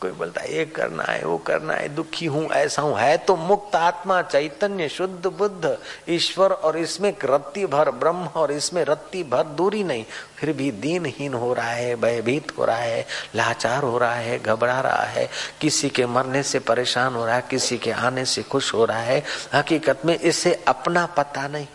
कोई 0.01 0.11
बोलता 0.11 0.41
है, 0.41 0.55
ये 0.55 0.65
करना 0.65 1.03
है, 1.03 1.23
वो 1.25 1.37
करना 1.37 1.73
है, 1.73 1.89
दुखी 1.89 2.25
हूँ, 2.25 2.49
ऐसा 2.49 2.81
हूँ। 2.81 2.97
है 2.97 3.17
तो 3.17 3.35
मुक्त 3.35 3.75
आत्मा, 3.75 4.21
चैतन्य, 4.21 4.89
शुद्ध 4.89 5.27
बुद्ध, 5.27 5.77
ईश्वर 6.09 6.51
और 6.51 6.77
इसमें 6.77 7.15
रत्ती 7.23 7.65
भर, 7.65 7.91
ब्रह्म 7.91 8.25
और 8.25 8.51
इसमें 8.51 8.83
रत्ती 8.85 9.23
भर 9.23 9.43
दूरी 9.43 9.83
नहीं। 9.83 10.05
फिर 10.37 10.53
भी 10.53 10.71
दीनहीन 10.71 11.33
हो 11.33 11.53
रहा 11.53 11.69
है, 11.69 11.95
भयभीत 11.95 12.51
हो 12.57 12.65
रहा 12.65 12.77
है, 12.77 13.05
लाचार 13.35 13.83
हो 13.83 13.97
रहा 13.97 14.13
है, 14.13 14.39
घबरा 14.39 14.79
रहा 14.81 15.03
है, 15.03 15.29
किसी 15.61 15.89
के 15.89 16.05
मरने 16.05 16.43
से 16.43 16.59
परेशान 16.59 17.15
हो 17.15 17.25
रहा 17.25 17.35
है, 17.35 17.43
किसी 17.49 17.77
के 17.77 17.91
आने 17.91 18.25
से 18.25 18.43
खुश 18.43 18.73
हो 18.73 18.85
रहा 18.85 18.99
है। 18.99 19.23
हकीकत 19.53 20.05
में 20.05 20.19
इसे 20.19 20.63
अपना 20.67 21.05
पता 21.05 21.47
नहीं। 21.47 21.67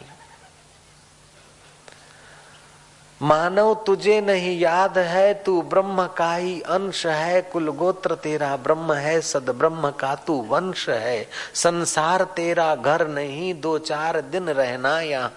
मानव 3.21 3.75
तुझे 3.87 4.21
नहीं 4.21 4.59
याद 4.59 4.99
है, 4.99 5.33
तू 5.35 5.61
ब्रह्म 5.63 6.07
का 6.09 6.35
ही 6.35 6.61
अंश 6.61 7.05
है। 7.07 7.41
कुल 7.43 7.69
गोत्र 7.71 8.15
तेरा 8.15 8.57
ब्रह्म 8.57 8.93
है, 8.93 9.21
सद 9.21 9.51
ब्रह्म 9.51 9.91
का 9.91 10.15
तू 10.27 10.41
वंश 10.43 10.89
है। 10.89 11.27
संसार 11.55 12.25
तेरा 12.37 12.75
घर 12.75 13.07
नहीं, 13.09 13.53
दो 13.61 13.79
चार 13.79 14.21
दिन 14.23 14.49
रहना 14.49 15.01
यहाँ 15.01 15.33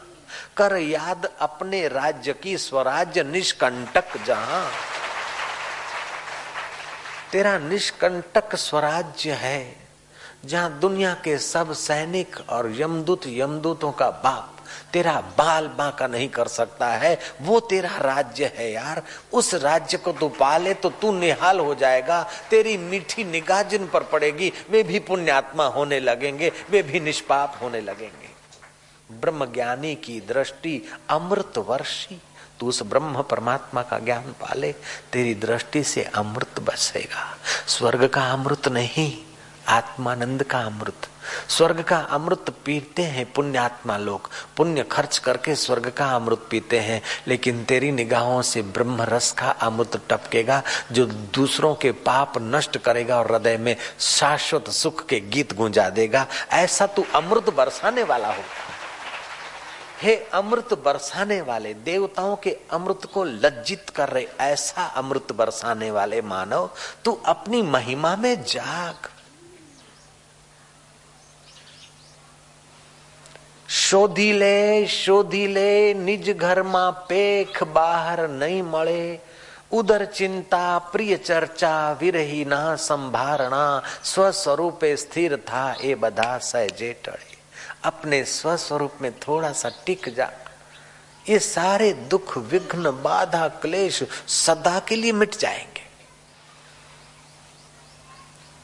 कर 0.58 0.76
याद 0.78 1.30
अपने 1.42 1.88
राज्य 1.88 2.34
की 2.34 2.58
स्वराज्य 2.58 3.24
निष्कंटक 3.24 4.18
जहाँ। 4.26 4.66
तेरा 7.32 7.58
निष्कंटक 7.60 8.56
स्वराज्य 8.56 9.32
है, 9.34 9.76
जहाँ 10.46 10.80
दुनिया 10.80 11.14
के 11.24 11.38
सब 11.38 11.74
सैनिक 11.74 12.36
और 12.50 12.72
यमदूत 12.76 13.28
यमदूतों 13.28 13.92
का 13.92 14.10
बाप 14.24 14.53
तेरा 14.94 15.14
बाल 15.38 15.68
बांका 15.68 16.08
नहीं 16.08 16.28
कर 16.30 16.48
सकता 16.48 16.88
है, 16.88 17.18
वो 17.42 17.60
तेरा 17.60 17.98
राज्य 17.98 18.52
है 18.58 18.72
यार। 18.72 19.02
उस 19.34 19.54
राज्य 19.54 19.98
को 19.98 20.12
तू 20.12 20.30
पाले 20.30 20.74
तो 20.74 20.90
तू 20.90 21.12
निहाल 21.12 21.60
हो 21.60 21.76
जाएगा। 21.76 22.22
तेरी 22.50 22.78
मीठी 22.78 23.24
निगाह 23.24 23.64
जिन 23.64 23.88
पर 23.88 24.04
पड़ेगी, 24.04 24.52
वे 24.70 24.84
भी 24.84 25.00
पुण्यात्मा 25.00 25.66
होने 25.66 26.00
लगेंगे, 26.00 26.52
वे 26.70 26.84
भी 26.84 27.00
निष्पाप 27.00 27.60
होने 27.62 27.82
लगेंगे। 27.82 28.32
ब्रह्म 29.10 29.46
ज्ञानी 29.46 29.96
की 29.96 30.20
दृष्टि 30.20 30.82
अमृत 31.10 31.58
वर्षी 31.58 32.22
तू 32.60 32.68
उस 32.70 32.82
ब्रह्म 32.84 33.22
परमात्मा 33.22 33.82
का 33.82 33.98
ज्ञान 34.00 34.32
पाले, 34.42 34.72
तेरी 35.12 35.34
दृष्टि 35.36 35.84
से 35.84 36.04
अमृत 36.04 36.60
बसेगा। 36.60 37.38
स्वर्ग 37.68 38.08
का 38.08 38.22
अमृत 38.22 38.68
नहीं 38.68 39.12
आत्मानंद 39.68 40.44
का 40.44 40.60
अमृत। 40.60 41.10
स्वर्ग 41.50 41.84
का 41.84 41.98
अमृत 41.98 42.46
पीते 42.66 43.02
हैं 43.02 43.34
पुण्यात्मा 43.34 43.98
लोग। 43.98 44.30
पुण्य 44.58 44.84
खर्च 44.84 45.18
करके 45.18 45.56
स्वर्ग 45.56 45.90
का 45.90 46.06
अमृत 46.06 46.48
पीते 46.52 46.80
हैं, 46.80 47.02
लेकिन 47.28 47.64
तेरी 47.64 47.92
निगाहों 47.92 48.42
से 48.42 48.62
ब्रह्म 48.62 49.02
रस 49.02 49.32
का 49.32 49.50
अमृत 49.50 50.02
टपकेगा, 50.10 50.64
जो 50.92 51.06
दूसरों 51.06 51.76
के 51.76 51.92
पाप 51.92 52.34
नष्ट 52.38 52.78
करेगा 52.78 53.20
और 53.20 53.32
हृदय 53.32 53.58
में 53.58 53.76
शाश्वत 54.00 54.70
सुख 54.70 55.06
के 55.06 55.20
गीत 55.20 55.54
गुंजा 55.54 55.90
देगा। 55.90 56.28
ऐसा 56.52 56.88
तू 56.88 57.06
अमृत 57.16 57.50
बरसाने 57.50 58.04
वाला 58.04 58.28
हो। 58.28 58.44
हे 60.02 60.16
अमृत 60.16 60.74
बरसाने 60.74 61.42
वाले, 61.42 61.74
देवताओं 61.74 62.36
के 62.36 62.58
अमृत 62.72 63.02
को 63.14 63.24
लज्जित 63.24 63.90
कर 63.90 64.10
रहे, 64.10 64.28
ऐसा 64.40 64.86
अमृत 64.86 65.32
बरसाने 65.32 65.92
वाले 65.92 66.22
मानव, 66.22 66.70
तू 67.06 67.22
अपनी 67.26 67.62
महिमा 67.62 68.16
में 68.16 68.44
जाग। 68.44 69.10
શોધી 73.73 74.33
લે 74.35 74.87
શોધી 74.89 75.47
લે 75.49 75.71
નિજ 75.97 76.27
ઘરમાં 76.35 77.01
પેખ 77.09 77.59
બહાર 77.71 78.19
નહીં 78.35 78.65
મળે 78.67 79.03
ઉદર 79.71 80.03
ચિંતા 80.09 80.81
પ્રિય 80.93 81.19
ચર્ચા 81.21 81.95
વિરહી 82.01 82.45
ના 82.45 82.77
સંભારણા 82.79 83.83
સ્વ 84.05 84.31
स्वरूपे 84.35 84.91
स्थिर 84.97 85.37
था 85.49 85.65
ये 85.81 85.95
बधा 85.97 86.31
सहजे 86.43 86.93
टड़े 87.05 87.37
अपने 87.85 88.25
स्व 88.27 88.57
स्वरूप 88.59 88.95
में 89.01 89.13
थोड़ा 89.19 89.53
सा 89.53 89.69
टिक 89.87 90.09
जा 90.15 90.31
ये 91.25 91.39
सारे 91.39 91.93
दुख 92.11 92.37
विघ्न 92.53 92.91
बाधा 93.03 93.47
क्लेश 93.63 94.03
सदा 94.37 94.79
के 94.89 94.97
लिए 94.97 95.13
मिट 95.15 95.37
जाएंगे 95.39 95.87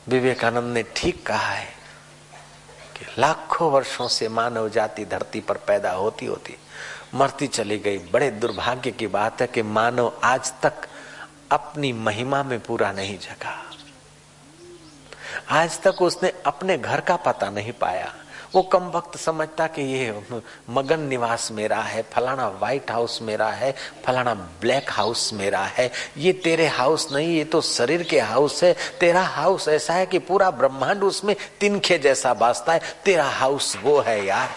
विवेकानंद 0.06 0.72
ने 0.74 0.82
ठीक 0.96 1.22
कहा 1.26 1.52
है 1.52 1.68
लाखों 3.17 3.71
वर्षों 3.71 4.07
से 4.07 4.29
मानव 4.29 4.69
जाति 4.69 5.05
धरती 5.05 5.39
पर 5.39 5.57
पैदा 5.57 5.91
होती 5.91 6.25
होती 6.25 6.55
मरती 7.13 7.47
चली 7.47 7.79
गई। 7.79 7.97
बड़े 7.97 8.31
दुर्भाग्य 8.31 8.91
की 8.91 9.07
बात 9.07 9.41
है 9.41 9.47
कि 9.47 9.61
मानव 9.61 10.19
आज 10.23 10.53
तक 10.61 10.73
अपनी 11.51 11.93
महिमा 11.93 12.43
में 12.43 12.59
पूरा 12.59 12.91
नहीं 12.91 13.19
जगा। 13.19 13.71
आज 15.49 15.81
तक 15.81 16.01
उसने 16.01 16.33
अपने 16.45 16.77
घर 16.77 17.01
का 17.01 17.15
पता 17.15 17.49
नहीं 17.49 17.71
पाया। 17.71 18.13
वो 18.55 18.61
कम 18.63 18.89
वक्त 18.89 19.17
समझता 19.17 19.67
कि 19.67 19.81
ये 19.81 20.23
मगन 20.69 20.99
निवास 20.99 21.51
मेरा 21.51 21.81
है, 21.81 22.01
फलाना 22.01 22.47
व्हाइट 22.49 22.91
हाउस 22.91 23.21
मेरा 23.21 23.49
है, 23.49 23.75
फलाना 24.05 24.33
ब्लैक 24.33 24.91
हाउस 24.91 25.33
मेरा 25.33 25.63
है। 25.63 25.91
ये 26.17 26.33
तेरे 26.33 26.67
हाउस 26.67 27.07
नहीं, 27.13 27.27
ये 27.27 27.43
तो 27.43 27.61
शरीर 27.61 28.03
के 28.03 28.19
हाउस 28.19 28.63
है। 28.63 28.75
तेरा 28.99 29.21
हाउस 29.21 29.67
ऐसा 29.67 29.93
है 29.93 30.05
कि 30.05 30.19
पूरा 30.19 30.51
ब्रह्मांड 30.51 31.03
उसमें 31.03 31.35
तिनखे 31.59 31.97
जैसा 31.97 32.33
बासता 32.33 32.73
है। 32.73 32.81
तेरा 33.05 33.25
हाउस 33.25 33.77
वो 33.83 33.99
है 33.99 34.25
यार। 34.25 34.49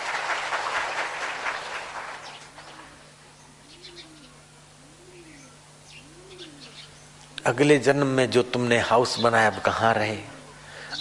अगले 7.47 7.79
जन्म 7.79 8.07
में 8.07 8.31
जो 8.31 8.43
तुमने 8.43 8.79
हाउस 8.79 9.19
बनाया, 9.21 9.51
अब 9.51 9.61
कहाँ 9.61 9.95
रहे? 9.95 10.32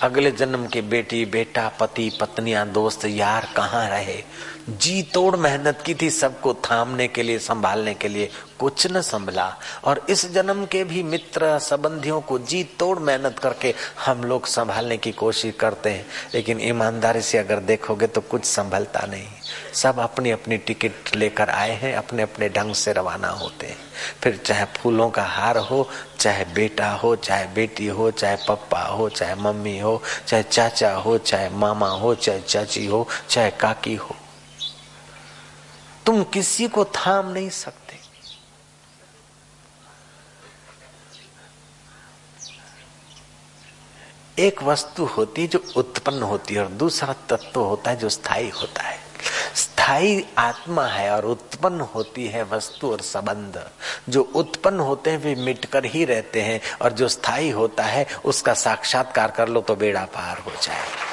अगले 0.01 0.31
जन्म 0.31 0.65
के 0.67 0.81
बेटी 0.81 1.25
बेटा 1.25 1.67
पति 1.79 2.09
पत्नियाँ 2.21 2.67
दोस्त 2.67 3.05
यार 3.05 3.47
कहाँ 3.55 3.89
रहे? 3.89 4.23
जी 4.71 5.03
तोड़ 5.03 5.35
मेहनत 5.35 5.83
की 5.85 5.93
थी 5.93 6.09
सबको 6.09 6.53
थामने 6.53 7.07
के 7.07 7.23
लिए, 7.23 7.39
संभालने 7.39 7.93
के 7.93 8.07
लिए, 8.07 8.29
कुछ 8.59 8.87
न 8.91 9.01
संभला। 9.01 9.57
और 9.83 10.05
इस 10.09 10.31
जन्म 10.31 10.65
के 10.65 10.83
भी 10.83 11.03
मित्र 11.03 11.59
संबंधियों 11.59 12.21
को 12.21 12.39
जी 12.39 12.63
तोड़ 12.63 12.99
मेहनत 12.99 13.39
करके 13.39 13.73
हम 14.05 14.23
लोग 14.23 14.45
संभालने 14.45 14.97
की 14.97 15.11
कोशिश 15.11 15.53
करते 15.59 15.89
हैं। 15.89 16.05
लेकिन 16.33 16.61
ईमानदारी 16.61 17.21
से 17.21 17.37
अगर 17.37 17.59
देखोगे 17.59 18.07
तो 18.07 18.21
कुछ 18.21 18.45
संभलता 18.45 19.05
नहीं। 19.05 19.27
सब 19.73 19.99
अपनी 19.99 20.31
अपनी 20.31 20.57
टिकट 20.57 21.15
लेकर 21.15 21.49
आए 21.49 21.71
हैं 21.71 21.95
अपने 21.95 22.23
अपने 22.23 22.49
ढंग 22.49 22.73
से 22.73 22.93
रवाना 22.93 23.29
होते 23.29 23.67
हैं। 23.67 23.77
फिर 24.23 24.41
चाहे 24.45 24.65
फूलों 24.65 25.09
का 25.09 25.23
हार 25.23 25.57
हो, 25.57 25.89
चाहे 26.19 26.45
बेटा 26.45 26.89
हो, 26.91 27.15
चाहे 27.15 27.45
बेटी 27.45 27.87
हो, 27.87 28.11
चाहे 28.11 28.35
पप्पा 28.35 28.81
हो, 28.81 29.09
चाहे 29.09 29.35
मम्मी 29.35 29.79
हो, 29.79 30.03
चाहे 30.27 30.43
चाचा 30.43 30.93
हो, 30.93 31.17
चाहे 31.17 31.49
मामा 31.49 31.89
हो, 31.89 32.15
चाहे 32.15 32.39
चाची 32.39 32.85
हो, 32.85 33.07
चाहे 33.29 33.51
काकी 33.51 33.95
हो। 33.95 34.15
तुम 36.05 36.23
किसी 36.23 36.67
को 36.67 36.85
थाम 36.85 37.29
नहीं 37.31 37.49
सकते। 37.49 37.99
एक 44.39 44.63
वस्तु 44.63 45.05
होती 45.05 45.47
जो 45.47 45.63
उत्पन्न 45.77 46.23
होती 46.23 46.53
है 46.53 46.63
और 46.63 46.71
दूसरा 46.71 47.13
तत्व 47.29 47.59
होता 47.59 47.91
है 47.91 47.97
जो 47.97 48.09
स्थायी 48.09 48.49
होता 48.49 48.83
है। 48.83 48.99
स्थायी 49.55 50.25
आत्मा 50.37 50.85
है 50.85 51.09
और 51.11 51.25
उत्पन्न 51.25 51.81
होती 51.81 52.27
है 52.27 52.43
वस्तु 52.43 52.91
और 52.91 53.01
संबंध। 53.01 53.61
जो 54.09 54.21
उत्पन्न 54.35 54.79
होते 54.79 55.11
हैं, 55.11 55.17
वे 55.17 55.35
मिटकर 55.35 55.85
ही 55.85 56.05
रहते 56.05 56.41
हैं 56.41 56.59
और 56.81 56.93
जो 56.93 57.07
स्थायी 57.07 57.49
होता 57.49 57.83
है, 57.83 58.05
उसका 58.25 58.53
साक्षात्कार 58.53 59.31
कर 59.31 59.49
लो 59.49 59.61
तो 59.61 59.75
बेड़ा 59.75 60.05
पार 60.05 60.37
हो 60.37 60.51
जाए 60.61 61.10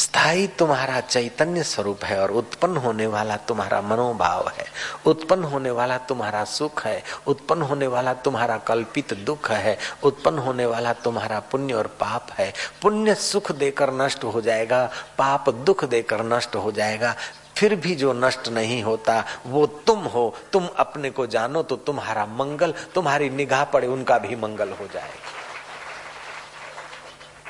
स्थायी 0.00 0.46
तुम्हारा 0.46 1.00
चैतन्य 1.00 1.62
स्वरूप 1.62 2.04
है 2.04 2.20
और 2.20 2.30
उत्पन्न 2.30 2.76
होने 2.76 3.06
वाला 3.06 3.36
तुम्हारा 3.36 3.80
मनोभाव 3.80 4.48
है। 4.48 4.64
उत्पन्न 5.06 5.44
होने 5.44 5.70
वाला 5.70 5.98
तुम्हारा 5.98 6.44
सुख 6.44 6.84
है। 6.86 7.02
उत्पन्न 7.26 7.62
होने 7.62 7.86
वाला 7.86 8.14
तुम्हारा 8.14 8.56
कल्पित 8.58 9.14
दुख 9.14 9.50
है। 9.50 9.76
उत्पन्न 10.04 10.38
होने 10.38 10.66
वाला 10.66 10.92
तुम्हारा 10.92 11.40
पुण्य 11.40 11.74
और 11.74 11.86
पाप 11.86 12.26
है। 12.32 12.52
पुण्य 12.82 13.14
सुख 13.14 13.52
देकर 13.52 13.92
नष्ट 13.92 14.24
हो 14.24 14.40
जाएगा, 14.40 14.90
पाप 15.18 15.50
दुख 15.50 15.84
देकर 15.84 16.22
नष्ट 16.22 16.56
हो 16.56 16.72
जाएगा। 16.72 17.14
फिर 17.56 17.74
भी 17.74 17.94
जो 17.94 18.12
नष्ट 18.12 18.48
नहीं 18.48 18.82
होता, 18.82 19.24
वो 19.46 19.66
तुम 19.66 19.98
हो। 19.98 20.34
तुम 20.52 20.68
अपने 20.76 21.10
को 21.10 21.26
जानो 21.26 21.62
तो 21.62 21.76
तुम्हारा 21.76 22.26
मंगल, 22.26 22.74
तुम्हारी 22.94 23.30
निगाह 23.30 23.64
पड़े 23.64 23.86
उनका 23.86 24.18
भी 24.18 24.36
मंगल 24.36 24.70
हो 24.70 24.86
जाएगा 24.94 25.39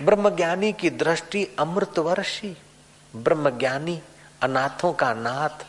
ब्रह्मज्ञानी 0.02 0.72
की 0.72 0.90
दृष्टि 0.90 1.56
अमृतवर्षी। 1.58 2.56
ब्रह्मज्ञानी 3.16 4.02
अनाथों 4.42 4.92
का 4.92 5.14
नाथ, 5.14 5.66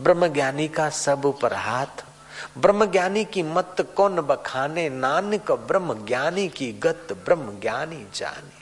ब्रह्मज्ञानी 0.00 0.68
का 0.68 0.90
सब 0.90 1.24
ऊपर 1.24 1.54
हाथ। 1.54 2.04
ब्रह्मज्ञानी 2.58 3.24
की 3.24 3.42
मत 3.42 3.94
कौन 3.96 4.16
बखाने, 4.16 4.88
नानक 4.88 5.52
ब्रह्म 5.52 6.06
ज्ञानी 6.06 6.48
की 6.48 6.72
गत 6.72 7.08
ब्रह्म 7.24 7.60
ज्ञानी 7.60 8.06
जाने। 8.14 8.60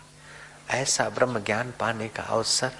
ऐसा 0.74 1.08
ब्रह्म 1.08 1.38
ज्ञान 1.38 1.72
पाने 1.80 2.08
का 2.08 2.22
अवसर 2.22 2.70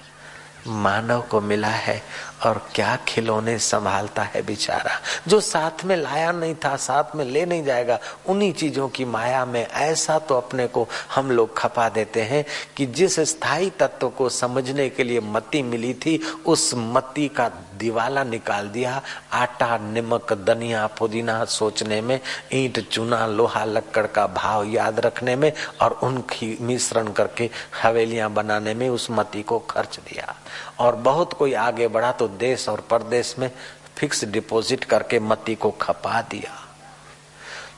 मानव 0.67 1.21
को 1.21 1.41
मिला 1.41 1.67
है। 1.67 2.01
और 2.45 2.67
क्या 2.75 2.95
खिलौने 3.07 3.59
संभालता 3.59 4.21
है 4.21 4.41
बेचारा? 4.41 4.91
जो 5.27 5.39
साथ 5.39 5.85
में 5.85 5.95
लाया 5.95 6.31
नहीं 6.31 6.55
था, 6.55 6.75
साथ 6.75 7.15
में 7.15 7.25
ले 7.25 7.45
नहीं 7.45 7.63
जाएगा, 7.63 7.99
उन्हीं 8.27 8.53
चीज़ों 8.53 8.89
की 8.89 9.05
माया 9.05 9.45
में 9.45 9.67
ऐसा 9.67 10.19
तो 10.19 10.35
अपने 10.35 10.67
को 10.67 10.87
हम 11.15 11.31
लोग 11.31 11.57
खपा 11.57 11.89
देते 11.89 12.21
हैं 12.21 12.45
कि 12.77 12.85
जिस 12.85 13.19
स्थायी 13.19 13.69
तत्व 13.69 14.09
को 14.09 14.29
समझने 14.29 14.89
के 14.89 15.03
लिए 15.03 15.19
मती 15.19 15.61
मिली 15.61 15.93
थी, 15.93 16.21
उस 16.45 16.71
मती 16.75 17.27
का 17.27 17.51
दिवाला 17.77 18.23
निकाल 18.23 18.67
दिया। 18.67 19.01
आटा, 19.33 19.77
निमक 19.77 20.33
दनिया 20.33 20.87
पुदीना 20.87 21.45
सोचने 21.45 22.01
में, 22.01 22.19
ईंट, 22.53 22.89
चूना, 22.89 23.27
लोहा, 23.27 23.65
लक्कड़ 23.65 24.07
का 24.07 24.27
भाव 24.27 24.63
याद 24.63 24.99
रखने 24.99 25.35
में 25.35 25.53
और 25.81 25.99
उनकी 26.03 26.57
मिश्रण 26.61 27.07
करके 27.07 27.49
हवेलियाँ 27.83 28.31
बनाने 28.31 28.73
में 28.73 28.89
उस 28.89 29.07
मती 29.11 29.43
को 29.43 29.59
खर्च 29.59 29.99
दिया। 29.99 30.35
और 30.79 30.95
बहुत 30.95 31.33
कोई 31.33 31.53
आगे 31.53 31.87
बढ़ा 31.87 32.11
तो 32.11 32.27
देश 32.29 32.69
और 32.69 32.81
परदेश 32.81 33.35
में 33.39 33.51
फिक्स 33.97 34.25
डिपॉजिट 34.25 34.83
करके 34.83 35.19
मती 35.19 35.55
को 35.55 35.71
खपा 35.71 36.21
दिया। 36.21 36.65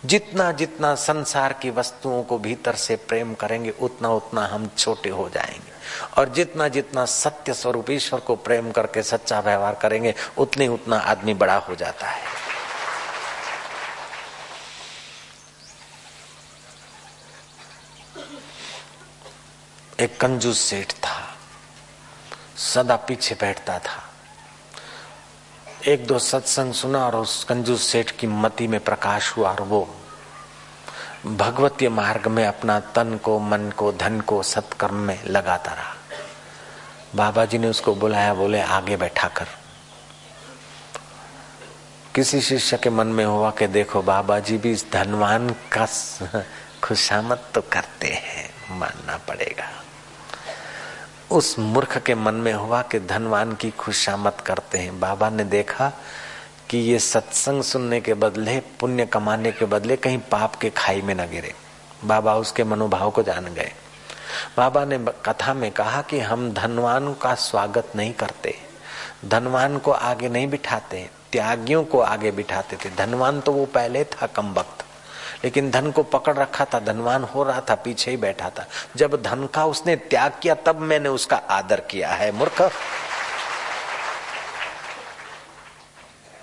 जितना 0.06 0.52
जितना 0.52 0.96
संसार 0.96 1.54
की 1.54 1.70
वस्तुओं 1.70 2.24
को 2.24 2.40
भीतर 2.40 2.76
से 2.76 2.96
प्रेम 2.96 3.34
करेंगे, 3.34 3.70
उतना 3.70 4.10
उतना 4.10 4.46
हम 4.46 4.70
छोटे 4.78 5.10
हो 5.10 5.30
जाएँगे। 5.30 5.72
और 6.18 6.30
जितना 6.30 6.68
जितना 6.68 7.06
सत्य 7.06 7.54
स्वरूप 7.54 7.90
ईश्वर 7.90 8.20
को 8.20 8.36
प्रेम 8.36 8.72
करके 8.72 9.04
सच्चा 9.04 9.40
व्यवहार 9.40 9.76
करेंगे, 9.76 10.16
उतने 10.38 10.68
उतना 10.68 10.98
आदमी 10.98 11.34
बड़ा 11.34 11.56
हो 11.56 11.76
जाता 11.76 12.08
है। 12.08 12.24
एक 20.00 20.22
कंजूस 20.22 20.60
सेठ 20.60 20.92
था, 20.92 21.36
सदा 22.58 22.96
पीछे 22.96 23.36
बैठता 23.36 23.80
था। 23.80 24.11
एक 25.88 26.08
दो 26.08 26.20
सत्संग 26.20 26.74
सुना 26.74 27.06
और 27.06 27.16
उस 27.16 27.44
कंजूस 27.44 27.82
सेठ 27.82 28.12
की 28.12 28.28
मति 28.28 28.68
में 28.68 28.80
प्रकाश 28.80 29.38
हुआ 29.38 29.52
और 29.52 29.62
वो 29.62 29.96
भगवतीय 31.26 31.90
मार्ग 31.90 32.28
में 32.28 32.46
अपना 32.46 32.80
तन 32.80 33.20
को, 33.24 33.40
मन 33.40 33.72
को, 33.78 33.92
धन 33.92 34.22
को 34.22 34.44
सत्कर्म 34.44 34.96
में 34.96 35.24
लगाता 35.26 35.74
रहा। 35.74 35.96
बाबा 37.16 37.46
जी 37.46 37.58
ने 37.58 37.68
उसको 37.68 37.96
बुलाया, 37.96 38.34
बोले, 38.34 38.62
आगे 38.62 38.98
बैठा 38.98 39.28
कर। 39.28 39.48
किसी 42.16 42.42
शिष्य 42.42 42.78
के 42.78 42.90
मन 42.90 43.08
में 43.08 43.26
हुआ 43.26 43.52
कि 43.52 43.68
देखो 43.68 44.02
बाबा 44.02 44.40
जी 44.40 44.58
भी 44.58 44.72
इस 44.72 44.86
धनवान 44.92 45.50
का 45.50 45.88
खुशामद 46.84 47.40
तो 47.54 47.62
करते 47.62 48.08
हैं, 48.08 48.78
मानना 48.78 49.18
पड़ेगा। 49.18 49.84
उस 51.32 51.60
मूर्ख 51.60 51.98
के 51.98 52.16
मन 52.16 52.34
में 52.34 52.54
हुआ 52.54 52.82
कि 52.82 53.00
धनवान 53.00 53.54
की 53.54 53.70
खुशामत 53.72 54.38
करते 54.46 54.78
हैं। 54.78 55.00
बाबा 55.00 55.30
ने 55.30 55.44
देखा 55.44 55.92
कि 56.70 56.78
ये 56.78 57.00
सत्संग 57.00 57.64
सुनने 57.64 58.02
के 58.02 58.14
बदले, 58.14 58.60
पुण्य 58.60 59.06
कमाने 59.06 59.52
के 59.52 59.66
बदले 59.66 59.96
कहीं 59.96 60.18
पाप 60.18 60.56
के 60.56 60.70
खाई 60.70 61.02
में 61.02 61.16
न 61.16 61.28
गिरे। 61.28 61.54
बाबा 62.06 62.36
उसके 62.36 62.64
मनोभाव 62.64 63.12
को 63.12 63.24
जान 63.24 63.46
गए। 63.46 63.72
बाबा 64.58 64.86
ने 64.86 65.00
कथा 65.26 65.54
में 65.54 65.72
कहा 65.72 66.02
कि 66.02 66.20
हम 66.20 66.52
धनवान 66.54 67.14
का 67.14 67.36
स्वागत 67.36 67.92
नहीं 67.96 68.14
करते। 68.14 68.56
धनवान 69.26 69.78
को 69.78 69.92
आगे 69.92 70.30
नहीं 70.30 70.48
बिठाते, 70.48 71.10
त्यागियों 71.32 71.84
को 71.84 72.00
आगे 72.00 72.32
बिठाते 72.32 72.76
थे। 72.76 72.90
धनवान 72.96 73.40
तो 73.42 73.52
वो 73.52 73.66
पहले 73.66 74.04
था 74.04 74.28
कम 74.28 74.54
वक्त 74.54 74.86
लेकिन 75.44 75.72
धन 75.72 75.92
को 75.92 76.04
पकड़ 76.04 76.36
रखा 76.36 76.66
था, 76.66 76.80
धनवान 76.80 77.24
हो 77.24 77.44
रहा 77.44 77.62
था, 77.62 77.76
पीछे 77.76 78.12
ही 78.12 78.18
बैठा 78.18 78.50
था। 78.50 78.66
जब 78.96 79.22
धन 79.22 79.50
का 79.54 79.66
उसने 79.66 79.96
त्याग 79.96 80.34
किया, 80.42 80.56
तब 80.56 80.80
मैंने 80.80 81.10
उसका 81.10 81.38
आदर 81.38 81.80
किया 81.80 82.10
है, 82.10 82.32
मूर्ख। 82.32 82.72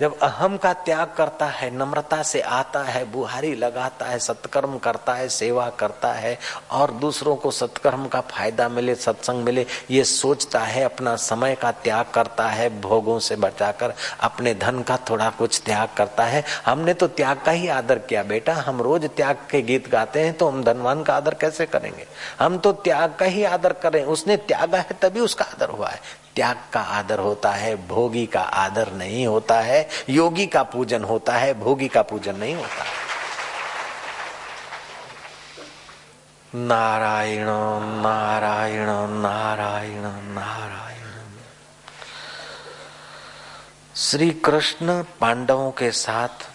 जब 0.01 0.19
अहम 0.19 0.57
का 0.57 0.73
त्याग 0.73 1.13
करता 1.17 1.47
है, 1.47 1.71
नम्रता 1.77 2.23
से 2.23 2.41
आता 2.41 2.83
है, 2.83 3.05
बुहारी 3.05 3.55
लगाता 3.55 4.07
है, 4.07 4.19
सत्कर्म 4.19 4.77
करता 4.79 5.15
है, 5.15 5.29
सेवा 5.29 5.69
करता 5.71 6.13
है 6.13 6.39
और 6.71 6.91
दूसरों 6.91 7.35
को 7.37 7.51
सत्कर्म 7.51 8.07
का 8.07 8.21
फ़ायदा 8.21 8.69
मिले, 8.69 8.95
सत्संग 8.95 9.45
मिले, 9.45 9.67
ये 9.91 10.05
सोचता 10.05 10.61
है, 10.61 10.83
अपना 10.83 11.15
समय 11.17 11.55
का 11.55 11.71
त्याग 11.73 12.07
करता 12.15 12.49
है, 12.49 12.69
भोगों 12.81 13.19
से 13.19 13.37
बचाकर 13.37 13.95
अपने 14.21 14.55
धन 14.55 14.83
का 14.83 14.97
थोड़ा 15.11 15.31
कुछ 15.31 15.61
त्याग 15.63 15.89
करता 15.97 16.25
है। 16.25 16.45
हमने 16.67 16.95
तो 16.95 17.07
त्याग 17.09 17.43
का 17.47 17.53
ही 17.53 17.69
आदर 17.69 17.99
किया, 17.99 18.23
बेटा, 18.23 18.55
हम 18.55 18.83
रोज 18.83 19.09
त्याग 19.09 19.47
के 19.51 19.63
गीत 19.63 19.91
गाते 19.91 20.21
हैं 20.21 20.33
तो 20.33 20.49
हम 20.49 20.63
धनवान 20.65 21.03
का 21.03 21.17
आदर 21.17 21.35
कैसे 21.35 21.67
करेंगे? 21.67 22.07
हम 22.41 22.59
तो 22.59 22.73
त्याग 22.73 23.15
का 23.15 23.27
ही 23.27 23.45
आदर 23.45 23.73
करें, 23.73 24.03
उसने 24.05 24.37
त्यागा 24.37 24.79
है 24.79 24.99
तभी 25.03 25.21
उसका 25.21 25.45
आदर 25.45 25.69
हुआ 25.69 25.89
है। 25.89 26.01
त्याग 26.39 26.59
का 26.73 26.81
आदर 26.81 27.19
होता 27.19 27.51
है, 27.51 27.89
भोगी 27.89 28.27
का 28.27 28.41
आदर 28.41 28.93
नहीं 28.93 29.27
होता 29.27 29.61
है, 29.61 29.89
योगी 30.09 30.47
का 30.47 30.63
पूजन 30.63 31.05
होता 31.05 31.33
है, 31.33 31.55
भोगी 31.55 31.89
का 31.89 32.03
पूजन 32.03 32.37
नहीं 32.37 32.55
होता 32.55 32.85
नारायण 36.55 37.47
नारायण 38.03 38.87
नारायण 39.21 40.03
नारायण। 40.35 41.11
श्री 43.97 44.31
कृष्ण 44.31 45.03
पांडवों 45.21 45.71
के 45.71 45.91
साथ 45.93 46.49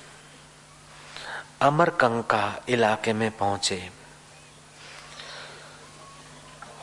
अमरकंका 1.62 2.62
इलाके 2.70 3.14
में 3.14 3.32
पहुँचे। 3.32 4.03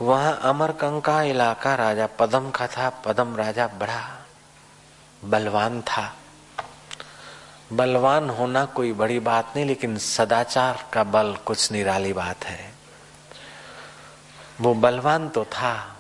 वह 0.03 0.31
अमरकंका 0.31 1.23
इलाका 1.23 1.75
राजा 1.75 2.07
पदम 2.07 2.51
का 2.51 2.67
था, 2.67 2.89
पदम 2.91 3.37
राजा 3.37 3.67
बड़ा 3.67 4.19
बलवान 5.25 5.81
था। 5.81 6.15
बलवान 7.73 8.31
होना 8.31 8.65
कोई 8.65 8.93
बड़ी 8.93 9.19
बात 9.19 9.53
नहीं, 9.57 9.67
लेकिन 9.67 9.99
सदाचार 9.99 10.85
का 10.93 11.05
बल 11.05 11.37
कुछ 11.47 11.73
निराली 11.73 12.13
बात 12.13 12.45
है। 12.45 12.73
वो 14.61 14.75
बलवान 14.75 15.29
तो 15.29 15.45
था, 15.45 15.97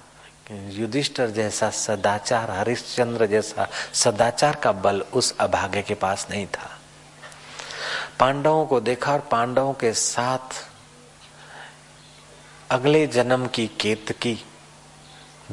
युधिष्ठर 0.51 1.31
जैसा 1.31 1.71
सदाचार, 1.71 2.51
हरिश्चंद्र 2.51 3.27
जैसा 3.27 3.69
सदाचार 3.93 4.55
का 4.55 4.73
बल 4.73 5.01
उस 5.01 5.39
अभागे 5.39 5.83
के 5.83 5.95
पास 5.95 6.27
नहीं 6.31 6.47
था। 6.47 6.71
पांडवों 8.21 8.67
को 8.67 8.81
देखा 8.81 9.13
और 9.13 9.21
पांडवों 9.21 9.73
के 9.73 9.93
साथ 9.93 10.70
अगले 12.71 13.07
जन्म 13.07 13.47
की 13.47 13.67
केतकी 13.81 14.37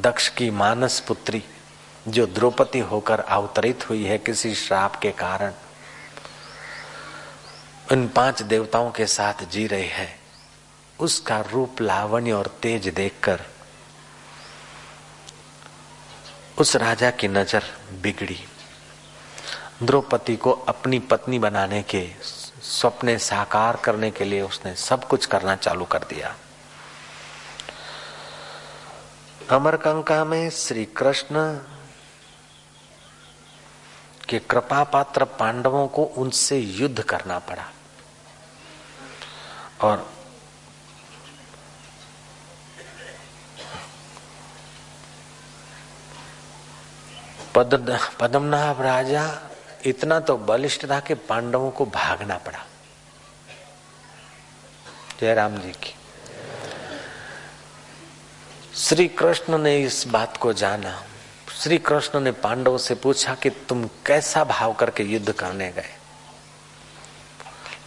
दक्ष 0.00 0.28
की 0.28 0.50
मानस 0.50 0.98
पुत्री, 1.00 1.42
जो 2.08 2.26
द्रौपदी 2.26 2.78
होकर 2.80 3.20
अवतरित 3.20 3.88
हुई 3.90 4.04
है 4.04 4.18
किसी 4.18 4.54
श्राप 4.54 4.96
के 4.96 5.10
कारण, 5.12 5.52
उन 7.92 8.06
पाँच 8.08 8.42
देवताओं 8.42 8.90
के 8.90 9.06
साथ 9.06 9.44
जी 9.50 9.66
रही 9.66 9.88
है। 9.88 10.08
उसका 10.98 11.40
रूप 11.52 11.80
लावण्य 11.80 12.32
और 12.32 12.54
तेज 12.62 12.88
देखकर 12.88 13.44
उस 16.58 16.76
राजा 16.76 17.10
की 17.10 17.28
नज़र 17.28 17.64
बिगड़ी। 18.02 18.40
द्रौपदी 19.82 20.36
को 20.36 20.52
अपनी 20.68 20.98
पत्नी 20.98 21.38
बनाने 21.38 21.82
के 21.82 22.08
सपने 22.62 23.18
साकार 23.18 23.76
करने 23.76 24.10
के 24.10 24.24
लिए 24.24 24.42
उसने 24.42 24.74
सब 24.80 25.08
कुछ 25.08 25.26
करना 25.26 25.56
चालू 25.56 25.84
कर 25.84 26.04
दिया। 26.10 26.36
अमरकंका 29.50 30.24
में 30.24 30.50
श्री 30.50 30.84
कृष्ण 30.84 31.58
के 34.28 34.38
कृपा 34.38 34.84
पात्र 34.84 35.24
पांडवों 35.24 35.88
को 35.88 36.02
उनसे 36.02 36.58
युद्ध 36.58 37.02
करना 37.02 37.38
पड़ा। 37.38 37.64
और 39.80 40.12
पद, 47.54 47.98
पद्मनाभ 48.20 48.80
राजा, 48.80 49.40
इतना 49.84 50.20
तो 50.20 50.36
बलिष्ठ 50.36 50.90
था 50.90 51.00
कि 51.00 51.14
पांडवों 51.14 51.70
को 51.70 51.86
भागना 51.86 52.38
पड़ा। 52.38 52.66
जयराम 55.20 55.58
जी 55.58 55.72
की। 55.72 55.97
श्री 58.78 59.08
कृष्ण 59.08 59.58
ने 59.58 59.82
इस 59.82 60.06
बात 60.06 60.36
को 60.36 60.52
जाना। 60.52 61.04
श्री 61.62 61.78
कृष्ण 61.78 62.20
ने 62.20 62.32
पांडव 62.32 62.78
से 62.78 62.94
पूछा 62.94 63.34
कि 63.34 63.50
तुम 63.50 63.84
कैसा 64.06 64.44
भाव 64.44 64.72
करके 64.72 65.02
युद्ध 65.02 65.32
करने 65.32 65.72
गए? 65.72 65.88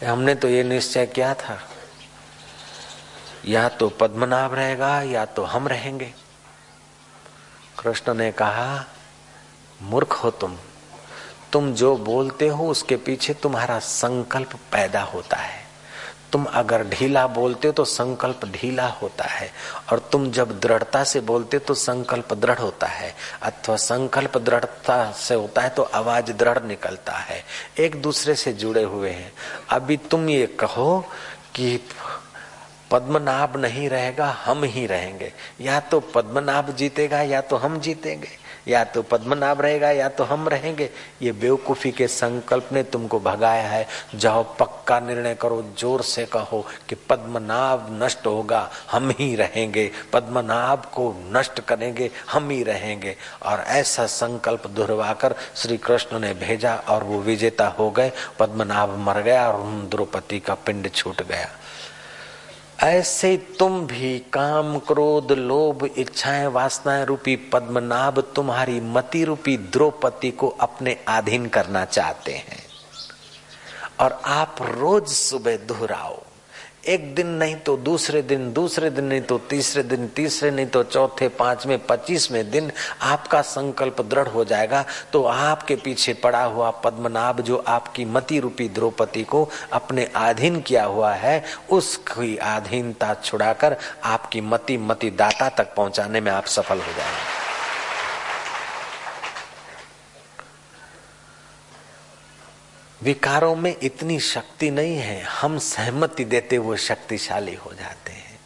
हमने 0.06 0.36
तो 0.36 0.48
ये 0.48 0.64
निश्चय 0.64 1.06
किया 1.06 1.34
था। 1.34 1.70
या 3.46 3.70
तो 3.70 3.90
पद्मनाभ 3.90 4.54
रहेगा, 4.54 5.02
या 5.02 5.26
तो 5.26 5.44
हम 5.44 5.68
रहेंगे। 5.68 6.14
कृष्ण 7.80 8.14
ने 8.14 8.32
कहा, 8.32 8.86
मूर्ख 9.82 10.12
हो 10.12 10.32
तुम। 10.32 10.58
तुम 11.54 11.74
जो 11.74 11.98
बोलते 11.98 12.48
हो, 12.48 12.70
उसके 12.70 12.96
पीछे 12.96 13.34
तुम्हारा 13.34 13.80
संकल्प 13.80 14.54
पैदा 14.54 15.02
होता 15.02 15.38
है। 15.38 15.61
तुम 16.32 16.46
अगर 16.46 16.84
ढीला 16.84 17.26
बोलते 17.28 17.68
हो 17.68 17.72
तो 17.74 17.86
संकल्प 17.86 18.46
ढीला 18.46 18.88
होता 19.02 19.26
है, 19.26 19.50
और 19.92 20.00
तुम 20.12 20.30
जब 20.32 20.60
दृढ़ता 20.60 21.04
से 21.04 21.20
बोलते 21.22 21.58
हो 21.58 21.66
तो 21.68 21.74
संकल्प 21.74 22.34
दृढ़ 22.34 22.60
होता 22.60 22.88
है, 22.88 23.14
अथवा 23.42 23.76
संकल्प 23.76 24.38
दृढ़ता 24.38 25.12
से 25.12 25.36
होता 25.36 25.62
है 25.62 25.70
तो 25.70 25.84
आवाज़ 25.84 26.32
दृढ़ 26.32 26.64
निकलता 26.64 27.14
है। 27.14 27.44
एक 27.80 28.02
दूसरे 28.02 28.36
से 28.36 28.54
जुड़े 28.54 28.84
हुए 28.84 29.10
हैं। 29.10 29.32
अभी 29.70 29.98
तुम 29.98 30.30
ये 30.30 30.46
कहो 30.60 31.00
कि 31.56 31.80
पद्मनाभ 32.92 33.58
नहीं 33.58 33.90
रहेगा, 33.90 34.30
हम 34.46 34.64
ही 34.64 34.86
रहेंगे। 34.86 35.32
या 35.62 35.80
तो 35.80 36.00
पद्मनाभ 36.00 36.70
जीतेगा, 36.70 37.22
या 37.22 37.42
तो 37.42 37.56
हम 37.56 37.80
जीतेंगे। 37.80 38.41
या 38.68 38.84
तो 38.84 39.02
पद्मनाभ 39.02 39.62
रहेगा, 39.62 39.92
या 39.92 40.10
तो 40.10 40.24
हम 40.24 40.48
रहेंगे। 40.50 40.90
ये 41.22 41.32
बेवकूफ़ी 41.32 41.92
के 41.92 42.08
संकल्प 42.08 42.70
ने 42.72 42.84
तुमको 42.84 43.20
भगाया 43.20 43.68
है। 43.68 43.88
जाओ, 44.16 44.44
पक्का 44.44 45.00
निर्णय 45.00 45.36
करो, 45.36 45.62
ज़ोर 45.80 46.02
से 46.02 46.26
कहो 46.26 46.66
कि 46.90 46.96
पद्मनाभ 46.96 47.88
नष्ट 48.04 48.28
होगा। 48.28 48.70
हम 48.92 49.10
ही 49.10 49.36
रहेंगे। 49.36 49.92
पद्मनाभ 50.14 50.86
को 50.86 51.16
नष्ट 51.32 51.60
करेंगे। 51.60 52.12
हम 52.32 52.50
ही 52.50 52.64
रहेंगे। 52.64 53.16
और 53.44 53.60
ऐसा 53.60 54.06
संकल्प 54.06 54.68
दोहरवाकर 54.68 55.36
श्री 55.56 55.78
कृष्ण 55.78 56.20
ने 56.20 56.34
भेजा 56.34 56.76
और 56.76 57.04
वो 57.04 57.20
विजेता 57.20 57.68
हो 57.68 57.90
गए। 57.92 58.12
पद्मनाभ 58.40 58.98
मर 58.98 59.22
गया 59.22 59.50
और 59.52 59.90
द्रौपदी 59.90 60.40
का 60.40 60.54
पिंड 60.54 60.92
छूट 60.92 61.22
गया। 61.22 61.50
ऐसे 62.84 63.38
तुम 63.38 63.88
भी 63.88 64.20
काम 64.20 64.80
क्रोध, 64.80 65.32
लोभ, 65.32 65.90
इच्छाएँ, 65.98 66.48
वासनाएँ 66.48 67.06
रूपी 67.06 67.36
पद्मनाभ, 67.36 68.20
तुम्हारी 68.20 68.82
मति 68.82 69.24
रूपी 69.24 69.58
द्रौपदी 69.58 70.32
को 70.32 70.48
अपने 70.48 70.98
अधीन 71.08 71.46
करना 71.46 71.86
चाहते 71.86 72.32
हैं। 72.32 72.64
और 74.00 74.22
आप 74.26 74.56
रोज 74.62 75.08
सुबह 75.08 75.58
दोहराओ। 75.58 76.24
एक 76.84 77.14
दिन 77.16 77.28
नहीं 77.28 77.56
तो 77.56 77.76
दूसरे 77.78 78.22
दिन 78.22 78.52
दूसरे 78.54 78.90
दिन 78.90 79.06
नहीं 79.06 79.22
तो 79.22 79.38
तीसरे 79.50 79.84
दिन, 79.84 80.08
तीसरे 80.08 80.52
नहीं 80.52 80.66
तो 80.66 80.84
चौथे, 80.84 81.28
पाँचवें, 81.30 81.78
पच्चीसवें 81.86 82.50
दिन 82.52 82.72
आपका 83.02 83.42
संकल्प 83.42 84.02
दृढ़ 84.02 84.28
हो 84.28 84.46
जाएगा। 84.46 84.84
तो 85.14 85.24
आपके 85.24 85.76
पीछे 85.76 86.14
पड़ा 86.14 86.44
हुआ 86.44 86.70
पद्मनाभ 86.84 87.42
जो 87.42 87.58
आपकी 87.68 88.06
मति 88.06 88.40
रूपी 88.40 88.68
द्रौपदी 88.70 89.24
को 89.24 89.48
अपने 89.74 90.06
अधीन 90.16 90.60
किया 90.62 90.86
हुआ 90.86 91.14
है, 91.14 91.44
उसकी 91.70 92.36
अधीनता 92.38 93.14
छुड़ाकर 93.14 93.78
आपकी 94.04 94.42
मति 94.42 94.78
मति 94.78 95.10
दाता 95.12 95.50
तक 95.50 95.74
पहुँचाने 95.76 96.22
में 96.22 96.32
आप 96.32 96.46
सफल 96.46 96.78
हो 96.78 96.94
जाएँगे। 96.98 97.41
विकारों 103.02 103.56
में 103.56 103.76
इतनी 103.84 104.20
शक्ति 104.20 104.72
नहीं 104.72 104.98
है, 104.98 105.22
हम 105.22 105.58
सहमति 105.58 106.26
देते 106.26 106.56
हुए 106.56 106.78
शक्तिशाली 106.78 107.56
हो 107.56 107.74
जाते 107.74 108.12
हैं। 108.12 108.40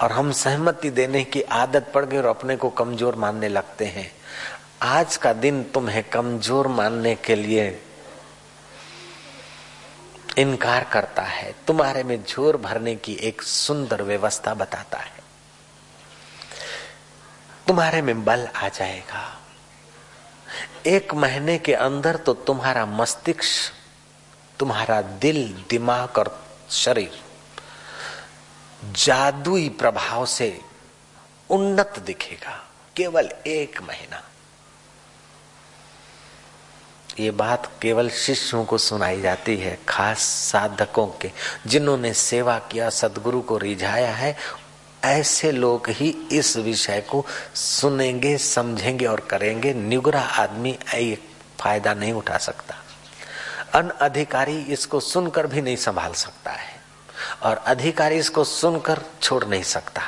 और 0.00 0.12
हम 0.12 0.32
सहमति 0.32 0.90
देने 0.90 1.24
की 1.24 1.42
आदत 1.42 1.90
पड़ 1.94 2.04
गई 2.04 2.16
और 2.16 2.26
अपने 2.26 2.56
को 2.56 2.70
कमज़ोर 2.70 3.14
मानने 3.14 3.48
लगते 3.48 3.86
हैं। 3.86 4.10
आज 4.82 5.16
का 5.16 5.32
दिन 5.32 5.62
तुम्हें 5.64 6.02
कमज़ोर 6.04 6.68
मानने 6.68 7.14
के 7.14 7.34
लिए 7.34 7.80
इनकार 10.38 10.84
करता 10.84 11.22
है। 11.22 11.54
तुम्हारे 11.66 12.02
में 12.02 12.22
ज़ोर 12.24 12.56
भरने 12.56 12.94
की 12.96 13.12
एक 13.12 13.42
सुंदर 13.42 14.02
व्यवस्था 14.02 14.54
बताता 14.54 14.98
है। 14.98 15.18
तुम्हारे 17.66 18.02
में 18.02 18.24
बल 18.24 18.46
आ 18.46 18.68
जाएगा। 18.68 19.39
एक 20.86 21.14
महीने 21.14 21.58
के 21.58 21.74
अंदर 21.74 22.16
तो 22.16 22.34
तुम्हारा 22.34 22.84
मस्तिष्क, 22.86 23.72
तुम्हारा 24.58 25.00
दिल, 25.02 25.46
दिमाग 25.70 26.18
और 26.18 26.38
शरीर 26.70 27.18
जादुई 28.96 29.68
प्रभाव 29.68 30.26
से 30.26 30.60
उन्नत 31.50 31.98
दिखेगा, 31.98 32.56
केवल 32.96 33.28
एक 33.46 33.80
महीना। 33.82 34.22
ये 37.18 37.30
बात 37.30 37.70
केवल 37.82 38.08
शिष्यों 38.08 38.64
को 38.64 38.78
सुनाई 38.78 39.20
जाती 39.20 39.56
है, 39.56 39.78
खास 39.88 40.18
साधकों 40.20 41.06
के, 41.20 41.30
जिन्होंने 41.66 42.12
सेवा 42.14 42.58
किया, 42.70 42.90
सदगुरु 42.90 43.40
को 43.40 43.58
रिझाया 43.58 44.14
है 44.14 44.36
ऐसे 45.04 45.52
लोग 45.52 45.88
ही 45.88 46.08
इस 46.32 46.56
विषय 46.56 47.00
को 47.00 47.24
सुनेंगे, 47.54 48.36
समझेंगे 48.38 49.06
और 49.06 49.20
करेंगे। 49.20 49.74
निगुरा 49.74 50.20
आदमी 50.20 50.78
ये 50.94 51.18
फ़ायदा 51.60 51.94
नहीं 51.94 52.12
उठा 52.12 52.36
सकता। 52.38 52.74
अन 53.74 53.88
अधिकारी 53.88 54.58
इसको 54.72 55.00
सुनकर 55.00 55.46
भी 55.46 55.62
नहीं 55.62 55.76
संभाल 55.76 56.12
सकता 56.12 56.50
है 56.50 56.80
और 57.42 57.56
अधिकारी 57.56 58.18
इसको 58.18 58.44
सुनकर 58.44 59.02
छोड़ 59.22 59.44
नहीं 59.44 59.62
सकता। 59.62 60.02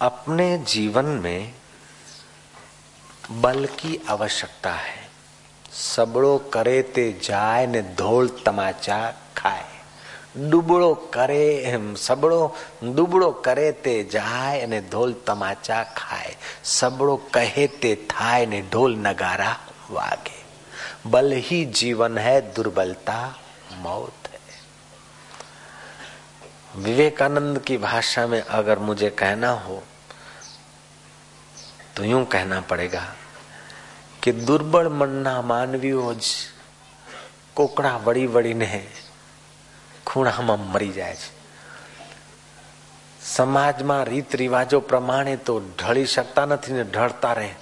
अपने 0.00 0.58
जीवन 0.58 1.04
में 1.04 1.54
बल 3.30 3.66
की 3.66 4.00
आवश्यकता 4.08 4.72
है। 4.72 5.03
सबड़ो 5.74 6.36
करे 6.52 6.80
ते 6.94 7.10
जाए 7.22 7.66
ने 7.66 7.82
धोल 7.98 8.28
तमाचा 8.46 8.98
खाए। 9.36 9.72
डुबड़ो 10.50 10.94
करे 11.14 11.96
सबड़ो 11.98 12.54
दुबड़ो 12.84 13.30
करे 13.44 13.70
ते 13.84 14.02
जाए 14.12 14.66
ने 14.66 14.80
ढोल 14.92 15.12
तमाचा 15.26 15.82
खाए। 15.96 16.34
सबड़ो 16.64 17.16
कहे 17.34 17.66
ते 17.82 17.94
थाए 18.10 18.46
ने 18.46 18.62
ढोल 18.72 18.94
नगारा 18.98 19.52
वागे। 19.90 20.42
बल 21.10 21.32
ही 21.38 21.64
जीवन 21.72 22.18
है, 22.18 22.40
दुर्बलता 22.54 23.18
मौत 23.78 24.28
है। 24.28 24.40
विवेकानंद 26.76 27.58
की 27.58 27.76
भाषा 27.78 28.26
में 28.26 28.40
अगर 28.40 28.78
मुझे 28.80 29.10
कहना 29.10 29.50
हो 29.58 29.82
तो 31.96 32.04
यूँ 32.04 32.24
कहना 32.26 32.60
पड़ेगा 32.60 33.04
કે 34.24 34.32
દુર્બળ 34.32 34.88
મનના 34.88 35.42
માનવીઓ 35.42 36.14
જ 36.14 36.22
કોકડા 37.54 37.96
વળી 37.96 38.26
વળીને 38.26 38.86
ખૂણામાં 40.06 40.60
મરી 40.60 40.92
જાય 40.92 41.14
છે. 41.14 41.30
સમાજમાં 43.24 44.04
રીત 44.04 44.36
રિવાજો 44.36 44.80
પ્રમાણે 44.80 45.36
તો 45.36 45.60
ઢળી 45.60 46.06
શકતા 46.06 46.44
નથી 46.44 46.72
ને 46.72 46.84
ઢળતા 46.84 47.32
રહે. 47.32 47.54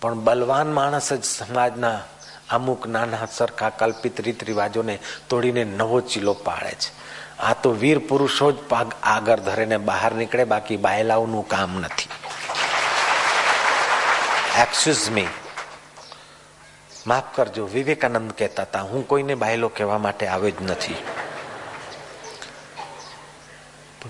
પણ 0.00 0.14
બલવાન 0.14 0.72
માણસ 0.72 1.12
જ 1.12 1.24
સમાજના 1.24 2.00
અમુક 2.50 2.86
નાના 2.86 3.26
સરખા 3.26 3.70
કલ્પિત 3.70 4.20
રીત 4.20 4.44
રિવાજોને 4.44 4.98
તોડીને 5.28 5.64
નવો 5.64 6.00
ચીલો 6.00 6.34
પાડે 6.34 6.70
છે. 6.70 6.90
આ 7.38 7.54
તો 7.54 7.70
વીર 7.70 7.98
પુરુષો 7.98 8.52
જ 8.52 8.56
પાગ 8.68 8.92
આગળ 9.02 9.36
ધરીને 9.36 9.76
બહાર 9.76 10.12
નીકળે, 10.12 10.44
બાકી 10.44 10.76
બાયલાઓનું 10.76 11.48
કામ 11.48 11.80
નથી. 11.80 12.08
એક્સક્યુઝ 14.60 15.10
મી 15.10 15.26
માફ 17.05 17.31
કરજો 17.35 17.65
વિવેકાનંદ 17.69 18.31
કહેતા 18.33 18.63
હતા 18.63 18.83
હું 18.83 19.03
કોઈને 19.05 19.35
બાયલો 19.37 19.69
કહેવા 19.71 19.97
માટે 19.99 20.27
આવ્યો 20.27 20.51
જ 20.51 20.59
નથી 20.65 20.99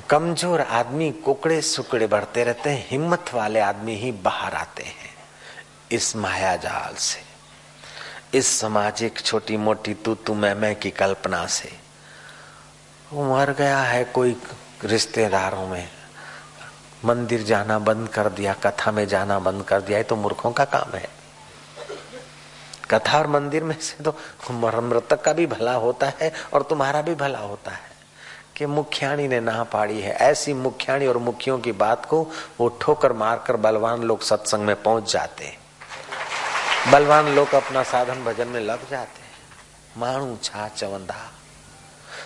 कमजोर 0.08 0.62
आदमी 0.62 1.10
कुकड़े 1.22 1.62
सुकड़े 1.64 2.08
बढ़ते 2.08 2.44
रहते 2.44 2.70
हैं 2.70 2.86
हिम्मत 2.86 3.30
वाले 3.34 3.60
आदमी 3.62 3.96
ही 3.96 4.12
बाहर 4.20 4.54
आते 4.56 4.84
हैं 4.84 5.10
इस 5.92 6.16
माया 6.16 6.56
जाल 6.58 6.96
से 7.00 7.22
इस 8.34 8.48
सामाजिक 8.60 9.20
छोटी 9.22 9.58
मोटी 9.60 9.94
तू 9.96 10.14
तू 10.18 10.34
मैं 10.36 10.54
मैं 10.56 10.76
की 10.76 10.90
कल्पना 10.94 11.46
से 11.50 11.72
वो 13.12 13.24
मर 13.26 13.52
गया 13.54 13.82
है 13.84 14.04
कोई 14.14 14.36
रिश्तेदारों 14.86 15.68
में 15.68 15.88
मंदिर 17.06 17.44
जाना 17.44 17.80
बंद 17.82 18.10
कर 18.10 18.30
दिया 18.32 18.54
कथा 18.66 18.92
में 18.92 19.06
जाना 19.08 19.40
बंद 19.42 19.64
कर 19.66 19.82
दिया 19.82 19.98
ये 19.98 20.04
तो 20.04 20.16
मूर्खों 20.16 20.52
का 20.52 20.66
काम 20.68 20.96
है 20.96 21.08
कथा 22.91 23.19
और 23.19 23.27
मंदिर 23.27 23.65
में 23.65 23.75
से 23.81 24.05
तो 24.05 24.17
मृतक 24.53 25.23
का 25.23 25.33
भी 25.33 25.47
भला 25.47 25.75
होता 25.75 26.13
है 26.21 26.33
और 26.53 26.63
तुम्हारा 26.63 27.03
भी 27.03 27.15
भला 27.15 27.39
होता 27.39 27.71
है 27.71 27.93
कि 28.57 28.67
मुखियाणी 28.67 29.29
ने 29.29 29.41
ना 29.41 29.63
पाड़ी 29.65 30.01
है। 30.01 30.13
ऐसी 30.13 30.53
मुखियाणी 30.55 31.07
और 31.07 31.19
मुखियों 31.19 31.59
की 31.59 31.73
बात 31.75 32.05
को 32.07 32.23
वो 32.61 32.69
ठोकर 32.81 33.13
मारकर 33.13 33.57
बलवान 33.57 34.03
लोग 34.03 34.23
सत्संग 34.23 34.67
में 34.67 34.83
पहुँच 34.83 35.13
जाते 35.13 35.53
बलवान 36.93 37.29
लोग 37.35 37.55
अपना 37.55 37.83
साधन 37.83 38.25
भजन 38.25 38.49
में 38.49 38.61
लग 38.61 38.89
जाते 38.91 39.23
मानू 40.01 40.37
छा 40.43 40.69
चवंदा। 40.69 41.15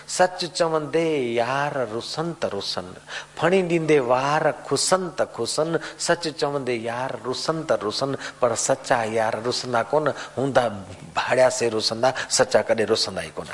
सच 0.08 0.44
चवंदे 0.58 1.06
यार 1.34 1.76
रुसंत 1.92 2.44
रुसन 2.52 2.92
फणी 3.38 3.60
ॾींदे 3.68 3.98
वार 4.10 4.50
खुसंत 4.66 5.22
खुसन 5.34 5.76
सच 6.06 6.28
चवंदे 6.40 6.76
यार 6.82 7.18
रुसंत 7.24 7.72
रुसन 7.82 8.14
पर 8.40 8.54
सच्चा 8.66 9.02
यार 9.18 9.40
रुसंदा 9.44 9.82
कोन 9.90 10.08
हूंदा 10.36 10.68
भाड़िया 11.16 11.48
से 11.58 11.68
रुसंदा 11.70 12.12
सच्चा 12.30 12.62
कॾहिं 12.68 12.86
रुसंदा 12.86 13.22
ई 13.22 13.32
कोन 13.36 13.48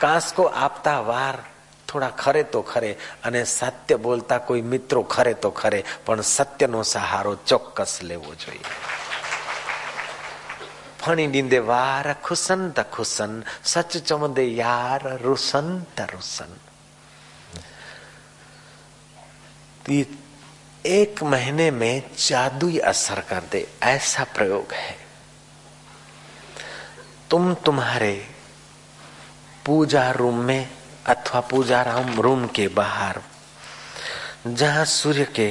કાંસકો 0.00 0.44
આપતા 0.54 1.00
વાર 1.02 1.36
થોડા 1.88 2.08
ખરે 2.12 2.42
તો 2.44 2.60
ખરે 2.62 2.90
અને 3.24 3.42
સત્ય 3.48 3.96
બોલતા 3.98 4.40
કોઈ 4.40 4.62
મિત્રો 4.64 5.02
ખરે 5.04 5.34
તો 5.36 5.50
ખરે 5.52 5.80
પણ 6.04 6.22
સત્યનો 6.26 6.80
સહારો 6.84 7.32
ચોક્કસ 7.44 7.94
લેવો 8.02 8.34
જોઈએ 8.34 8.64
फणी 11.01 11.25
ॾींदे 11.27 11.59
वार 11.59 12.13
खुसन 12.23 12.69
त 12.69 12.79
खुसन, 12.93 13.41
सच 13.65 13.97
चवंदे 13.97 14.45
यार 14.45 15.07
रुसन। 15.21 15.67
त 15.97 16.07
रुसन 16.11 16.57
एक 20.85 21.23
महीने 21.23 21.69
में 21.71 22.01
जादुई 22.17 22.77
असर 22.79 23.19
कर 23.19 23.43
दे 23.51 23.67
ऐसा 23.83 24.23
प्रयोग 24.35 24.73
है। 24.73 24.95
तुम 27.29 27.53
तुम्हारे 27.65 28.13
पूजा 29.65 30.09
रूम 30.11 30.37
में 30.39 30.69
अथवा 31.07 31.39
पूजा 31.41 31.81
राम 31.81 32.19
रूम 32.21 32.47
के 32.47 32.67
बाहर, 32.67 33.21
जहाँ 34.47 34.85
सूर्य 34.85 35.25
के 35.35 35.49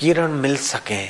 किरण 0.00 0.32
मिल 0.34 0.56
सके 0.56 1.04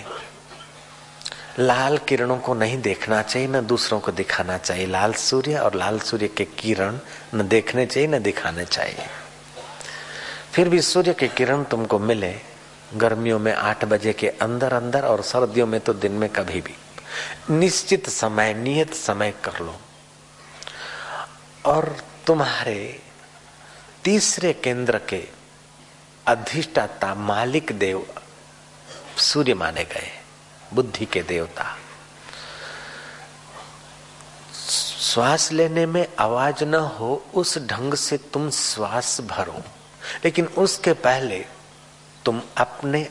लाल 1.59 1.99
किरणों 1.99 2.39
को 2.39 2.55
नहीं 2.55 2.83
देखना 2.83 3.23
चाहिए, 3.23 3.49
न 3.49 3.67
दूसरों 3.67 4.01
को 4.01 4.13
दिखाना 4.13 4.59
चाहिए। 4.59 4.87
लाल 4.87 5.13
सूर्य 5.13 5.59
और 5.59 5.75
लाल 5.75 5.99
सूर्य 5.99 6.29
के 6.29 6.45
किरण 6.45 6.99
न 7.35 7.49
देखने 7.49 7.87
चाहिए, 7.87 8.09
न 8.09 8.23
दिखाने 8.23 8.65
चाहिए। 8.65 9.07
फिर 10.53 10.69
भी 10.69 10.81
सूर्य 10.81 11.15
के 11.15 11.29
किरण 11.29 11.65
तुमको 11.65 11.99
मिले 11.99 12.41
गर्मियों 12.95 13.39
में 13.39 13.55
आठ 13.55 13.85
बजे 13.85 14.13
के 14.13 14.29
अंदर 14.29 14.73
अंदर 14.73 15.05
और 15.05 15.23
सर्दियों 15.23 15.67
में 15.67 15.81
तो 15.81 15.93
दिन 15.93 16.13
में 16.13 16.29
कभी 16.31 16.61
भी। 16.61 16.75
निश्चित 17.51 18.09
समय, 18.09 18.55
नियत 18.55 18.95
समय 18.95 19.35
कर 19.45 19.61
लो। 19.61 19.81
और 21.67 21.97
तुम्हारे 22.27 23.01
तीसरे 24.05 24.53
केंद्र 24.53 24.99
के 24.99 25.29
अधिष्ठाता 26.27 27.15
मालिक 27.15 27.73
देव 27.73 28.07
सूर्य 29.17 29.55
माने 29.55 29.85
गए। 29.85 30.24
बुद्धि 30.75 31.07
के 31.07 31.23
देवता। 31.23 31.77
श्वास 35.01 35.53
लेने 35.53 35.87
में 35.87 36.09
आवाज़ 36.19 36.65
न 36.65 36.75
हो, 36.75 37.27
उस 37.35 37.59
ढंग 37.59 37.95
से 37.95 38.17
तुम 38.17 38.51
श्वास 38.51 39.21
भरो। 39.21 39.63
लेकिन 40.25 40.47
उसके 40.47 40.93
पहले 40.93 41.47
तुम 42.25 42.43
अपने, 42.57 43.09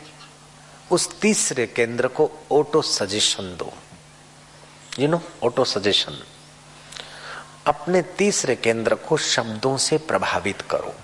उस 0.91 1.19
तीसरे 1.19 1.67
केंद्र 1.67 2.07
को 2.07 2.31
ऑटो 2.51 2.81
सजेशन 2.81 3.43
दो। 3.43 3.73
यू 4.99 5.07
नो 5.07 5.21
ऑटो 5.43 5.65
सजेशन 5.65 6.23
अपने 7.67 8.01
तीसरे 8.01 8.55
केंद्र 8.55 8.95
को 8.95 9.17
शब्दों 9.17 9.77
से 9.77 9.97
प्रभावित 9.97 10.61
करो। 10.61 10.95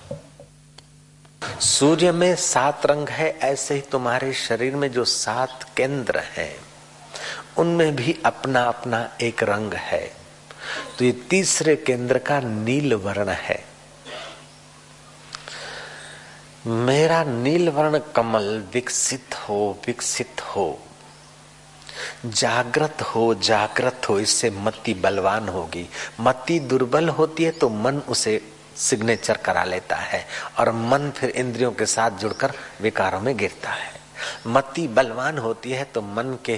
सूर्य 1.42 2.12
में 2.12 2.36
सात 2.36 2.86
रंग 2.86 3.10
है, 3.10 3.30
ऐसे 3.40 3.76
ही 3.76 3.82
तुम्हारे 3.82 4.34
शरीर 4.34 4.76
में 4.76 4.92
जो 4.92 5.06
सात 5.06 5.64
केंद्र 5.78 6.20
हैं, 6.28 6.56
उनमें 7.58 7.96
भी 7.96 8.18
अपना 8.26 8.64
अपना 8.64 9.10
एक 9.22 9.44
रंग 9.44 9.74
है। 9.74 10.02
तो 10.98 11.06
ये 11.06 11.12
तीसरे 11.30 11.76
केंद्र 11.76 12.18
का 12.18 12.40
नील 12.40 12.94
वर्ण 12.94 13.30
है। 13.30 13.64
मेरा 16.68 17.24
नील 17.24 17.70
वर्ण 17.70 18.00
कमल 18.16 18.64
विकसित 18.74 19.36
हो 19.40 19.78
विकसित 19.88 20.42
हो, 20.42 20.80
जागृत 22.26 23.02
हो 23.02 23.34
जागृत 23.36 24.10
हो, 24.10 24.20
इससे 24.20 24.50
मति 24.50 24.94
बलवान 24.94 25.50
होगी। 25.50 25.88
मति 26.22 26.60
दुर्बल 26.60 27.10
होती 27.10 27.44
है 27.44 27.52
तो 27.52 27.70
मन 27.70 27.98
उसे 28.10 28.40
सिग्नेचर 28.80 29.38
करा 29.38 29.64
लेता 29.64 29.96
है 29.96 30.26
और 30.60 30.72
मन 30.72 31.12
फिर 31.18 31.30
इंद्रियों 31.30 31.72
के 31.72 31.86
साथ 31.86 32.12
जुड़कर 32.12 32.54
विकारों 32.82 33.22
में 33.22 33.36
गिरता 33.38 33.70
है। 33.70 33.98
मती 34.48 34.88
बलवान 34.88 35.38
होती 35.38 35.72
है 35.72 35.84
तो 35.84 36.02
मन 36.02 36.38
के 36.46 36.58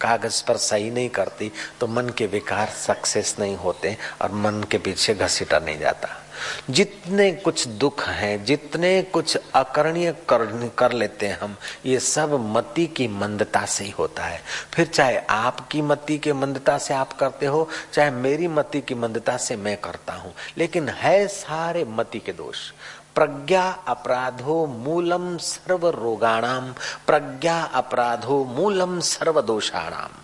कागज़ 0.00 0.42
पर 0.48 0.56
सही 0.56 0.90
नहीं 0.90 1.08
करती 1.08 1.50
तो 1.80 1.86
मन 1.86 2.08
के 2.08 2.26
विकार 2.26 2.68
सक्सेस 2.78 3.36
नहीं 3.40 3.56
होते 3.56 3.96
और 4.22 4.32
मन 4.32 4.64
के 4.70 4.78
पीछे 4.78 5.14
घसीटा 5.14 5.58
नहीं 5.58 5.78
जाता। 5.78 6.21
जितने 6.70 7.30
कुछ 7.32 7.66
दुख 7.68 8.06
हैं 8.08 8.44
जितने 8.44 9.02
कुछ 9.02 9.36
अकरणीय 9.54 10.12
कर, 10.28 10.70
कर 10.78 10.92
लेते 10.92 11.26
हैं 11.26 11.38
हम 11.40 11.56
ये 11.86 11.98
सब 12.00 12.32
मति 12.56 12.86
की 12.86 13.08
मंदता 13.08 13.64
से 13.66 13.84
ही 13.84 13.90
होता 13.90 14.24
है। 14.24 14.40
फिर 14.72 14.86
चाहे 14.86 15.18
आपकी 15.30 15.82
मति 15.82 16.18
के 16.18 16.32
मंदता 16.32 16.78
से 16.78 16.94
आप 16.94 17.12
करते 17.12 17.46
हो 17.46 17.68
चाहे 17.92 18.10
मेरी 18.10 18.48
मति 18.48 18.80
की 18.80 18.94
मंदता 18.94 19.36
से 19.36 19.56
मैं 19.56 19.76
करता 19.76 20.12
हूँ 20.12 20.32
लेकिन 20.58 20.88
है 20.88 21.26
सारे 21.28 21.84
मति 21.84 22.18
के 22.18 22.32
दोष। 22.32 22.70
प्रज्ञा 23.14 23.62
अपराधो 23.88 24.66
मूलम 24.66 25.36
सर्व 25.36 25.88
रोगाणाम 25.90 26.72
प्रज्ञा 27.06 27.62
अपराधो 27.74 28.44
मूलम 28.44 29.00
सर्व 29.00 29.40
दोषाणाम 29.40 30.21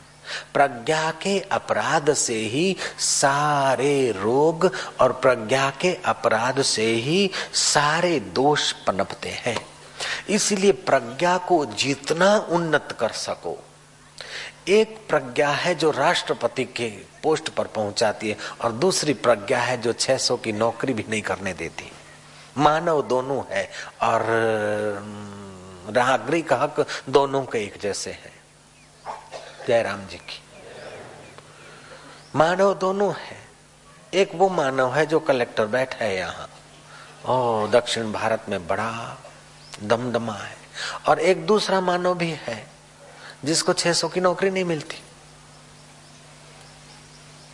प्रज्ञा 0.54 1.10
के 1.10 1.40
अपराध 1.40 2.12
से 2.12 2.34
ही 2.34 2.76
सारे 2.98 4.12
रोग 4.12 4.70
और 5.00 5.12
प्रज्ञा 5.12 5.72
के 5.80 5.94
अपराध 6.04 6.62
से 6.62 6.86
ही 6.86 7.30
सारे 7.52 8.20
दोष 8.20 8.72
पनपते 8.72 9.28
हैं। 9.28 9.66
इसलिए 10.28 10.72
प्रज्ञा 10.72 11.38
को 11.38 11.66
जितना 11.66 12.36
उन्नत 12.36 12.96
कर 13.00 13.08
सको। 13.08 13.64
एक 14.68 15.00
प्रज्ञा 15.08 15.48
है 15.48 15.74
जो 15.74 15.90
राष्ट्रपति 15.90 16.64
के 16.64 16.88
पोस्ट 17.22 17.48
पर 17.48 17.66
पहुंचाती 17.66 18.28
है 18.30 18.36
और 18.60 18.72
दूसरी 18.72 19.12
प्रज्ञा 19.12 19.58
है 19.58 19.80
जो 19.80 19.92
600 19.92 20.36
की 20.36 20.52
नौकरी 20.52 20.92
भी 20.92 21.04
नहीं 21.08 21.22
करने 21.22 21.52
देती। 21.52 21.92
मानव 22.58 23.02
दोनों 23.02 23.42
है 23.50 23.70
और 24.02 24.22
नागरिक 25.96 26.52
हक 26.52 26.86
दोनों 27.08 27.42
के 27.42 27.58
एक 27.58 27.74
जैसे 27.82 28.10
हैं। 28.10 28.37
जयराम 29.68 30.06
जी 30.06 30.16
की। 30.16 30.42
मानव 32.36 32.74
दोनों 32.74 33.14
है। 33.14 33.48
एक 34.14 34.30
वो 34.34 34.48
मानव 34.48 34.94
है 34.94 35.06
जो 35.06 35.20
कलेक्टर 35.20 35.66
बैठा 35.66 36.04
है 36.04 36.16
यहाँ। 36.16 36.50
ओ 37.26 37.66
दक्षिण 37.66 38.12
भारत 38.12 38.42
में 38.48 38.66
बड़ा 38.66 39.18
दमदमा 39.82 40.34
है। 40.34 40.56
और 41.08 41.18
एक 41.18 41.46
दूसरा 41.46 41.80
मानव 41.80 42.14
भी 42.14 42.30
है, 42.30 42.66
जिसको 43.44 43.72
600 43.72 44.08
की 44.08 44.20
नौकरी 44.20 44.50
नहीं 44.50 44.64
मिलती। 44.64 44.96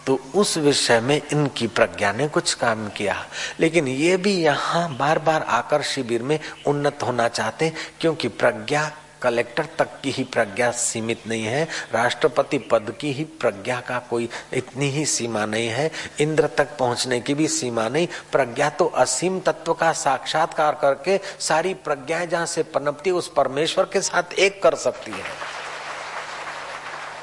तो 0.07 0.19
उस 0.35 0.57
विषय 0.57 1.01
में 1.01 1.23
इनकी 1.33 1.67
प्रज्ञा 1.67 2.13
ने 2.13 2.29
कुछ 2.29 2.55
काम 2.55 2.89
किया। 2.89 3.27
लेकिन 3.61 3.89
ये 3.89 4.17
भी 4.17 4.43
यहाँ 4.43 4.97
बार 4.97 5.19
बार 5.19 5.43
आकर 5.43 5.83
शिविर 5.83 6.23
में 6.23 6.41
उन्नत 6.67 6.99
होना 7.03 7.29
चाहते 7.29 7.73
क्योंकि 8.01 8.29
प्रज्ञा 8.29 8.93
कलेक्टर 9.25 9.67
तक 9.79 10.01
की 10.03 10.11
ही 10.11 10.25
प्रज्ञा 10.25 10.71
सीमित 10.71 11.27
नहीं 11.27 11.45
है, 11.45 11.65
राष्ट्रपति 11.93 12.59
पद 12.71 12.95
की 13.01 13.13
ही 13.13 13.25
प्रज्ञा 13.41 13.81
का 13.81 13.99
कोई 14.11 14.29
इतनी 14.53 14.89
ही 14.91 15.05
सीमा 15.07 15.45
नहीं 15.47 15.69
है, 15.69 15.91
इंद्र 16.21 16.51
तक 16.59 16.77
पहुँचने 16.79 17.21
की 17.21 17.35
भी 17.35 17.49
सीमा 17.49 17.89
नहीं, 17.89 18.09
प्रज्ञा 18.33 18.71
तो 18.71 18.87
असीम 18.97 19.41
तत्व 19.41 19.75
का 19.75 19.93
साक्षात्कार 19.95 20.79
करके 20.83 21.19
सारी 21.41 21.75
प्रज्ञाएँ 21.75 22.27
जहाँ 22.27 22.47
से 22.47 22.63
पनपती, 22.75 23.11
उस 23.11 23.29
परमेश्वर 23.29 23.85
के 23.85 24.01
साथ 24.01 24.39
एक 24.39 24.63
कर 24.63 24.75
सकती 24.75 25.11
है। 25.11 25.54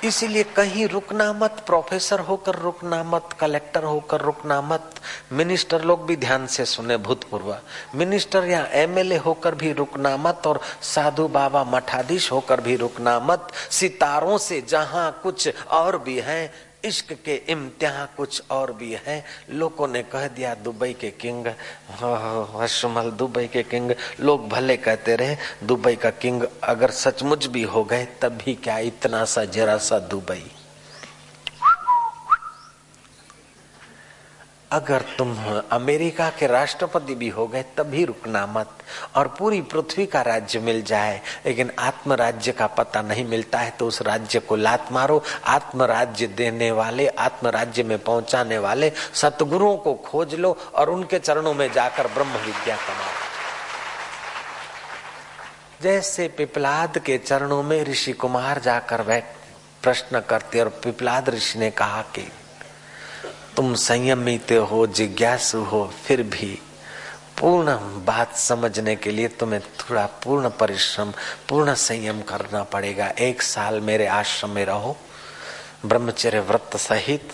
इसीलिए 0.04 0.43
कहीं 0.43 0.88
रुकना 0.88 1.32
मत 1.34 1.64
प्रोफेसर 1.66 2.20
होकर 2.20 2.56
रुकना 2.56 3.04
मत 3.04 3.30
कलेक्टर 3.39 3.84
होकर 3.84 4.22
रुकना 4.22 4.62
मत। 4.62 4.95
मिनिस्टर 5.32 5.84
लोग 5.84 6.06
भी 6.06 6.16
ध्यान 6.16 6.47
से 6.47 6.66
सुने 6.66 6.97
भूतपूर्व। 6.97 7.56
मिनिस्टर 7.95 8.45
या 8.45 8.66
एमएलए 8.74 9.18
होकर 9.18 9.56
भी 9.56 9.72
रुकना 9.74 10.16
मत 10.18 10.47
और 10.47 10.60
साधु 10.82 11.28
बाबा 11.28 11.64
मठाधीश 11.64 12.32
होकर 12.32 12.62
भी 12.62 12.76
रुकना 12.76 13.20
मत। 13.20 13.47
सितारों 13.72 14.38
से 14.38 14.62
जहाँ 14.62 15.20
कुछ 15.24 15.49
और 15.68 15.97
भी 15.97 16.20
है 16.20 16.71
इश्क 16.86 17.14
के 17.26 17.36
इम्तिहा 17.50 18.06
कुछ 18.18 18.42
और 18.52 18.74
भी 18.74 18.92
है। 19.06 19.24
लोगों 19.50 19.88
ने 19.88 20.04
कह 20.04 20.28
दिया, 20.28 20.56
दुबई 20.56 20.94
के 20.94 21.12
किंग 21.12 21.48
हशमल 22.62 23.12
दुबई 23.12 23.48
के 23.48 23.64
किंग। 23.64 23.92
लोग 24.20 24.48
भले 24.50 24.78
कहते 24.78 25.16
रहे, 25.16 25.36
दुबई 25.64 25.96
का 25.96 26.10
किंग 26.10 26.44
अगर 26.64 26.92
सचमुच 26.92 27.46
भी 27.46 27.64
हो 27.64 27.84
गए, 27.84 28.08
तब 28.22 28.38
भी 28.46 28.56
क्या 28.56 28.78
इतना 28.78 29.26
सा 29.26 29.46
जरा 29.46 29.78
सा 29.78 30.00
दुबई? 30.00 30.52
अगर 34.72 35.02
तुम 35.18 35.36
अमेरिका 35.72 36.30
के 36.30 36.48
राष्ट्रपति 36.48 37.16
भी 37.16 37.30
हो 37.30 37.48
गए, 37.48 37.64
तभी 37.78 38.06
रुकना 38.06 38.46
मत 38.48 38.70
और 39.16 39.28
पूरी 39.28 39.62
पृथ्वी 39.62 40.06
का 40.06 40.22
राज्य 40.22 40.60
मिल 40.60 40.82
जाए। 40.82 41.20
लेकिन 41.46 41.72
आत्म 41.80 42.14
राज्य 42.14 42.52
का 42.52 42.68
पता 42.68 43.02
नहीं 43.02 43.26
मिलता 43.26 43.60
है 43.60 43.70
तो 43.70 43.88
उस 43.88 44.02
राज्य 44.02 44.40
को 44.40 44.56
लात 44.56 44.92
मारो। 44.92 45.24
आत्म 45.46 45.84
राज्य 45.84 46.28
देने 46.28 46.72
वाले 46.72 47.08
आत्म 47.08 47.48
राज्य 47.48 47.84
में 47.84 47.98
पहुँचाने 48.00 48.58
वाले 48.58 48.92
सतगुरुओं 49.14 49.78
को 49.78 49.94
खोज 49.94 50.36
लो 50.36 50.58
और 50.76 50.90
उनके 50.90 51.20
चरणों 51.20 51.54
में 51.54 51.72
जाकर 51.72 52.08
ब्रह्म 52.08 52.46
विद्या 52.46 52.76
कमाओ। 52.76 53.20
जैसे 55.82 56.28
पिपलाद 56.28 56.98
के 56.98 57.18
चरणों 57.18 57.64
में 57.64 57.84
ऋषि 57.84 58.12
कुमार 58.14 58.60
जाकर 58.60 59.02
वह 59.02 59.20
प्रश्न 59.84 60.20
करते 60.20 60.60
और 60.60 60.70
पिपलाद 60.84 61.30
ऋषि 61.30 61.60
ने 61.60 61.72
कहा 61.72 62.02
कि 62.02 62.28
तुम 63.56 63.74
संयमित 63.76 64.52
हो, 64.52 64.88
जिज्ञासु 64.88 65.60
हो, 65.60 65.93
फिर 66.06 66.24
भी 66.24 66.60
पूर्ण 67.39 67.76
बात 68.06 68.36
समझने 68.36 68.95
के 68.95 69.12
लिए 69.12 69.28
तुम्हें 69.28 69.62
थोड़ा 69.62 70.06
पूर्ण 70.06 70.49
परिश्रम, 70.49 71.14
पूर्ण 71.49 71.74
संयम 71.74 72.22
करना 72.22 72.64
पड़ेगा। 72.64 73.08
एक 73.20 73.41
साल 73.41 73.80
मेरे 73.82 74.08
आश्रम 74.08 74.49
में 74.49 74.66
रहो, 74.66 74.97
ब्रह्मचर्य 75.86 76.39
व्रत 76.39 76.78
सहित, 76.78 77.30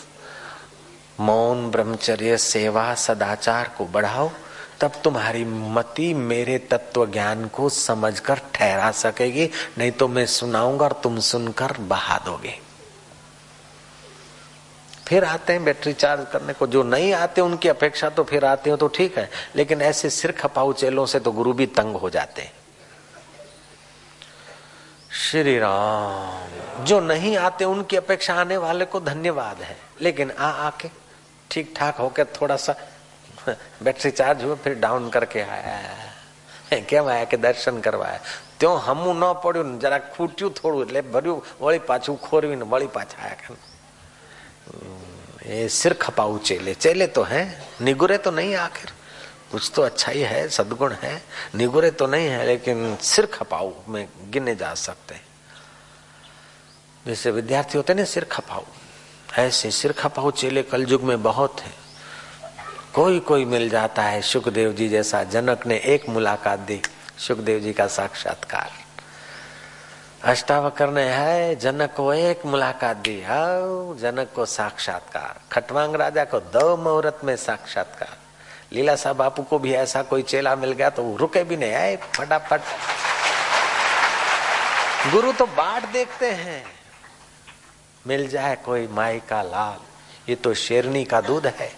मौन 1.20 1.72
ब्रह्मचर्य 1.72 2.38
सेवा 2.38 2.94
सदाचार 2.96 3.72
को 3.78 3.86
बढ़ाओ, 3.86 4.32
तब 4.82 4.92
तुम्हारी 5.04 5.46
मति 5.46 6.14
मेरे 6.14 6.58
तत्व 6.58 7.06
ज्ञान 7.06 7.48
को 7.48 7.70
समझकर 7.70 8.42
ठहरा 8.54 8.92
सकेगी, 8.92 9.50
नहीं 9.78 9.92
तो 9.92 10.08
मैं 10.08 10.26
सुनाऊँगा 10.26 10.86
और 10.86 11.00
तुम 11.04 11.20
सुनकर 11.20 11.72
बहा 11.80 12.18
दोगे। 12.18 12.67
फिर 15.07 15.25
आते 15.25 15.53
हैं 15.53 15.65
बैटरी 15.65 15.93
चार्ज 15.95 16.27
करने 16.33 16.53
को 16.53 16.67
जो 16.67 16.83
नहीं 16.85 17.13
आते 17.15 17.41
उनकी 17.41 17.69
अपेक्षा 17.69 18.09
तो 18.11 18.25
फिर 18.25 18.45
आते 18.45 18.71
हो 18.71 18.77
तो 18.77 18.89
ठीक 18.89 19.19
है 19.19 19.29
लेकिन 19.57 19.83
ऐसे 19.83 20.11
सिर 20.11 20.33
खपाऊ 20.35 20.73
चेलों 20.75 21.07
से 21.07 21.21
तो 21.21 21.33
गुरु 21.33 21.53
भी 21.53 21.67
तंग 21.73 21.97
हो 21.97 22.11
जाते 22.11 22.43
हैं 22.43 22.53
श्री 25.21 25.59
राम 25.59 26.85
जो 26.85 27.01
नहीं 27.03 27.37
आते 27.39 27.65
उनकी 27.67 27.97
अपेक्षा 27.97 28.35
आने 28.35 28.57
वाले 28.59 28.85
को 28.87 29.01
धन्यवाद 29.03 29.63
है 29.63 29.77
लेकिन 30.01 30.31
आ 30.33 30.51
आके 30.63 30.91
ठीक 31.51 31.75
ठाक 31.77 31.97
होकर 31.97 32.27
थोड़ा 32.41 32.57
सा 32.59 32.77
बैटरी 33.83 34.11
चार्ज 34.13 34.45
हुआ 34.45 34.55
फिर 34.57 34.75
डाउन 34.77 35.11
करके 35.11 35.41
आया 35.43 36.13
કેમ 36.83 37.07
આયા 37.07 37.25
કે 37.25 37.37
દર્શન 37.39 37.81
કરવા 37.81 38.13
ત્યો 38.59 38.73
હમું 38.79 39.17
ન 39.17 39.25
પડ્યું 39.43 39.75
જરા 39.81 39.99
ખૂટ્યું 40.07 40.53
થોડું 40.53 40.83
એટલે 40.85 41.03
ભર્યું 41.09 41.41
વળી 41.61 41.85
પાછું 41.89 42.19
ખોરવીને 42.21 42.67
વળી 42.67 42.93
પાછા 42.95 43.23
આયા 43.25 43.66
ये 45.46 45.70
सिर 45.70 45.94
खपाऊ 45.94 46.38
चेले। 46.38 46.74
चेले 46.74 47.08
तो 47.08 47.24
हैं, 47.24 47.70
निगुरे 47.82 48.18
तो 48.18 48.32
नहीं 48.32 48.56
आखिर। 48.56 48.92
कुछ 49.52 49.72
तो 49.76 49.82
अच्छा 49.82 50.12
ही 50.12 50.22
है 50.22 50.50
सदगुण 50.50 50.94
है। 50.94 51.24
निगुरे 51.56 51.92
तो 51.92 52.08
नहीं 52.08 52.28
है, 52.28 52.48
लेकिन 52.48 52.98
सिर 53.02 53.26
खपाऊ 53.26 53.74
में 53.90 54.08
गिने 54.30 54.56
जा 54.56 54.74
सकते 54.74 55.16
हैं। 55.16 55.26
जैसे 57.08 57.32
विद्यार्थी 57.32 57.78
होते 57.78 57.94
ना, 57.94 58.04
सिर 58.04 58.24
खपाऊ। 58.24 58.64
ऐसे 59.38 59.72
सिर 59.72 59.92
खपाऊ 59.92 60.32
चेले 60.32 60.64
कलयुग 60.64 61.02
में 61.02 61.24
बहुत 61.24 61.62
है। 61.62 61.72
कोई 62.94 63.20
कोई 63.20 63.46
मिल 63.46 63.70
जाता 63.70 64.04
है 64.04 64.22
सुखदेव 64.22 64.74
जी 64.74 64.90
जैसा। 64.90 65.24
जनक 65.24 65.68
ने 65.68 65.78
एक 65.78 66.10
मुलाकात 66.10 66.60
दी 66.60 66.82
सुखदेव 67.18 67.60
जी 67.60 67.74
का 67.74 67.88
साक्षात्कार। 67.88 68.87
अष्टावकर 70.28 70.90
ने 70.90 71.04
है, 71.04 71.56
जनक 71.56 71.94
को 71.96 72.14
एक 72.14 72.46
मुलाकात 72.46 72.98
दी, 72.98 73.22
हाउ, 73.24 73.94
जनक 73.96 74.32
को 74.36 74.46
साक्षात्कार। 74.46 75.40
खटवांग 75.52 75.96
राजा 75.96 76.24
को 76.24 76.40
दो 76.40 76.76
मुहूर्त 76.78 77.20
में 77.24 77.36
साक्षात्कार। 77.36 78.18
लीला 78.74 78.96
साहब 78.96 79.16
बापू 79.16 79.44
को 79.44 79.60
भी 79.60 79.74
ऐसा 79.74 80.02
कोई 80.04 80.22
चेला 80.22 80.56
मिल 80.56 80.72
गया 80.72 80.90
तो 80.90 81.16
रुके 81.16 81.44
भी 81.44 81.58
नहीं, 81.58 81.74
आए, 81.74 81.96
फटाफट। 82.16 82.62
गुरु 85.12 85.32
तो 85.32 85.46
बाट 85.46 85.86
देखते 85.86 86.32
हैं। 86.32 86.64
मिल 88.08 88.28
जाए 88.28 88.56
कोई 88.56 88.88
माई 88.88 89.20
का 89.20 89.42
लाल, 89.42 89.80
ये 90.30 90.36
तो 90.36 90.54
शेरनी 90.54 91.04
का 91.06 91.22
दूध 91.22 91.48
है। 91.48 91.72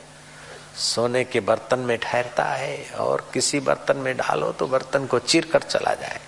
सोने 0.77 1.23
के 1.23 1.39
बर्तन 1.39 1.79
में 1.79 1.97
ठहरता 1.97 2.43
है, 2.43 2.89
और 2.99 3.29
किसी 3.33 3.59
बर्तन 3.59 3.97
में 3.97 4.15
डालो 4.17 4.51
तो 4.51 4.67
बर्तन 4.67 5.05
को 5.05 5.19
चीर 5.19 5.49
कर 5.53 5.61
चला 5.61 5.93
जाए। 5.93 6.19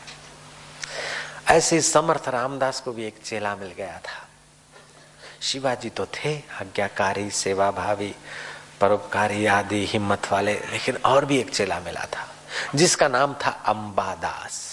ऐसे 1.48 1.82
समर्थ 1.82 2.30
रामदास 2.30 2.82
को 2.82 2.92
भी 2.92 3.06
एक 3.06 3.16
चेला 3.26 3.56
मिल 3.56 3.72
गया 3.78 3.98
था। 3.98 4.28
शिवाजी 5.42 5.90
तो 5.90 6.06
थे, 6.06 6.38
आज्ञाकारी 6.38 7.32
सेवा 7.32 7.72
भावी 7.72 8.16
परोपकारी 8.82 9.46
आदि, 9.46 9.86
हिम्मत 9.86 10.22
वाले, 10.32 10.54
लेकिन 10.54 10.96
और 10.96 11.26
भी 11.26 11.38
एक 11.38 11.50
चेला 11.50 11.80
मिला 11.80 12.06
था, 12.06 12.36
जिसका 12.76 13.08
नाम 13.08 13.34
था 13.34 13.50
अंबादास। 13.50 14.72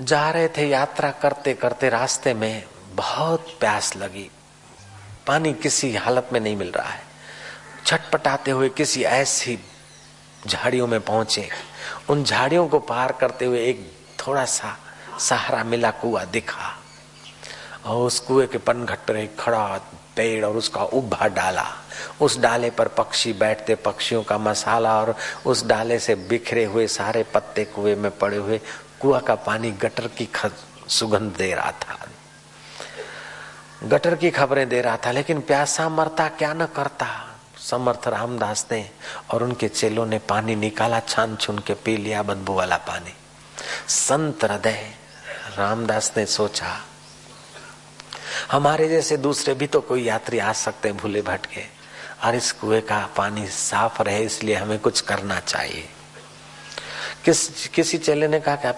जा 0.00 0.30
रहे 0.30 0.48
थे 0.48 0.68
यात्रा 0.68 1.10
करते 1.10 1.54
करते 1.54 1.88
रास्ते 1.88 2.34
में 2.34 2.64
बहुत 2.92 3.56
प्यास 3.60 3.96
लगी। 3.96 4.30
पानी 5.26 5.54
किसी 5.54 5.96
हालत 5.96 6.28
में 6.32 6.40
नहीं 6.40 6.56
मिल 6.56 6.70
रहा 6.70 6.88
है। 6.88 7.02
छटपटाते 7.86 8.50
हुए 8.50 8.68
किसी 8.68 9.04
ऐसी 9.04 9.58
झाड़ियों 10.46 10.86
में 10.86 11.00
पहुँचे। 11.00 11.50
उन 12.10 12.24
झाड़ियों 12.24 12.68
को 12.68 12.78
पार 12.78 13.12
करते 13.12 13.44
हुए 13.44 13.64
एक 13.64 13.92
थोड़ा 14.18 14.44
सा 14.44 14.76
सहारा 15.20 15.64
मिला 15.64 15.90
कुआ 15.90 16.24
दिखा। 16.24 16.76
और 17.86 18.06
उस 18.06 18.20
कुएँ 18.20 18.46
के 18.46 18.58
पनघट 18.58 19.10
एक 19.10 19.38
खड़ा 19.40 19.78
पेड़ 20.16 20.44
और 20.44 20.56
उसका 20.56 20.82
उभा 20.82 21.26
डाला। 21.28 21.64
उस 22.20 22.38
डाले 22.38 22.70
पर 22.70 22.88
पक्षी 22.88 23.32
बैठते, 23.32 23.74
पक्षियों 23.74 24.22
का 24.22 24.38
मसाला 24.38 25.00
और 25.00 25.14
उस 25.46 25.66
डाले 25.66 25.98
से 25.98 26.14
बिखरे 26.14 26.64
हुए 26.64 26.86
सारे 26.86 27.22
पत्ते 27.22 27.64
कुएँ 27.64 27.94
में 27.94 28.10
पड़े 28.18 28.36
हुए 28.36 28.60
कुआ 29.00 29.20
का 29.20 29.34
पानी 29.34 29.70
गटर 29.70 30.06
की 30.06 30.28
सुगंध 30.88 31.36
दे 31.36 31.54
रहा 31.54 31.70
था। 31.70 31.98
गटर 33.84 34.14
की 34.14 34.30
खबरें 34.30 34.68
दे 34.68 34.80
रहा 34.80 34.96
था, 34.96 35.10
लेकिन 35.10 35.40
प्यासा 35.40 35.88
मरता 35.88 36.28
क्या 36.28 36.52
न 36.54 36.66
करता। 36.66 37.35
समर्थ 37.66 38.08
रामदास 38.08 38.66
ने 38.72 38.90
और 39.30 39.42
उनके 39.42 39.68
चेलों 39.68 40.06
ने 40.06 40.18
पानी 40.18 40.54
निकाला, 40.56 41.00
छान 41.00 41.36
छुन 41.36 41.58
के 41.58 41.74
पी 41.74 41.96
लिया 41.96 42.22
बदबू 42.22 42.54
वाला 42.54 42.76
पानी। 42.76 43.14
संत 43.88 44.44
हृदय, 44.44 44.86
रामदास 45.58 46.12
ने 46.16 46.26
सोचा, 46.26 46.76
हमारे 48.50 48.88
जैसे 48.88 49.16
दूसरे 49.16 49.54
भी 49.54 49.66
तो 49.66 49.80
कोई 49.80 50.02
यात्री 50.04 50.38
आ 50.38 50.52
सकते 50.52 50.88
हैं 50.88 50.96
भूले 50.96 51.22
भटके, 51.22 51.64
और 52.24 52.34
इस 52.34 52.52
कुएँ 52.52 52.80
का 52.80 52.98
पानी 53.16 53.46
साफ़ 53.46 54.02
रहे, 54.02 54.22
इसलिए 54.24 54.54
हमें 54.54 54.78
कुछ 54.78 55.00
करना 55.00 55.40
चाहिए। 55.40 55.88
किस, 57.24 57.68
किसी 57.68 57.98
चेले 57.98 58.28
ने 58.28 58.40
कहा 58.40 58.56
कि 58.56 58.68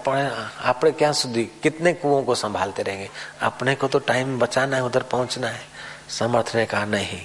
आप 0.63 0.85
क्या 0.87 1.11
सुधी, 1.11 1.43
कितने 1.63 1.93
कुओं 1.93 2.23
को 2.23 2.35
संभालते 2.35 2.83
रहेंगे? 2.83 3.09
अपने 3.41 3.75
को 3.75 3.87
तो 3.87 3.99
टाइम 3.99 4.39
बचाना 4.39 4.75
है, 4.75 4.83
उधर 4.83 5.03
पहुँचना 5.03 5.47
है। 5.47 5.61
समर्थ 6.09 6.55
ने 6.55 6.65
कहा, 6.65 6.85
नहीं 6.85 7.21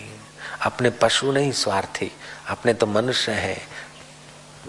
अपने 0.64 0.90
पशु 0.90 1.32
नहीं 1.32 1.52
स्वार्थी। 1.52 2.10
अपने 2.48 2.74
तो 2.74 2.86
मनुष्य 2.86 3.32
है। 3.32 3.56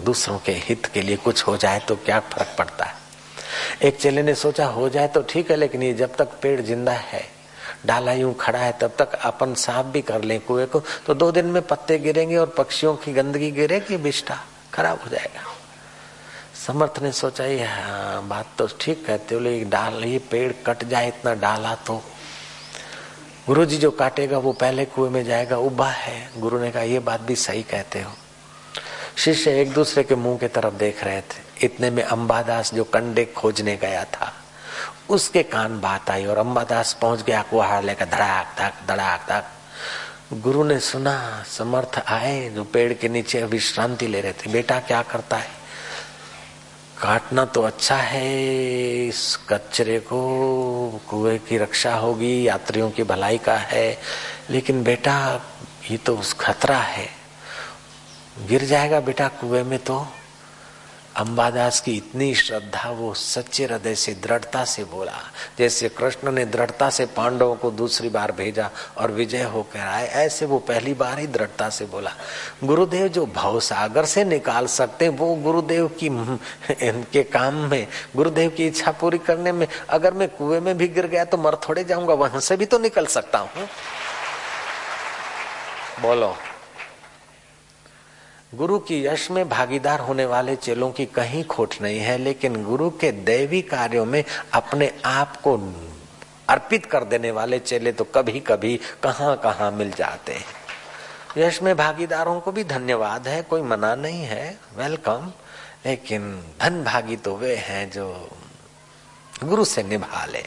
दूसरों 0.04 0.38
के 0.38 0.52
हित 0.64 0.86
के 0.86 1.02
लिए 1.02 1.16
कुछ 1.16 1.46
हो 1.46 1.56
जाए 1.56 1.78
तो 1.88 1.96
क्या 1.96 2.18
फ़र्क 2.20 2.54
पड़ता 2.58 2.84
है? 2.84 2.94
एक 3.82 3.96
चेले 4.00 4.22
ने 4.22 4.34
सोचा 4.34 4.66
हो 4.66 4.88
जाए 4.88 5.08
तो 5.08 5.22
ठीक 5.28 5.50
है 5.50 5.56
लेकिन 5.56 5.82
ये 5.82 5.92
जब 5.94 6.16
तक 6.16 6.38
पेड़ 6.42 6.60
ज़िंदा 6.60 6.92
है 6.92 7.24
डाला 7.86 8.12
यूँ 8.12 8.34
खड़ा 8.40 8.58
है 8.58 8.72
तब 8.80 8.92
तक 8.98 9.14
अपन 9.24 9.54
साफ़ 9.54 9.86
भी 9.86 10.02
कर 10.02 10.22
ले 10.24 10.38
कुएँ 10.38 10.66
को 10.66 10.82
तो 11.06 11.14
दो 11.14 11.30
दिन 11.32 11.46
में 11.46 11.62
पत्ते 11.62 11.98
गिरेंगे 11.98 12.36
और 12.36 12.54
पक्षियों 12.58 12.94
की 12.96 13.12
गंदगी 13.12 13.50
गिरेगी 13.50 13.96
बिष्टा 13.96 14.38
खराब 14.74 15.00
हो 15.04 15.08
जाएगा। 15.10 15.42
समर्थ 16.66 16.98
ने 17.02 17.12
सोचा 17.12 17.44
ये 17.44 17.64
हाँ, 17.64 18.28
बात 18.28 18.46
तो 18.58 18.68
ठीक 18.80 19.06
कहते 19.06 19.34
हो 19.34 19.40
लेकिन 19.40 19.68
डाल 19.70 20.04
ये 20.04 20.18
पेड़ 20.30 20.52
कट 20.66 20.84
जाए 20.84 21.08
इतना 21.08 21.34
डाला 21.34 21.74
तो 21.86 22.02
गुरु 23.46 23.64
जी 23.64 23.76
जो 23.76 23.90
काटेगा, 23.90 24.38
वो 24.38 24.52
पहले 24.52 24.84
कुएँ 24.84 25.10
में 25.10 25.24
जाएगा। 25.24 25.56
उबा 25.56 25.88
है। 25.88 26.30
गुरु 26.38 26.58
ने 26.58 26.70
कहा, 26.70 26.82
ये 26.82 26.98
बात 26.98 27.20
भी 27.20 27.36
सही 27.36 27.62
कहते 27.62 28.02
हो। 28.02 28.12
शिष्य 29.16 29.60
एक 29.60 29.72
दूसरे 29.72 30.02
के 30.02 30.14
मुँह 30.14 30.38
की 30.38 30.48
तरफ़ 30.48 30.74
देख 30.74 31.04
रहे 31.04 31.20
थे। 31.20 31.64
इतने 31.64 31.90
में 31.90 32.02
अंबादास 32.02 32.74
जो 32.74 32.84
कंडे 32.84 33.24
खोजने 33.24 33.76
गया 33.76 34.04
था, 34.04 34.32
उसके 35.10 35.42
कान 35.42 35.80
बात 35.80 36.10
आई 36.10 36.26
और 36.26 36.38
अंबादास 36.38 36.98
पहुँच 37.02 37.22
गया 37.22 37.42
कुहाड़ 37.42 37.84
लेकर 37.84 38.04
धड़ाक 38.04 38.46
धक 38.58 38.72
धड़ाक 38.88 39.26
धक 39.28 39.44
गुरु 40.32 40.64
ने 40.64 40.80
सुना, 40.80 41.44
समर्थ 41.48 42.02
आए, 42.08 42.50
जो 42.50 42.64
पेड़ 42.64 42.92
के 42.92 43.08
नीचे 43.08 43.42
विश्रांति 43.42 44.06
ले 44.06 44.20
रहे 44.20 44.32
थे। 44.32 44.52
बेटा, 44.52 44.80
क्या 44.80 45.02
करता 45.02 45.36
है? 45.36 45.55
काटना 47.02 47.44
तो 47.44 47.62
अच्छा 47.62 47.96
है, 47.96 48.48
इस 49.06 49.38
कचरे 49.48 49.98
को, 49.98 51.00
कुएँ 51.08 51.38
की 51.38 51.58
रक्षा 51.58 51.94
होगी, 51.94 52.48
यात्रियों 52.48 52.90
की 52.90 53.02
भलाई 53.02 53.38
का 53.38 53.56
है, 53.56 53.98
लेकिन 54.50 54.82
बेटा, 54.82 55.42
ये 55.90 55.96
तो 55.96 56.16
उस 56.16 56.32
खतरा 56.32 56.78
है। 56.78 57.08
गिर 58.48 58.64
जाएगा 58.64 59.00
बेटा 59.00 59.28
कुएँ 59.28 59.62
में 59.62 59.78
तो। 59.78 60.06
अंबादास 61.16 61.80
की 61.80 61.92
इतनी 61.96 62.34
श्रद्धा, 62.34 62.90
वो 62.90 63.14
सच्चे 63.14 63.64
हृदय 63.64 63.94
से, 63.94 64.12
दृढ़ता 64.14 64.64
से 64.64 64.84
बोला। 64.84 65.12
जैसे 65.58 65.88
कृष्ण 65.88 66.32
ने 66.32 66.44
दृढ़ता 66.44 66.90
से 66.90 67.06
पांडवों 67.06 67.54
को 67.54 67.70
दूसरी 67.70 68.08
बार 68.08 68.32
भेजा 68.32 68.70
और 68.96 69.10
विजय 69.10 69.42
होकर 69.42 69.78
आए, 69.78 70.06
ऐसे 70.06 70.46
वो 70.46 70.58
पहली 70.58 70.94
बार 70.94 71.18
ही 71.18 71.26
दृढ़ता 71.26 71.68
से 71.68 71.84
बोला। 71.84 72.12
गुरुदेव 72.64 73.08
जो 73.08 73.26
भाव 73.26 73.60
सागर 73.60 74.04
से 74.04 74.24
निकाल 74.24 74.66
सकते, 74.66 75.08
वो 75.08 75.34
गुरुदेव 75.34 75.88
की 75.88 76.06
इनके 76.06 77.22
काम 77.22 77.54
में, 77.54 77.86
गुरुदेव 78.16 78.50
की 78.50 78.66
इच्छा 78.66 78.90
पूरी 78.90 79.18
करने 79.18 79.52
में, 79.52 79.66
अगर 79.88 80.14
मैं 80.14 80.28
कुएँ 80.28 80.60
में 80.60 80.76
भी 80.78 80.88
गिर 80.88 81.06
गया 81.06 81.24
तो 81.24 81.36
मर 81.36 81.56
थोड़े 81.68 81.84
जाऊँगा, 81.84 82.14
वहाँ 82.14 82.40
से 82.40 82.56
भी 82.56 82.66
तो 82.66 82.78
निकल 82.78 83.06
सकता 83.06 83.38
हूँ। 83.38 83.68
बोलो। 86.02 86.36
गुरु 88.56 88.78
की 88.78 89.04
यश 89.04 89.30
में 89.30 89.48
भागीदार 89.48 90.00
होने 90.00 90.24
वाले 90.24 90.54
चेलों 90.56 90.90
की 90.90 91.06
कहीं 91.06 91.44
खोट 91.44 91.74
नहीं 91.82 91.98
है, 91.98 92.16
लेकिन 92.18 92.62
गुरु 92.64 92.90
के 92.90 93.10
दैवी 93.12 93.60
कार्यों 93.62 94.04
में 94.04 94.24
अपने 94.52 94.90
आप 95.04 95.36
को 95.36 95.56
अर्पित 96.48 96.86
कर 96.86 97.04
देने 97.04 97.30
वाले 97.30 97.58
चेले 97.58 97.92
तो 97.92 98.04
कभी 98.04 98.40
कभी 98.40 98.76
कहाँ 99.02 99.36
कहाँ 99.36 99.70
मिल 99.70 99.90
जाते 99.90 100.32
हैं। 100.32 100.44
यश 101.38 101.62
में 101.62 101.76
भागीदारों 101.76 102.40
को 102.40 102.52
भी 102.52 102.64
धन्यवाद 102.64 103.28
है, 103.28 103.42
कोई 103.42 103.62
मना 103.62 103.94
नहीं 103.94 104.22
है 104.22 104.58
वेलकम 104.76 105.32
लेकिन 105.86 106.32
धन 106.60 106.82
भागी 106.84 107.16
तो 107.16 107.36
वे 107.36 107.54
हैं 107.56 107.90
जो 107.90 108.28
गुरु 109.44 109.64
से 109.64 109.82
निभा 109.82 110.24
ले। 110.24 110.44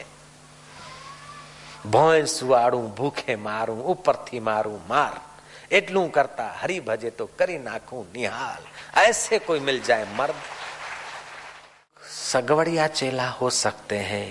भूखे 1.86 3.36
मारू, 3.36 3.82
ऊपर 3.82 4.14
थी 4.26 4.40
मारू, 4.40 4.78
मार। 4.90 5.20
એટલું 5.71 6.11
કરતા 6.11 6.51
હરી 6.61 6.81
ભજે 6.81 7.11
તો 7.11 7.25
કરી 7.37 7.57
નાખું 7.59 8.05
નિહાલ 8.13 8.63
ऐसे 8.99 9.39
कोई 9.39 9.59
मिल 9.61 9.81
जाए 9.81 10.05
मर्द 10.17 10.39
सगवड़िया 12.25 12.87
चेला 12.89 13.27
हो 13.31 13.49
सकते 13.55 13.97
हैं 14.03 14.27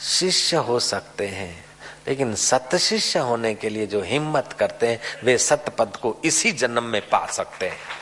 शिष्य 0.00 0.56
हो 0.68 0.78
सकते 0.82 1.26
हैं 1.28 1.54
लेकिन 2.06 2.34
सत 2.34 2.74
शिष्य 2.80 3.18
होने 3.20 3.54
के 3.54 3.68
लिए 3.68 3.86
जो 3.86 4.00
हिम्मत 4.02 4.52
करते 4.58 4.86
हैं 4.86 5.24
वे 5.24 5.36
सत 5.38 5.74
पद 5.78 5.96
को 6.02 6.16
इसी 6.24 6.52
जन्म 6.54 6.84
में 6.84 7.00
पा 7.08 7.24
सकते 7.30 7.68
हैं 7.68 7.98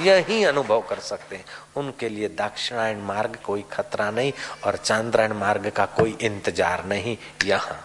यही 0.00 0.42
अनुभव 0.44 0.80
कर 0.88 0.98
सकते 1.00 1.36
हैं 1.36 1.44
उनके 1.76 2.08
लिए 2.08 2.28
दक्षिणायन 2.36 3.00
मार्ग 3.02 3.36
कोई 3.44 3.64
खतरा 3.72 4.10
नहीं 4.10 4.32
और 4.66 4.76
चांद्रायण 4.76 5.32
मार्ग 5.36 5.68
का 5.70 5.86
कोई 5.98 6.16
इंतजार 6.20 6.84
नहीं 6.86 7.16
यहाँ 7.44 7.78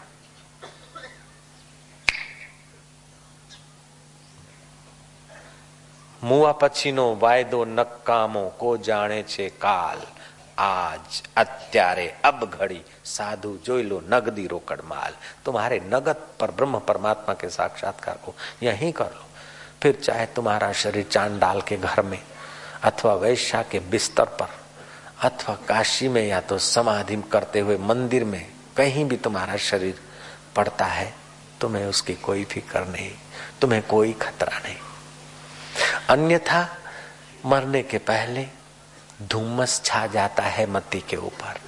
મુવા 6.23 6.53
પછીનો 6.61 7.05
વાયદો 7.15 7.59
નકામો 7.77 8.45
કો 8.61 8.77
જાણે 8.87 9.19
છે 9.33 9.45
કાલ 9.59 9.99
आज 10.59 11.21
अत्यारे 11.37 12.07
अब 12.25 12.39
घड़ी 12.51 12.79
साधु 13.07 13.51
जो 13.65 13.77
लो 13.81 13.99
नगदी 14.09 14.45
रोकड़ 14.47 14.79
माल 14.83 15.13
तुम्हारे 15.45 15.79
नगद 15.85 16.25
पर 16.39 16.51
ब्रह्म 16.51 16.79
परमात्मा 16.79 17.33
के 17.33 17.49
साक्षात्कार 17.49 18.17
को 18.25 18.33
यहीं 18.63 18.91
कर 18.93 19.05
लो 19.05 19.25
फिर 19.83 19.95
चाहे 20.03 20.25
तुम्हारा 20.35 20.71
शरीर 20.81 21.05
चांडाल 21.07 21.61
के 21.61 21.77
घर 21.79 22.01
में 22.01 22.19
अथवा 22.83 23.13
वैश्या 23.15 23.61
के 23.71 23.79
बिस्तर 23.89 24.25
पर 24.39 24.49
अथवा 25.25 25.55
काशी 25.69 26.07
में 26.09 26.25
या 26.25 26.41
तो 26.41 26.57
समाधि 26.65 27.21
करते 27.31 27.59
हुए 27.59 27.77
मंदिर 27.85 28.23
में 28.25 28.45
कहीं 28.77 29.05
भी 29.05 29.17
तुम्हारा 29.25 29.57
शरीर 29.69 30.01
पड़ता 30.55 30.85
है 30.97 31.13
तुम्हें 31.61 31.85
उसकी 31.85 32.13
कोई 32.27 32.43
फिक्र 32.53 32.85
नहीं 32.87 33.11
तुम्हें 33.61 33.81
कोई 33.87 34.13
खतरा 34.21 34.59
नहीं 34.59 34.77
अन्यथा 36.08 36.68
मरने 37.46 37.82
के 37.82 37.98
पहले 37.98 38.46
धूमस 39.22 39.82
छा 39.84 40.06
जाता 40.06 40.42
है 40.42 40.70
मति 40.70 41.00
के 41.00 41.16
ऊपर। 41.16 41.60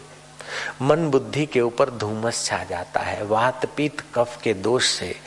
मन 0.82 1.10
बुद्धि 1.10 1.46
के 1.46 1.60
ऊपर 1.60 1.90
धूमस 1.90 2.44
छा 2.44 2.64
जाता 2.64 3.00
है। 3.00 3.24
वात 3.24 3.66
पीत 3.66 4.00
कफ 4.14 4.40
के 4.42 4.54
दोष 4.54 4.88
से 4.88 5.20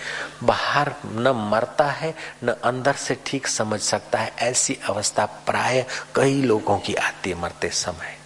बाहर 0.43 0.93
न 1.05 1.49
मरता 1.51 1.85
है, 1.85 2.15
न 2.43 2.55
अंदर 2.63 2.93
से 2.93 3.17
ठीक 3.25 3.47
समझ 3.47 3.79
सकता 3.79 4.19
है। 4.19 4.33
ऐसी 4.39 4.79
अवस्था 4.89 5.25
प्राय 5.25 5.85
कई 6.15 6.41
लोगों 6.41 6.79
की 6.79 6.95
आती 6.95 7.29
है 7.29 7.35
मरते 7.35 7.69
समय। 7.69 8.17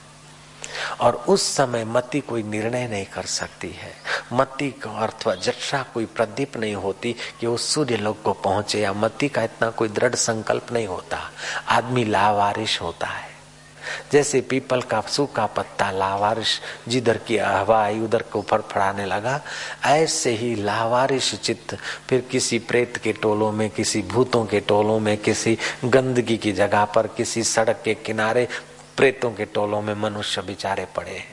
और 1.02 1.14
उस 1.14 1.56
समय 1.56 1.86
मति 1.86 2.20
कोई 2.20 2.44
निर्णय 2.44 2.88
नहीं 2.88 3.06
कर 3.06 3.24
सकती 3.24 3.70
है। 3.70 3.94
मति 4.34 4.70
को 4.70 4.90
अथवा 4.90 5.36
जक्षा 5.36 5.86
कोई 5.94 6.06
प्रदीप 6.06 6.58
नहीं 6.58 6.76
होती 6.76 7.16
कि 7.40 7.48
वो 7.48 7.58
सूर्य 7.58 7.98
लोग 7.98 8.22
को 8.22 8.34
पहुँचे, 8.34 8.80
या 8.80 8.94
मति 8.94 9.30
का 9.30 9.44
इतना 9.44 9.70
कोई 9.70 9.88
दृढ़ 9.88 10.16
संकल्प 10.16 10.72
नहीं 10.72 10.88
होता। 10.88 11.32
आदमी 11.70 12.04
लावारिश 12.04 12.82
होता 12.82 13.08
है। 13.08 13.34
जैसे 14.12 14.42
पीपल 14.42 14.82
का 14.82 15.02
सूखा 15.02 15.46
पत्ता 15.46 15.92
लावारिश, 15.92 16.62
जिधर 16.88 17.18
की 17.18 17.38
हवा 17.38 17.84
आई 17.84 18.00
उधर 18.00 18.22
को 18.22 18.42
फड़फड़ाने 18.42 19.06
लगा, 19.06 19.42
ऐसे 19.86 20.32
ही 20.32 20.56
लावारिश 20.56 21.36
चित्त 21.36 21.78
फिर 22.10 22.22
किसी 22.22 22.60
प्रेत 22.60 22.98
के 22.98 23.14
टोलों 23.14 23.52
में, 23.52 23.70
किसी 23.70 24.02
भूतों 24.02 24.46
के 24.46 24.60
टोलों 24.60 25.00
में, 25.00 25.18
किसी 25.18 25.58
गंदगी 25.86 26.38
की 26.38 26.52
जगह 26.52 26.86
पर, 26.86 27.08
किसी 27.08 27.44
सड़क 27.44 27.82
के 27.86 27.94
किनारे 27.94 28.48
प्रेतों 28.98 29.32
के 29.32 29.46
टोलों 29.46 29.82
में 29.82 29.94
मनुष्य 29.94 30.42
बिचारे 30.42 30.88
पड़े 30.96 31.12
हैं। 31.12 31.33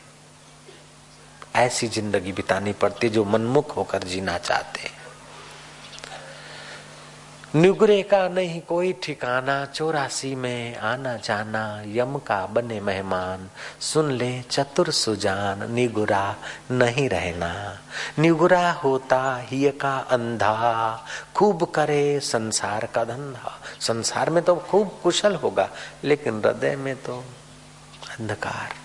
ऐसी 1.54 1.88
ज़िंदगी 1.88 2.32
बितानी 2.32 2.72
पड़ती 2.72 3.08
जो 3.08 3.24
मनमुख 3.24 3.76
होकर 3.76 4.02
जीना 4.02 4.38
चाहते 4.38 4.80
हैं। 4.80 4.98
नुगरे 7.54 8.02
का 8.02 8.28
नहीं 8.28 8.60
कोई 8.60 8.92
ठिकाना, 9.02 9.64
चौरासी 9.64 10.34
में 10.34 10.76
आना 10.76 11.16
जाना, 11.16 11.82
यम 11.86 12.18
का 12.18 12.46
बने 12.46 12.80
मेहमान, 12.80 13.48
सुन 13.80 14.10
ले 14.12 14.30
चतुर 14.42 14.90
सुजान, 14.90 15.70
निगुरा 15.72 16.36
नहीं 16.70 17.08
रहना। 17.08 17.50
निगुरा 18.18 18.70
होता 18.72 19.36
ही 19.42 19.70
का 19.70 19.96
अंधा, 20.10 21.06
खूब 21.34 21.64
करे 21.74 22.20
संसार 22.20 22.86
का 22.86 23.04
धंधा। 23.04 23.58
संसार 23.80 24.30
में 24.30 24.42
तो 24.44 24.54
खूब 24.70 24.98
कुशल 25.02 25.34
होगा, 25.34 25.68
लेकिन 26.04 26.42
हृदय 26.46 26.76
में 26.76 26.94
तो 26.96 27.24
अंधकार। 28.20 28.79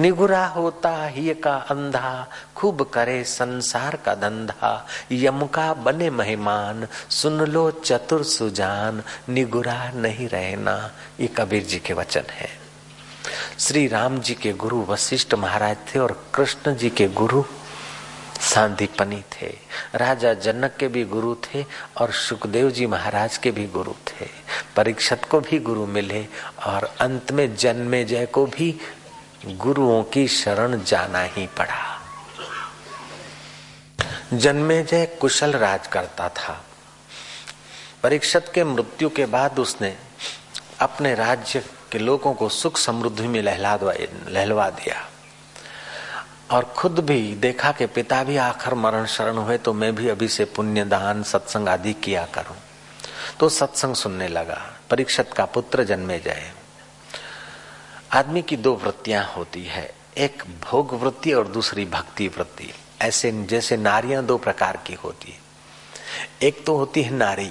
निगुरा 0.00 0.46
होता 0.46 1.06
ही 1.06 1.34
का 1.34 1.54
अंधा, 1.56 2.26
खूब 2.56 2.82
करे 2.82 3.24
संसार 3.24 3.96
का 3.96 4.14
धंधा। 4.14 4.86
यम 5.12 5.46
का 5.46 5.74
बने 5.74 6.10
मेहमान, 6.10 6.86
सुन 7.10 7.40
लो 7.40 7.70
चतुर 7.70 8.24
सुजान, 8.24 9.02
निगुरा 9.28 9.90
नहीं 9.94 10.28
रहना। 10.28 10.90
ये 11.20 11.26
कबीर 11.26 11.62
जी 11.62 11.78
के 11.78 11.92
वचन 11.92 12.24
है। 12.30 12.48
श्री 13.58 13.86
राम 13.88 14.18
जी 14.18 14.34
के 14.34 14.52
गुरु 14.52 14.82
वशिष्ठ 14.82 15.34
महाराज 15.34 15.76
थे 15.76 15.98
और 15.98 16.24
कृष्ण 16.34 16.74
जी 16.74 16.90
के 16.90 17.08
गुरु 17.08 17.44
सांदीपनी 18.40 19.22
थे। 19.32 19.54
राजा 19.94 20.34
जनक 20.34 20.76
के 20.76 20.88
भी 20.88 21.04
गुरु 21.04 21.34
थे 21.34 21.64
और 21.96 22.12
सुखदेव 22.12 22.70
जी 22.70 22.86
महाराज 22.86 23.36
के 23.36 23.50
भी 23.50 23.66
गुरु 23.66 23.92
थे। 23.92 24.26
परीक्षत 24.76 25.20
को 25.30 25.40
भी 25.40 25.58
गुरु 25.58 25.86
मिले 25.86 26.26
और 26.66 26.94
अंत 27.00 27.32
में 27.32 27.56
जन्मे 27.56 28.04
जय 28.04 28.26
को 28.26 28.46
भी 28.46 28.80
गुरुओं 29.56 30.02
की 30.02 30.28
शरण 30.28 30.82
जाना 30.82 31.20
ही 31.20 31.46
पड़ा। 31.46 32.00
जन्मे 34.34 34.82
जय 34.82 35.06
कुशल 35.06 35.52
राज 35.52 35.86
करता 35.86 36.28
था। 36.28 36.64
परीक्षत 38.02 38.50
के 38.54 38.64
मृत्यु 38.64 39.08
के 39.08 39.26
बाद 39.26 39.58
उसने 39.58 39.96
अपने 40.80 41.14
राज्य 41.14 41.64
के 41.92 41.98
लोगों 41.98 42.34
को 42.34 42.48
सुख 42.48 42.78
समृद्धि 42.78 43.28
में 43.28 43.42
लहला 43.42 43.78
लहलवा 44.28 44.70
दिया। 44.70 45.08
और 46.50 46.64
खुद 46.64 46.98
भी 46.98 47.34
देखा 47.34 47.72
कि 47.72 47.86
पिता 47.86 48.24
भी 48.24 48.36
आखिर 48.36 48.74
मरण 48.74 49.06
शरण 49.06 49.36
हुए 49.36 49.58
तो 49.58 49.72
मैं 49.72 49.94
भी 49.94 50.08
अभी 50.08 50.28
से 50.28 50.44
पुण्य, 50.44 50.84
दान, 50.84 51.22
सत्संग 51.22 51.68
आदि 51.68 51.92
किया 51.92 52.24
करूँ। 52.24 52.56
तो 53.40 53.48
सत्संग 53.48 53.94
सुनने 53.94 54.28
लगा। 54.28 54.74
परीक्षत 54.90 55.30
का 55.36 55.44
पुत्र 55.44 55.84
जन्मे 55.84 56.18
जाए 56.18 56.52
आदमी 58.12 58.42
की 58.42 58.56
दो 58.56 58.74
वृत्तियाँ 58.74 59.24
होती 59.36 59.64
है, 59.64 59.94
एक 60.18 60.42
भोग 60.70 60.94
वृत्ति 60.94 61.32
और 61.32 61.48
दूसरी 61.48 61.84
भक्ति 61.84 62.28
वृत्ति। 62.28 62.72
ऐसे 63.00 63.32
जैसे 63.32 63.76
नारियाँ 63.76 64.24
दो 64.24 64.38
प्रकार 64.38 64.76
की 64.86 64.94
होती 64.94 65.32
है। 65.32 65.38
एक 66.42 66.66
तो 66.66 66.76
होती 66.76 67.02
है 67.02 67.10
नारी, 67.10 67.50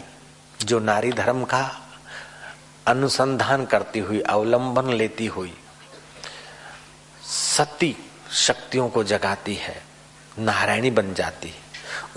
जो 0.65 0.79
नारी 0.79 1.11
धर्म 1.11 1.43
का 1.43 1.89
अनुसंधान 2.87 3.65
करती 3.65 3.99
हुई, 3.99 4.21
अवलंबन 4.21 4.93
लेती 4.93 5.25
हुई 5.25 5.53
सती 7.57 7.97
शक्तियों 8.31 8.89
को 8.89 9.03
जगाती 9.03 9.55
है, 9.55 9.83
नारायणी 10.39 10.91
बन 10.91 11.13
जाती 11.13 11.47
है। 11.47 11.55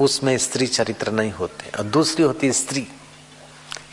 उसमें 0.00 0.38
स्त्री 0.38 0.66
चरित्र 0.66 1.12
नहीं 1.12 1.32
होते। 1.32 1.70
और 1.78 1.84
दूसरी 1.84 2.24
होती 2.24 2.52
स्त्री, 2.52 2.88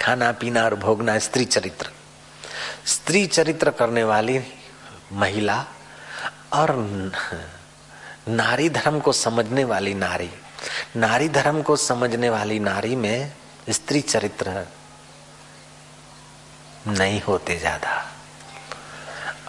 खाना 0.01 0.31
पीना 0.31 0.63
और 0.63 0.75
भोगना 0.75 1.19
स्त्री 1.19 1.45
चरित्र। 1.45 1.91
स्त्री 2.87 3.25
चरित्र 3.27 3.71
करने 3.71 4.03
वाली 4.03 4.39
महिला 5.13 5.55
और 6.53 6.71
नारी 8.29 8.69
धर्म 8.69 8.99
को 8.99 9.11
समझने 9.11 9.63
वाली 9.63 9.93
नारी। 9.93 10.29
नारी 10.95 11.29
धर्म 11.29 11.61
को 11.61 11.75
समझने 11.75 12.29
वाली 12.29 12.59
नारी 12.59 12.95
में 12.95 13.31
स्त्री 13.69 14.01
चरित्र 14.01 14.65
नहीं 16.87 17.21
होते 17.21 17.57
ज़्यादा। 17.57 18.03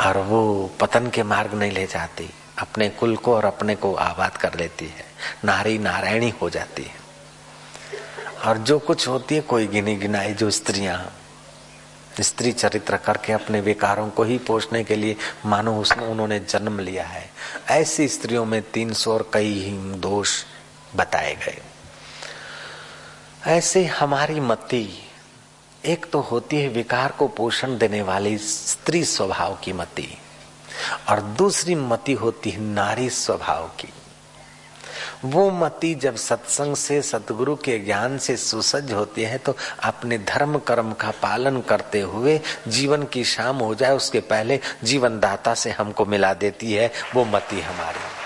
और 0.01 0.19
वो 0.19 0.71
पतन 0.81 1.09
के 1.11 1.23
मार्ग 1.23 1.55
नहीं 1.55 1.73
ले 1.73 1.87
जाती, 1.87 2.29
अपने 2.59 2.89
कुल 2.89 3.17
को 3.17 3.35
और 3.35 3.45
अपने 3.45 3.75
को 3.75 3.95
आबाद 3.95 4.37
कर 4.37 4.55
लेती 4.55 4.87
है। 4.87 5.05
नारी 5.45 5.79
नारायणी 5.79 6.33
हो 6.43 6.51
जाती 6.51 6.83
है। 6.83 6.97
और 8.47 8.59
जो 8.59 8.79
कुछ 8.79 9.07
होती 9.09 9.35
है, 9.35 9.41
कोई 9.41 9.67
गिनी 9.67 9.97
गिनाई, 9.97 10.35
जो 10.35 10.51
स्त्रियाँ 10.51 10.99
स्त्री 12.21 12.53
चरित्र 12.53 12.97
करके 12.97 13.33
अपने 13.33 13.61
विकारों 13.61 14.09
को 14.11 14.23
ही 14.23 14.39
पोषने 14.39 14.85
के 14.85 14.97
लिए 14.97 15.17
मानो 15.47 15.81
उसने, 15.81 16.07
उन्होंने 16.07 16.41
जन्म 16.41 16.79
लिया 16.81 17.05
है। 17.05 17.31
ऐसी 17.69 18.09
स्त्रियों 18.09 18.45
में 18.45 18.63
तीन 18.63 18.93
सौ 18.93 19.15
और 19.15 19.31
कई 19.33 19.53
ही 19.53 19.73
दोष 19.99 20.45
बताए 20.97 21.35
गए। 21.35 21.63
ऐसे 23.47 23.85
हमारी 23.87 24.41
मति, 24.41 25.03
एक 25.85 26.07
तो 26.11 26.21
होती 26.21 26.57
है 26.57 26.69
विकार 26.69 27.13
को 27.13 27.29
पोषण 27.29 27.79
देने 27.79 28.03
वाली 28.03 28.39
स्त्री 28.39 29.05
स्वभाव 29.05 29.59
की 29.65 29.73
मति, 29.73 30.09
और 31.09 31.21
दूसरी 31.21 31.75
मति 31.75 32.13
होती 32.13 32.51
है 32.51 32.61
नारी 32.61 33.11
स्वभाव 33.11 33.67
की। 33.81 33.93
वो 35.25 35.51
मति 35.51 35.95
जब 35.95 36.17
सत्संग 36.17 36.77
से 36.77 37.03
सतगुरु 37.03 37.57
के 37.57 37.79
ज्ञान 37.79 38.19
से 38.19 38.37
सुसज्ज 38.37 38.93
होती 38.93 39.23
है 39.23 39.39
तो 39.39 39.57
अपने 39.85 40.19
धर्म 40.19 40.59
कर्म 40.59 40.93
का 40.93 41.11
पालन 41.11 41.61
करते 41.61 42.01
हुए 42.01 42.41
जीवन 42.69 43.03
की 43.03 43.25
शाम 43.25 43.57
हो 43.57 43.75
जाए, 43.75 43.97
उसके 43.97 44.21
पहले 44.21 44.61
जीवनदाता 44.85 45.55
से 45.55 45.71
हमको 45.71 46.07
मिला 46.07 46.35
देती 46.35 46.73
है, 46.73 46.91
वो 47.15 47.25
मति 47.25 47.61
हमारी 47.61 48.18